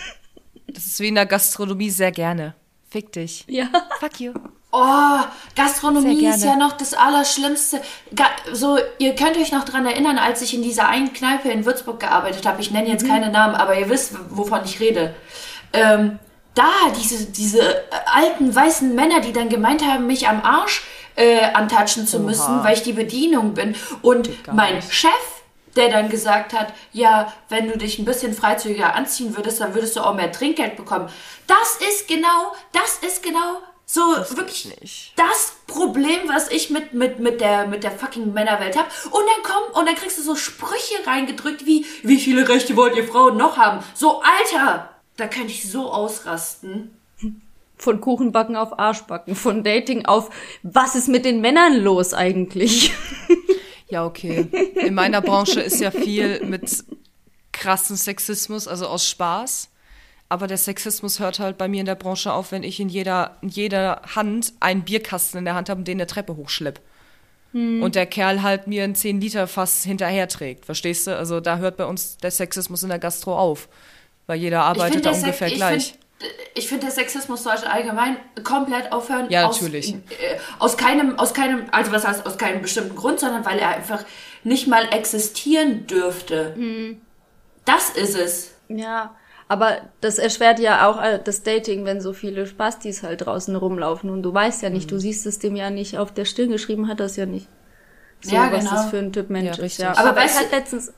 Das 0.67 0.85
ist 0.85 0.99
wie 0.99 1.07
in 1.07 1.15
der 1.15 1.25
Gastronomie 1.25 1.89
sehr 1.89 2.11
gerne. 2.11 2.53
Fick 2.89 3.11
dich. 3.11 3.43
ja. 3.47 3.67
Fuck 3.99 4.19
you. 4.19 4.33
Oh, 4.73 5.19
Gastronomie 5.55 6.25
ist 6.25 6.43
ja 6.45 6.55
noch 6.55 6.77
das 6.77 6.93
Allerschlimmste. 6.93 7.81
Ga 8.15 8.25
so, 8.53 8.77
ihr 8.99 9.15
könnt 9.15 9.35
euch 9.35 9.51
noch 9.51 9.65
dran 9.65 9.85
erinnern, 9.85 10.17
als 10.17 10.41
ich 10.41 10.53
in 10.53 10.61
dieser 10.63 10.87
einen 10.87 11.11
Kneipe 11.11 11.49
in 11.49 11.65
Würzburg 11.65 11.99
gearbeitet 11.99 12.45
habe. 12.45 12.61
Ich 12.61 12.71
nenne 12.71 12.87
jetzt 12.87 13.05
keine 13.05 13.31
Namen, 13.31 13.55
aber 13.55 13.77
ihr 13.77 13.89
wisst, 13.89 14.13
wovon 14.29 14.61
ich 14.63 14.79
rede. 14.79 15.13
Ähm, 15.73 16.19
da, 16.53 16.69
diese, 16.97 17.25
diese 17.31 17.59
äh, 17.61 17.81
alten 18.13 18.53
weißen 18.53 18.93
Männer, 18.95 19.19
die 19.19 19.33
dann 19.33 19.49
gemeint 19.49 19.85
haben, 19.85 20.07
mich 20.07 20.27
am 20.27 20.41
Arsch 20.41 20.83
äh, 21.15 21.41
antatschen 21.53 22.07
zu 22.07 22.19
müssen, 22.19 22.63
weil 22.63 22.75
ich 22.75 22.83
die 22.83 22.93
Bedienung 22.93 23.53
bin. 23.53 23.75
Und 24.01 24.29
mein 24.53 24.75
nicht. 24.75 24.93
Chef, 24.93 25.11
der 25.75 25.89
dann 25.89 26.09
gesagt 26.09 26.53
hat, 26.53 26.73
ja, 26.91 27.33
wenn 27.49 27.67
du 27.67 27.77
dich 27.77 27.99
ein 27.99 28.05
bisschen 28.05 28.33
freizügiger 28.33 28.95
anziehen 28.95 29.35
würdest, 29.35 29.61
dann 29.61 29.73
würdest 29.73 29.95
du 29.95 30.01
auch 30.01 30.13
mehr 30.13 30.31
Trinkgeld 30.31 30.75
bekommen. 30.75 31.09
Das 31.47 31.77
ist 31.89 32.07
genau, 32.07 32.53
das 32.73 32.99
ist 33.07 33.23
genau 33.23 33.59
so 33.85 34.01
wirklich 34.37 34.73
nicht. 34.79 35.13
das 35.17 35.53
Problem, 35.67 36.19
was 36.27 36.49
ich 36.49 36.69
mit, 36.69 36.93
mit, 36.93 37.19
mit, 37.19 37.41
der, 37.41 37.67
mit 37.67 37.83
der 37.83 37.91
fucking 37.91 38.31
Männerwelt 38.31 38.77
habe. 38.77 38.87
Und 39.05 39.23
dann 39.25 39.43
kommen 39.43 39.71
und 39.73 39.85
dann 39.85 39.95
kriegst 39.95 40.17
du 40.17 40.21
so 40.21 40.35
Sprüche 40.35 41.05
reingedrückt 41.05 41.65
wie, 41.65 41.85
wie 42.03 42.19
viele 42.19 42.47
Rechte 42.47 42.77
wollt 42.77 42.95
ihr 42.95 43.05
Frauen 43.05 43.35
noch 43.35 43.57
haben? 43.57 43.83
So, 43.93 44.21
Alter, 44.21 44.89
da 45.17 45.27
könnte 45.27 45.51
ich 45.51 45.69
so 45.69 45.91
ausrasten. 45.91 47.00
Von 47.81 47.99
Kuchenbacken 47.99 48.55
auf 48.55 48.77
Arschbacken, 48.77 49.33
von 49.35 49.63
Dating 49.63 50.05
auf 50.05 50.29
was 50.61 50.95
ist 50.95 51.07
mit 51.07 51.25
den 51.25 51.41
Männern 51.41 51.81
los 51.81 52.13
eigentlich? 52.13 52.93
Ja, 53.89 54.05
okay. 54.05 54.47
In 54.75 54.93
meiner 54.93 55.19
Branche 55.19 55.59
ist 55.59 55.81
ja 55.81 55.91
viel 55.91 56.45
mit 56.45 56.85
krassen 57.51 57.97
Sexismus, 57.97 58.65
also 58.65 58.87
aus 58.87 59.05
Spaß. 59.09 59.67
Aber 60.29 60.47
der 60.47 60.57
Sexismus 60.57 61.19
hört 61.19 61.39
halt 61.39 61.57
bei 61.57 61.67
mir 61.67 61.81
in 61.81 61.85
der 61.85 61.95
Branche 61.95 62.31
auf, 62.31 62.53
wenn 62.53 62.63
ich 62.63 62.79
in 62.79 62.87
jeder, 62.87 63.35
in 63.41 63.49
jeder 63.49 64.01
Hand 64.15 64.53
einen 64.61 64.83
Bierkasten 64.83 65.39
in 65.39 65.43
der 65.43 65.55
Hand 65.55 65.69
habe 65.69 65.79
und 65.79 65.89
den 65.89 65.97
eine 65.97 66.07
Treppe 66.07 66.37
hochschlepp. 66.37 66.79
Und 67.53 67.95
der 67.95 68.05
Kerl 68.05 68.41
halt 68.43 68.67
mir 68.67 68.85
ein 68.85 68.95
10-Liter-Fass 68.95 69.83
hinterher 69.83 70.29
trägt. 70.29 70.65
Verstehst 70.65 71.05
du? 71.05 71.17
Also 71.17 71.41
da 71.41 71.57
hört 71.57 71.75
bei 71.75 71.85
uns 71.85 72.15
der 72.15 72.31
Sexismus 72.31 72.83
in 72.83 72.89
der 72.89 72.99
Gastro 72.99 73.37
auf. 73.37 73.67
Weil 74.25 74.39
jeder 74.39 74.63
arbeitet 74.63 75.05
da 75.05 75.11
der 75.11 75.19
ungefähr 75.19 75.49
ich 75.49 75.55
gleich. 75.55 75.95
Find, 76.21 76.33
ich 76.55 76.67
finde, 76.67 76.85
der 76.85 76.91
Sexismus 76.93 77.43
sollte 77.43 77.69
allgemein 77.69 78.15
komplett 78.43 78.91
aufhören. 78.91 79.29
Ja, 79.29 79.47
aus, 79.47 79.59
natürlich. 79.61 79.93
Äh, 79.93 80.37
aus 80.59 80.77
keinem, 80.77 81.17
aus 81.19 81.33
keinem, 81.33 81.65
also 81.71 81.91
was 81.91 82.05
heißt 82.07 82.25
aus 82.25 82.37
keinem 82.37 82.61
bestimmten 82.61 82.95
Grund, 82.95 83.19
sondern 83.19 83.43
weil 83.45 83.59
er 83.59 83.69
einfach 83.69 84.03
nicht 84.43 84.67
mal 84.67 84.85
existieren 84.93 85.87
dürfte. 85.87 86.53
Hm. 86.55 87.01
Das 87.65 87.89
ist 87.91 88.15
es. 88.17 88.51
ja, 88.69 89.15
aber 89.47 89.79
das 89.99 90.17
erschwert 90.17 90.59
ja 90.59 90.87
auch 90.89 91.01
äh, 91.03 91.19
das 91.23 91.43
Dating, 91.43 91.83
wenn 91.85 91.99
so 91.99 92.13
viele 92.13 92.47
Spastis 92.47 93.03
halt 93.03 93.25
draußen 93.25 93.53
rumlaufen 93.55 94.09
und 94.09 94.23
du 94.23 94.33
weißt 94.33 94.61
ja 94.63 94.69
nicht, 94.69 94.83
Hm. 94.83 94.89
du 94.89 94.99
siehst 94.99 95.25
es 95.25 95.39
dem 95.39 95.55
ja 95.57 95.69
nicht 95.69 95.97
auf 95.97 96.13
der 96.13 96.25
Stirn 96.25 96.51
geschrieben, 96.51 96.87
hat 96.87 96.99
das 97.01 97.17
ja 97.17 97.25
nicht. 97.25 97.47
So, 98.21 98.35
Ja, 98.35 98.51
was 98.51 98.59
genau. 98.59 98.71
das 98.71 98.89
für 98.91 98.97
ein 98.99 99.11
Typ 99.11 99.29
Mensch 99.29 99.47
Ja, 99.47 99.51
ist, 99.53 99.59
richtig. 99.61 99.83
ja. 99.83 99.91
Aber 99.91 100.09
Aber, 100.11 100.15
weißt 100.21 100.41
du- 100.51 100.55
letztens, 100.55 100.93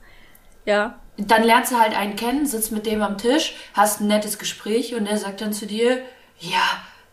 ja, 0.66 0.98
Dann 1.16 1.44
lernst 1.44 1.72
du 1.72 1.78
halt 1.78 1.96
einen 1.96 2.16
kennen, 2.16 2.46
sitzt 2.46 2.72
mit 2.72 2.86
dem 2.86 3.02
am 3.02 3.18
Tisch, 3.18 3.54
hast 3.72 4.00
ein 4.00 4.08
nettes 4.08 4.38
Gespräch 4.38 4.94
und 4.94 5.06
er 5.06 5.16
sagt 5.16 5.40
dann 5.40 5.52
zu 5.52 5.66
dir, 5.66 6.00
ja, 6.40 6.62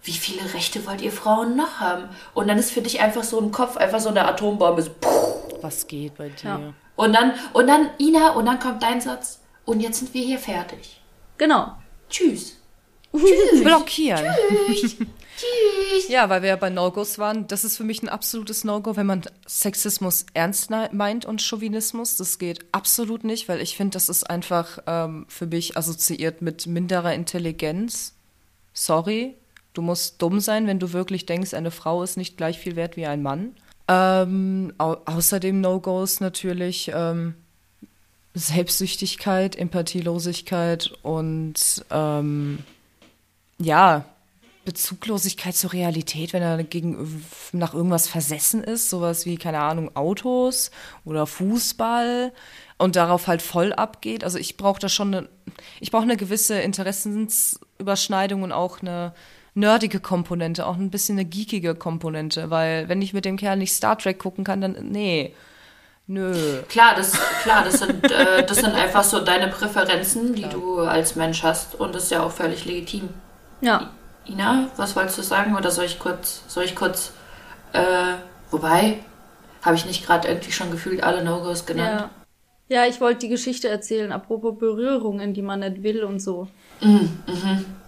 wie 0.04 0.14
viele 0.14 0.54
Rechte 0.54 0.86
wollt 0.88 1.02
ihr 1.02 1.12
Frauen 1.12 1.56
noch 1.56 1.80
haben? 1.80 2.10
Und 2.34 2.48
dann 2.48 2.58
ist 2.58 2.72
für 2.72 2.82
dich 2.82 3.00
einfach 3.00 3.24
so 3.24 3.40
im 3.40 3.52
Kopf 3.52 3.78
einfach 3.78 4.00
so 4.00 4.10
eine 4.10 4.26
Atombombe. 4.28 4.82
So. 4.82 4.92
Was 5.62 5.86
geht 5.86 6.18
bei 6.18 6.30
dir? 6.30 6.50
Ja. 6.50 6.74
Und 6.96 7.14
dann, 7.14 7.34
und 7.54 7.68
dann, 7.68 7.90
Ina, 8.00 8.32
und 8.32 8.46
dann 8.46 8.60
kommt 8.60 8.82
dein 8.82 9.00
Satz, 9.02 9.40
und 9.66 9.80
jetzt 9.80 10.00
sind 10.00 10.14
wir 10.14 10.24
hier 10.24 10.40
fertig. 10.40 11.02
genau. 11.38 11.74
Tschüss. 12.10 12.58
Blockieren. 13.64 14.26
Tschüss. 14.68 14.98
Ja, 16.08 16.30
weil 16.30 16.42
wir 16.42 16.50
ja 16.50 16.56
bei 16.56 16.70
No-Gos 16.70 17.18
waren. 17.18 17.48
Das 17.48 17.64
ist 17.64 17.78
für 17.78 17.84
mich 17.84 18.02
ein 18.04 18.10
absolutes 18.10 18.64
No-Go, 18.64 18.96
wenn 18.96 19.06
man 19.06 19.22
Sexismus 19.48 20.26
ernst 20.34 20.70
ne- 20.70 20.90
meint 20.92 21.26
und 21.26 21.42
Chauvinismus. 21.42 22.18
Das 22.18 22.38
geht 22.40 22.66
absolut 22.72 23.24
nicht, 23.24 23.48
weil 23.48 23.62
ich 23.62 23.78
finde, 23.78 23.96
das 23.96 24.10
ist 24.10 24.30
einfach 24.30 24.80
ähm, 24.88 25.26
für 25.30 25.48
mich 25.48 25.78
assoziiert 25.78 26.42
mit 26.42 26.68
minderer 26.68 27.14
Intelligenz. 27.14 28.14
Sorry, 28.74 29.36
du 29.74 29.82
musst 29.82 30.22
dumm 30.22 30.40
sein, 30.40 30.68
wenn 30.68 30.80
du 30.80 30.94
wirklich 30.94 31.26
denkst, 31.26 31.54
eine 31.54 31.72
Frau 31.72 32.04
ist 32.04 32.18
nicht 32.18 32.38
gleich 32.38 32.60
viel 32.60 32.76
wert 32.76 32.98
wie 32.98 33.06
ein 33.06 33.22
Mann. 33.22 33.56
Ähm, 33.88 34.74
au 34.78 34.98
außerdem 35.06 35.60
No-Gos 35.60 36.20
natürlich 36.20 36.92
ähm, 36.94 37.36
Selbstsüchtigkeit, 38.34 39.56
Empathielosigkeit 39.56 40.92
und 41.02 41.86
ähm, 41.90 42.60
ja, 43.60 44.06
Bezuglosigkeit 44.64 45.56
zur 45.56 45.74
Realität, 45.74 46.34
wenn 46.34 46.44
er 46.44 46.64
gegen, 46.64 47.26
nach 47.52 47.74
irgendwas 47.74 48.08
versessen 48.08 48.64
ist, 48.64 48.90
sowas 48.90 49.26
wie, 49.26 49.38
keine 49.38 49.60
Ahnung, 49.60 49.96
Autos 49.96 50.72
oder 51.04 51.26
Fußball 51.26 52.32
und 52.78 52.96
darauf 52.96 53.28
halt 53.28 53.42
voll 53.42 53.74
abgeht. 53.74 54.24
Also 54.24 54.38
ich 54.38 54.58
brauche 54.58 54.80
da 54.80 54.90
schon 54.90 55.14
eine, 55.14 55.30
ich 55.80 55.92
brauche 55.92 56.04
eine 56.04 56.18
gewisse 56.18 56.60
Interessensüberschneidung 56.60 58.44
und 58.44 58.52
auch 58.52 58.82
eine 58.82 59.14
nerdige 59.54 60.00
Komponente, 60.00 60.66
auch 60.66 60.78
ein 60.78 60.92
bisschen 60.92 61.18
eine 61.18 61.28
geekige 61.28 61.76
Komponente, 61.76 62.50
weil 62.50 62.88
wenn 62.88 63.02
ich 63.02 63.14
mit 63.14 63.26
dem 63.26 63.38
Kerl 63.38 63.58
nicht 63.58 63.74
Star 63.74 63.98
Trek 63.98 64.20
gucken 64.20 64.44
kann, 64.44 64.62
dann 64.62 64.78
nee. 64.90 65.34
Nö. 66.08 66.62
Klar, 66.68 66.96
das, 66.96 67.14
klar, 67.44 67.64
das 67.64 67.80
sind, 67.80 68.12
äh, 68.12 68.46
das 68.46 68.58
sind 68.58 68.74
einfach 68.74 69.04
so 69.04 69.24
deine 69.24 69.48
Präferenzen, 69.48 70.36
die 70.36 70.44
du 70.44 70.80
als 70.80 71.16
Mensch 71.16 71.42
hast. 71.44 71.76
Und 71.76 71.96
das 71.96 72.04
ist 72.04 72.12
ja 72.12 72.24
auch 72.24 72.32
völlig 72.32 72.66
legitim. 72.66 73.10
Ja. 73.62 73.92
Ina, 74.26 74.70
was 74.78 74.96
wolltest 74.96 75.18
du 75.18 75.22
sagen? 75.22 75.56
Oder 75.56 75.72
soll 75.72 75.86
ich 75.86 76.00
kurz, 76.00 76.44
soll 76.48 76.64
ich 76.64 76.76
kurz, 76.76 77.12
äh, 77.74 78.14
wobei, 78.50 79.00
habe 79.62 79.76
ich 79.76 79.86
nicht 79.86 80.06
gerade 80.06 80.28
irgendwie 80.28 80.52
schon 80.52 80.72
gefühlt 80.72 81.04
alle 81.04 81.24
No-Gos 81.24 81.66
genannt? 81.66 82.02
Ja. 82.02 82.10
Ja, 82.72 82.86
ich 82.86 83.02
wollte 83.02 83.20
die 83.20 83.28
Geschichte 83.28 83.68
erzählen, 83.68 84.14
apropos 84.14 84.58
Berührungen, 84.58 85.34
die 85.34 85.42
man 85.42 85.60
nicht 85.60 85.84
will 85.84 86.06
und 86.06 86.22
so. 86.22 86.48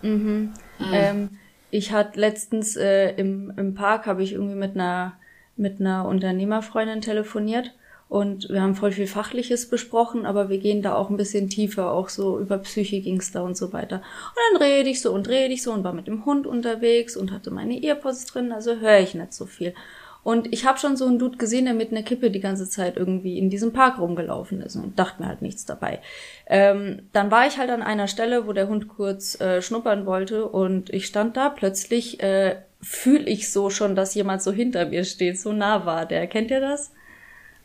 Mhm. 0.02 0.54
Ähm, 0.92 1.40
ich 1.72 1.94
hatte 1.94 2.20
letztens 2.20 2.76
äh, 2.76 3.12
im, 3.12 3.54
im 3.56 3.76
Park 3.76 4.08
habe 4.08 4.24
ich 4.24 4.34
irgendwie 4.34 4.56
mit 4.56 4.76
einer 4.76 5.14
mit 5.56 5.80
einer 5.80 6.06
Unternehmerfreundin 6.06 7.00
telefoniert 7.00 7.72
und 8.14 8.48
wir 8.50 8.62
haben 8.62 8.76
voll 8.76 8.92
viel 8.92 9.08
Fachliches 9.08 9.68
besprochen, 9.68 10.28
aber 10.28 10.48
wir 10.48 10.60
gehen 10.60 10.84
da 10.84 10.94
auch 10.94 11.10
ein 11.10 11.18
bisschen 11.18 11.50
tiefer, 11.50 11.92
auch 11.92 12.10
so 12.10 12.38
über 12.38 12.60
Psyche 12.60 13.02
ging's 13.02 13.32
da 13.32 13.42
und 13.42 13.58
so 13.58 13.74
weiter. 13.74 13.96
Und 13.96 14.60
dann 14.60 14.62
rede 14.62 14.88
ich 14.88 15.02
so 15.02 15.12
und 15.12 15.28
rede 15.28 15.52
ich 15.52 15.64
so 15.64 15.74
und 15.74 15.84
war 15.84 15.94
mit 15.94 16.06
dem 16.06 16.24
Hund 16.24 16.46
unterwegs 16.46 17.18
und 17.18 17.32
hatte 17.32 17.50
meine 17.50 17.84
Earpods 17.84 18.28
drin, 18.28 18.52
also 18.52 18.76
höre 18.76 19.00
ich 19.00 19.16
nicht 19.16 19.34
so 19.34 19.48
viel. 19.48 19.74
Und 20.22 20.54
ich 20.54 20.64
habe 20.68 20.78
schon 20.78 20.96
so 20.96 21.08
einen 21.08 21.18
Dude 21.18 21.40
gesehen, 21.40 21.66
der 21.66 21.74
mit 21.74 21.90
einer 21.90 22.04
Kippe 22.04 22.30
die 22.30 22.40
ganze 22.40 22.70
Zeit 22.70 22.98
irgendwie 22.98 23.40
in 23.40 23.50
diesem 23.50 23.74
Park 23.74 23.98
rumgelaufen 23.98 24.62
ist 24.62 24.76
und 24.76 25.00
dachte 25.00 25.24
mir 25.24 25.28
halt 25.28 25.42
nichts 25.42 25.66
dabei. 25.66 26.00
Ähm, 26.46 27.10
dann 27.14 27.32
war 27.32 27.48
ich 27.48 27.58
halt 27.58 27.72
an 27.72 27.82
einer 27.82 28.08
Stelle, 28.08 28.46
wo 28.46 28.54
der 28.54 28.68
Hund 28.68 28.90
kurz 28.90 29.42
äh, 29.42 29.64
schnuppern 29.64 30.06
wollte 30.06 30.48
und 30.48 30.94
ich 30.94 31.08
stand 31.08 31.36
da. 31.36 31.50
Plötzlich 31.50 32.22
äh, 32.22 32.58
fühle 32.80 33.26
ich 33.26 33.52
so 33.52 33.72
schon, 33.72 33.96
dass 33.96 34.14
jemand 34.14 34.44
so 34.44 34.52
hinter 34.52 34.86
mir 34.86 35.04
steht. 35.04 35.40
So 35.40 35.52
nah 35.52 35.88
war 35.88 36.06
der. 36.06 36.28
Kennt 36.28 36.52
ihr 36.52 36.62
das? 36.62 36.92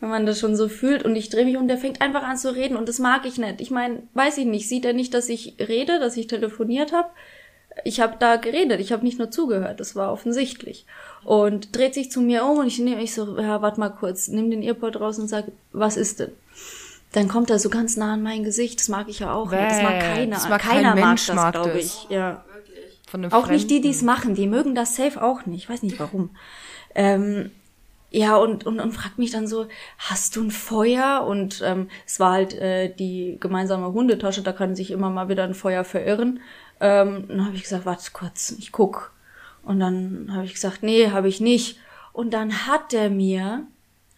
Wenn 0.01 0.11
man 0.11 0.27
das 0.27 0.39
schon 0.39 0.55
so 0.55 0.69
fühlt 0.69 1.05
und 1.05 1.17
ich 1.17 1.29
drehe 1.29 1.45
mich 1.45 1.57
und 1.57 1.67
der 1.69 1.79
fängt 1.79 2.01
einfach 2.01 2.23
an 2.23 2.37
zu 2.37 2.55
reden 2.55 2.77
und 2.77 2.89
das 2.89 3.01
mag 3.01 3.27
ich 3.27 3.37
nicht. 3.39 3.61
Ich 3.61 3.71
meine, 3.71 4.03
weiß 4.15 4.39
ich 4.39 4.45
nicht, 4.47 4.69
sieht 4.69 4.85
er 4.85 4.93
nicht, 4.93 5.13
dass 5.13 5.29
ich 5.29 5.57
rede, 5.59 5.99
dass 5.99 6.17
ich 6.17 6.29
telefoniert 6.29 6.93
habe? 6.93 7.09
Ich 7.85 8.01
habe 8.01 8.17
da 8.19 8.37
geredet, 8.37 8.81
ich 8.81 8.93
habe 8.93 9.05
nicht 9.05 9.19
nur 9.19 9.31
zugehört, 9.31 9.79
das 9.81 9.95
war 9.95 10.13
offensichtlich 10.13 10.85
und 11.25 11.77
dreht 11.77 11.95
sich 11.95 12.11
zu 12.11 12.21
mir 12.21 12.45
um 12.45 12.59
und 12.59 12.67
ich 12.67 12.79
nehme 12.79 13.03
ich 13.03 13.15
so, 13.15 13.39
ja, 13.39 13.63
warte 13.63 13.79
mal 13.79 13.91
kurz, 13.91 14.29
nimm 14.29 14.51
den 14.51 14.63
Earpod 14.63 15.01
raus 15.01 15.19
und 15.19 15.29
sag, 15.29 15.45
was 15.73 15.97
ist 15.97 16.21
denn? 16.21 16.33
Dann 17.13 17.29
kommt 17.29 17.51
er 17.51 17.59
so 17.59 17.71
ganz 17.71 17.97
nah 17.97 18.15
an 18.15 18.23
mein 18.23 18.45
Gesicht, 18.45 18.81
das 18.81 18.89
mag 18.89 19.09
ich 19.09 19.21
ja 19.21 19.33
auch. 19.33 19.51
Bäh, 19.51 19.69
das 19.69 19.83
mag 19.83 20.01
keiner. 20.01 20.37
Das 20.37 20.49
mag 20.49 20.61
keiner 20.61 20.93
kein 20.93 21.01
mag 21.01 21.17
das, 21.17 21.35
mag 21.35 21.53
glaube 21.55 21.79
ich. 21.79 22.07
Ja. 22.11 22.45
Von 23.09 23.25
auch 23.27 23.31
Fremden. 23.31 23.53
nicht 23.53 23.71
die, 23.71 23.81
die 23.81 23.91
es 23.91 24.03
machen, 24.03 24.35
die 24.35 24.47
mögen 24.47 24.75
das 24.75 24.95
safe 24.97 25.23
auch 25.23 25.47
nicht. 25.47 25.65
Ich 25.65 25.71
weiß 25.71 25.83
nicht 25.83 25.99
warum. 25.99 26.31
ähm, 26.95 27.51
ja, 28.11 28.37
und, 28.37 28.67
und, 28.67 28.81
und 28.81 28.93
fragt 28.93 29.19
mich 29.19 29.31
dann 29.31 29.47
so, 29.47 29.67
hast 29.99 30.37
du 30.37 30.43
ein 30.43 30.51
Feuer? 30.51 31.27
Und 31.29 31.63
ähm, 31.65 31.89
es 32.07 32.19
war 32.19 32.33
halt 32.33 32.55
äh, 32.55 32.95
die 32.95 33.37
gemeinsame 33.39 33.93
Hundetasche, 33.93 34.43
da 34.43 34.53
kann 34.53 34.75
sich 34.75 34.91
immer 34.91 35.11
mal 35.11 35.29
wieder 35.29 35.45
ein 35.45 35.55
Feuer 35.55 35.85
verirren. 35.85 36.41
Ähm, 36.81 37.27
dann 37.29 37.45
habe 37.45 37.57
ich 37.57 37.63
gesagt, 37.63 37.85
warte 37.85 38.11
kurz, 38.13 38.55
ich 38.59 38.73
guck. 38.73 39.13
Und 39.63 39.81
dann 39.81 40.31
habe 40.33 40.47
ich 40.47 40.55
gesagt, 40.55 40.83
nee, 40.83 41.11
habe 41.11 41.29
ich 41.29 41.41
nicht. 41.41 41.79
Und 42.13 42.33
dann 42.33 42.67
hat 42.67 42.95
er 42.95 43.11
mir 43.11 43.67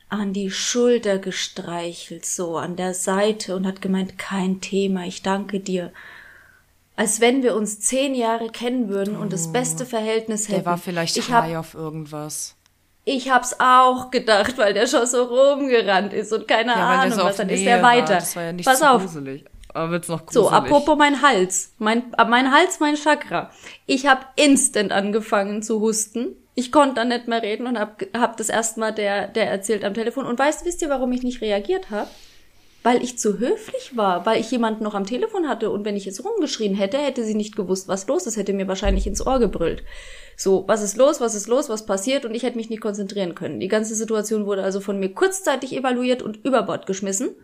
an 0.09 0.33
die 0.33 0.51
Schulter 0.51 1.19
gestreichelt, 1.19 2.27
so 2.27 2.57
an 2.57 2.77
der 2.77 2.95
Seite 2.95 3.57
und 3.57 3.67
hat 3.67 3.81
gemeint, 3.81 4.19
kein 4.19 4.61
Thema, 4.61 5.05
ich 5.07 5.23
danke 5.23 5.61
dir. 5.61 5.93
Als 6.97 7.21
wenn 7.21 7.43
wir 7.43 7.57
uns 7.57 7.81
zehn 7.81 8.15
Jahre 8.15 8.51
kennen 8.51 8.89
würden 8.89 9.17
und 9.17 9.33
das 9.33 9.53
beste 9.53 9.87
Verhältnis 9.87 10.49
hätten. 10.49 10.57
Der 10.57 10.67
war 10.67 10.79
vielleicht 10.79 11.17
ich 11.17 11.31
high 11.31 11.57
auf 11.57 11.75
irgendwas. 11.75 12.57
Ich 13.05 13.31
hab's 13.31 13.57
auch 13.59 14.11
gedacht, 14.11 14.59
weil 14.59 14.75
der 14.75 14.87
schon 14.87 15.07
so 15.07 15.23
rumgerannt 15.25 16.13
ist 16.13 16.33
und 16.33 16.47
keine 16.47 16.73
ja, 16.73 17.01
Ahnung, 17.01 17.19
so 17.19 17.25
was 17.25 17.37
dann 17.37 17.49
ist 17.49 17.65
der 17.65 17.83
weiter. 17.83 18.15
Das 18.15 18.37
war 18.37 18.45
ja 18.45 18.53
nicht 18.53 18.67
Pass 18.67 18.81
so 18.81 18.87
auf. 18.87 19.03
gruselig. 19.03 19.45
Aber 19.73 19.91
wird's 19.91 20.09
noch 20.09 20.27
gruselig. 20.27 20.49
So, 20.49 20.51
apropos 20.51 20.97
mein 20.99 21.23
Hals. 21.23 21.73
Mein, 21.79 22.13
mein 22.29 22.53
Hals, 22.53 22.81
mein 22.81 22.97
Chakra. 22.97 23.51
Ich 23.87 24.07
habe 24.07 24.23
instant 24.37 24.93
angefangen 24.93 25.63
zu 25.63 25.81
husten. 25.81 26.37
Ich 26.55 26.73
konnte 26.73 26.97
dann 26.97 27.09
nicht 27.09 27.29
mehr 27.29 27.43
reden 27.43 27.67
und 27.67 27.79
hab, 27.79 28.03
hab 28.15 28.37
das 28.37 28.49
erstmal 28.49 28.93
der, 28.93 29.29
der 29.29 29.51
erzählt 29.51 29.85
am 29.85 29.95
Telefon. 29.95 30.27
Und 30.27 30.39
weißt, 30.39 30.65
wisst 30.67 30.83
ihr, 30.83 30.91
warum 30.91 31.13
ich 31.13 31.23
nicht 31.23 31.41
reagiert 31.41 31.91
habe? 31.91 32.09
Weil 32.83 33.03
ich 33.03 33.19
zu 33.19 33.39
höflich 33.39 33.97
war, 33.97 34.25
weil 34.25 34.41
ich 34.41 34.51
jemanden 34.51 34.85
noch 34.85 34.95
am 34.95 35.05
Telefon 35.05 35.49
hatte 35.49 35.71
und 35.71 35.85
wenn 35.85 35.97
ich 35.97 36.07
jetzt 36.07 36.25
rumgeschrien 36.25 36.75
hätte, 36.75 36.97
hätte 36.97 37.25
sie 37.25 37.35
nicht 37.35 37.55
gewusst, 37.55 37.89
was 37.89 38.07
los 38.07 38.27
ist, 38.27 38.39
hätte 38.39 38.55
mir 38.55 38.69
wahrscheinlich 38.69 39.07
ins 39.07 39.25
Ohr 39.25 39.39
gebrüllt. 39.39 39.83
So, 40.37 40.65
was 40.67 40.83
ist 40.83 40.97
los, 40.97 41.21
was 41.21 41.35
ist 41.35 41.49
los, 41.49 41.69
was 41.69 41.85
passiert 41.85 42.25
und 42.25 42.35
ich 42.35 42.43
hätte 42.43 42.57
mich 42.57 42.71
nicht 42.71 42.81
konzentrieren 42.81 43.35
können. 43.35 43.61
Die 43.61 43.69
ganze 43.69 43.95
Situation 43.95 44.47
wurde 44.47 44.63
also 44.63 44.81
von 44.81 44.99
mir 44.99 45.13
kurzzeitig 45.13 45.77
evaluiert 45.77 46.23
und 46.23 46.43
über 46.45 46.63
Bord 46.63 46.87
geschmissen. 46.87 47.35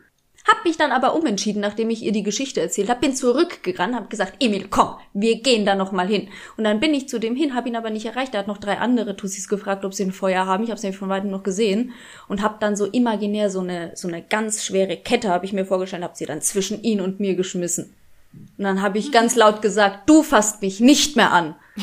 Hab 0.46 0.64
mich 0.64 0.76
dann 0.76 0.92
aber 0.92 1.16
umentschieden, 1.16 1.60
nachdem 1.60 1.90
ich 1.90 2.02
ihr 2.02 2.12
die 2.12 2.22
Geschichte 2.22 2.60
erzählt 2.60 2.88
habe, 2.88 3.00
bin 3.00 3.16
zurückgerannt, 3.16 3.96
hab 3.96 4.08
gesagt, 4.10 4.34
Emil, 4.38 4.68
komm, 4.70 4.94
wir 5.12 5.40
gehen 5.40 5.66
da 5.66 5.74
noch 5.74 5.90
mal 5.90 6.06
hin. 6.06 6.28
Und 6.56 6.62
dann 6.62 6.78
bin 6.78 6.94
ich 6.94 7.08
zu 7.08 7.18
dem 7.18 7.34
hin, 7.34 7.54
hab 7.54 7.66
ihn 7.66 7.74
aber 7.74 7.90
nicht 7.90 8.06
erreicht. 8.06 8.32
Er 8.34 8.40
hat 8.40 8.46
noch 8.46 8.58
drei 8.58 8.78
andere 8.78 9.16
Tussis 9.16 9.48
gefragt, 9.48 9.84
ob 9.84 9.92
sie 9.92 10.04
ein 10.04 10.12
Feuer 10.12 10.46
haben. 10.46 10.62
Ich 10.62 10.70
habe 10.70 10.76
es 10.76 10.84
nämlich 10.84 10.98
von 10.98 11.08
weitem 11.08 11.30
noch 11.30 11.42
gesehen 11.42 11.92
und 12.28 12.42
hab 12.42 12.60
dann 12.60 12.76
so 12.76 12.86
imaginär 12.86 13.50
so 13.50 13.58
eine 13.60 13.90
so 13.96 14.06
eine 14.06 14.22
ganz 14.22 14.64
schwere 14.64 14.96
Kette, 14.96 15.30
habe 15.30 15.46
ich 15.46 15.52
mir 15.52 15.66
vorgestellt, 15.66 16.04
hab 16.04 16.16
sie 16.16 16.26
dann 16.26 16.42
zwischen 16.42 16.80
ihn 16.82 17.00
und 17.00 17.18
mir 17.18 17.34
geschmissen. 17.34 17.94
Und 18.32 18.64
dann 18.64 18.82
habe 18.82 18.98
ich 18.98 19.10
ganz 19.10 19.34
laut 19.34 19.62
gesagt, 19.62 20.08
du 20.08 20.22
fasst 20.22 20.62
mich 20.62 20.78
nicht 20.78 21.16
mehr 21.16 21.32
an. 21.32 21.56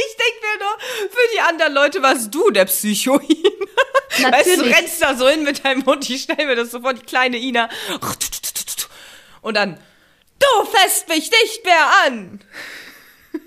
ich 0.00 0.16
denke 0.16 0.40
mir 0.42 0.58
nur, 0.58 0.78
für 1.10 1.28
die 1.34 1.40
anderen 1.40 1.74
Leute 1.74 2.02
warst 2.02 2.34
du 2.34 2.50
der 2.50 2.64
Psychoin. 2.64 3.20
Natürlich. 4.18 4.32
Weißt 4.32 4.60
du, 4.60 4.62
rennst 4.62 5.02
da 5.02 5.14
so 5.14 5.28
hin 5.28 5.44
mit 5.44 5.64
deinem 5.64 5.84
Hund, 5.86 6.08
ich 6.08 6.22
stell 6.22 6.46
mir 6.46 6.56
das 6.56 6.70
so 6.70 6.80
vor, 6.80 6.94
die 6.94 7.02
kleine 7.02 7.36
Ina. 7.36 7.68
Und 9.40 9.56
dann, 9.56 9.80
du 10.38 10.64
fässt 10.66 11.08
mich 11.08 11.30
nicht 11.30 11.64
mehr 11.64 11.86
an. 12.06 12.40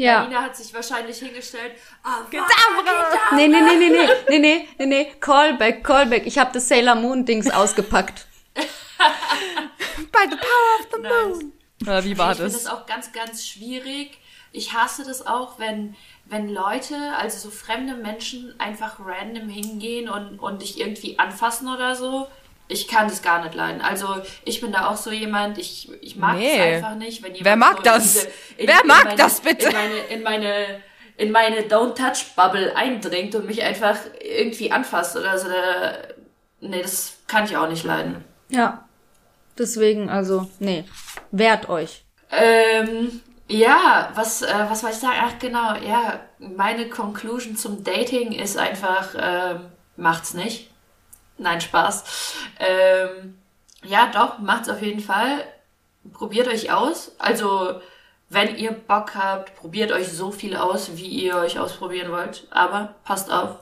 Ja. 0.00 0.26
Ina 0.26 0.42
hat 0.42 0.56
sich 0.56 0.72
wahrscheinlich 0.72 1.18
hingestellt. 1.18 1.72
Oh, 2.04 2.24
Gedabra! 2.30 3.34
Nee, 3.34 3.48
nee, 3.48 3.60
nee, 3.60 3.76
nee, 3.76 3.88
nee, 3.88 4.08
nee, 4.28 4.38
nee, 4.38 4.68
nee, 4.78 4.86
nee, 4.86 5.12
Callback, 5.18 5.82
Callback. 5.82 6.24
Ich 6.24 6.38
habe 6.38 6.52
das 6.52 6.68
Sailor 6.68 6.94
Moon 6.94 7.24
Dings 7.24 7.50
ausgepackt. 7.52 8.28
By 8.54 10.28
the 10.30 10.36
power 10.36 10.78
of 10.78 10.86
the 10.92 11.00
moon. 11.00 11.52
Oder 11.82 12.04
wie 12.04 12.16
war 12.16 12.30
ich 12.30 12.38
das? 12.38 12.54
Ich 12.54 12.60
finde 12.60 12.64
das 12.64 12.66
auch 12.66 12.86
ganz, 12.86 13.10
ganz 13.10 13.44
schwierig. 13.44 14.16
Ich 14.52 14.72
hasse 14.72 15.04
das 15.04 15.26
auch, 15.26 15.58
wenn 15.58 15.96
wenn 16.28 16.48
Leute, 16.48 16.96
also 17.18 17.48
so 17.48 17.50
fremde 17.50 17.94
Menschen, 17.94 18.54
einfach 18.58 19.00
random 19.00 19.48
hingehen 19.48 20.08
und, 20.08 20.38
und 20.38 20.62
dich 20.62 20.78
irgendwie 20.78 21.18
anfassen 21.18 21.68
oder 21.68 21.94
so, 21.94 22.28
ich 22.68 22.86
kann 22.86 23.08
das 23.08 23.22
gar 23.22 23.42
nicht 23.42 23.54
leiden. 23.54 23.80
Also 23.80 24.06
ich 24.44 24.60
bin 24.60 24.72
da 24.72 24.88
auch 24.88 24.96
so 24.96 25.10
jemand, 25.10 25.56
ich, 25.56 25.90
ich 26.02 26.16
mag 26.16 26.36
nee. 26.36 26.56
das 26.56 26.84
einfach 26.84 26.94
nicht. 26.96 27.22
Wenn 27.22 27.34
jemand 27.34 27.44
Wer 27.46 27.56
mag 27.56 27.76
so 27.78 27.82
das? 27.82 28.04
In 28.04 28.12
diese, 28.12 28.28
in, 28.58 28.68
Wer 28.68 28.86
mag 28.86 29.04
meine, 29.04 29.16
das 29.16 29.40
bitte? 29.40 29.66
In 29.68 29.72
meine, 29.72 29.98
in 30.10 30.22
meine, 30.22 30.82
in 31.16 31.32
meine 31.32 31.60
Don't-Touch-Bubble 31.62 32.76
eindringt 32.76 33.34
und 33.34 33.46
mich 33.46 33.62
einfach 33.62 33.96
irgendwie 34.20 34.70
anfasst 34.70 35.16
oder 35.16 35.38
so. 35.38 35.48
Nee, 36.60 36.82
das 36.82 37.16
kann 37.26 37.44
ich 37.44 37.56
auch 37.56 37.68
nicht 37.68 37.84
leiden. 37.84 38.22
Ja. 38.50 38.84
Deswegen, 39.56 40.10
also, 40.10 40.48
nee. 40.60 40.84
Wehrt 41.30 41.68
euch. 41.68 42.04
Ähm, 42.30 43.22
ja, 43.48 44.10
was, 44.14 44.42
äh, 44.42 44.66
was 44.68 44.82
soll 44.82 44.90
ich 44.90 44.96
sagen? 44.96 45.18
Ach 45.20 45.38
genau, 45.38 45.74
ja, 45.76 46.20
meine 46.38 46.88
Conclusion 46.88 47.56
zum 47.56 47.82
Dating 47.82 48.32
ist 48.32 48.58
einfach, 48.58 49.14
ähm, 49.18 49.66
macht's 49.96 50.34
nicht. 50.34 50.70
Nein, 51.38 51.60
Spaß. 51.60 52.36
Ähm, 52.58 53.38
ja, 53.84 54.10
doch, 54.12 54.38
macht's 54.38 54.68
auf 54.68 54.82
jeden 54.82 55.00
Fall. 55.00 55.44
Probiert 56.12 56.48
euch 56.48 56.72
aus. 56.72 57.12
Also, 57.18 57.80
wenn 58.28 58.56
ihr 58.56 58.72
Bock 58.72 59.14
habt, 59.14 59.56
probiert 59.56 59.92
euch 59.92 60.08
so 60.08 60.30
viel 60.30 60.56
aus, 60.56 60.96
wie 60.96 61.06
ihr 61.06 61.36
euch 61.36 61.58
ausprobieren 61.58 62.12
wollt. 62.12 62.46
Aber 62.50 62.94
passt 63.04 63.30
auf. 63.30 63.56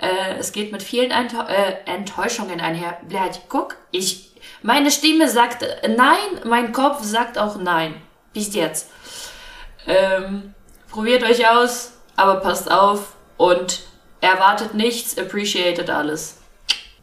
Äh, 0.00 0.36
es 0.38 0.52
geht 0.52 0.70
mit 0.70 0.82
vielen 0.82 1.10
Enttäu 1.10 1.42
äh, 1.42 1.76
Enttäuschungen 1.86 2.60
einher. 2.60 2.98
Bleib, 3.08 3.48
guck, 3.48 3.76
ich, 3.90 4.30
meine 4.62 4.92
Stimme 4.92 5.28
sagt 5.28 5.64
nein, 5.88 6.40
mein 6.44 6.72
Kopf 6.72 7.02
sagt 7.02 7.36
auch 7.36 7.56
nein. 7.56 8.00
Bis 8.32 8.54
jetzt. 8.54 8.90
Ähm, 9.88 10.54
probiert 10.90 11.24
euch 11.24 11.48
aus, 11.48 11.92
aber 12.16 12.36
passt 12.36 12.70
auf 12.70 13.16
und 13.36 13.86
erwartet 14.20 14.74
nichts, 14.74 15.18
appreciated 15.18 15.90
alles. 15.90 16.38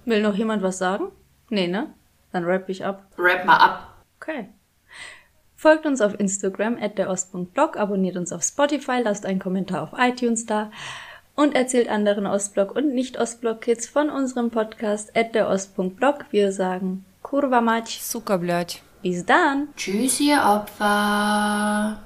Will 0.06 0.22
noch 0.22 0.36
jemand 0.36 0.62
was 0.62 0.78
sagen? 0.78 1.12
Nee, 1.50 1.68
ne? 1.68 1.94
Dann 2.32 2.46
rap 2.46 2.70
ich 2.70 2.86
ab. 2.86 3.08
Rap 3.18 3.46
mal 3.46 3.58
ab. 3.58 3.96
Okay. 4.22 4.50
Folgt 5.56 5.86
uns 5.86 6.02
auf 6.02 6.20
Instagram 6.20 6.78
at 6.80 6.98
derost.blog, 6.98 7.78
abonniert 7.78 8.18
uns 8.18 8.32
auf 8.32 8.44
Spotify, 8.44 9.02
lasst 9.04 9.26
einen 9.26 9.40
Kommentar 9.40 9.82
auf 9.82 9.98
iTunes 9.98 10.46
da 10.46 10.70
und 11.36 11.56
erzählt 11.56 11.90
anderen 11.90 12.28
Ostblock 12.28 12.76
und 12.76 12.94
Nicht-Ostblock-Kids 12.94 13.88
von 13.88 14.10
unserem 14.10 14.52
Podcast 14.52 15.16
at 15.18 15.34
derost.blog. 15.34 16.26
Wir 16.32 16.52
sagen 16.52 17.06
Kurva 17.22 17.62
mać. 17.62 18.02
Bis 19.02 19.26
dann. 19.26 19.70
Tschüss, 19.76 20.20
ihr 20.20 20.38
Opfer. 20.38 21.98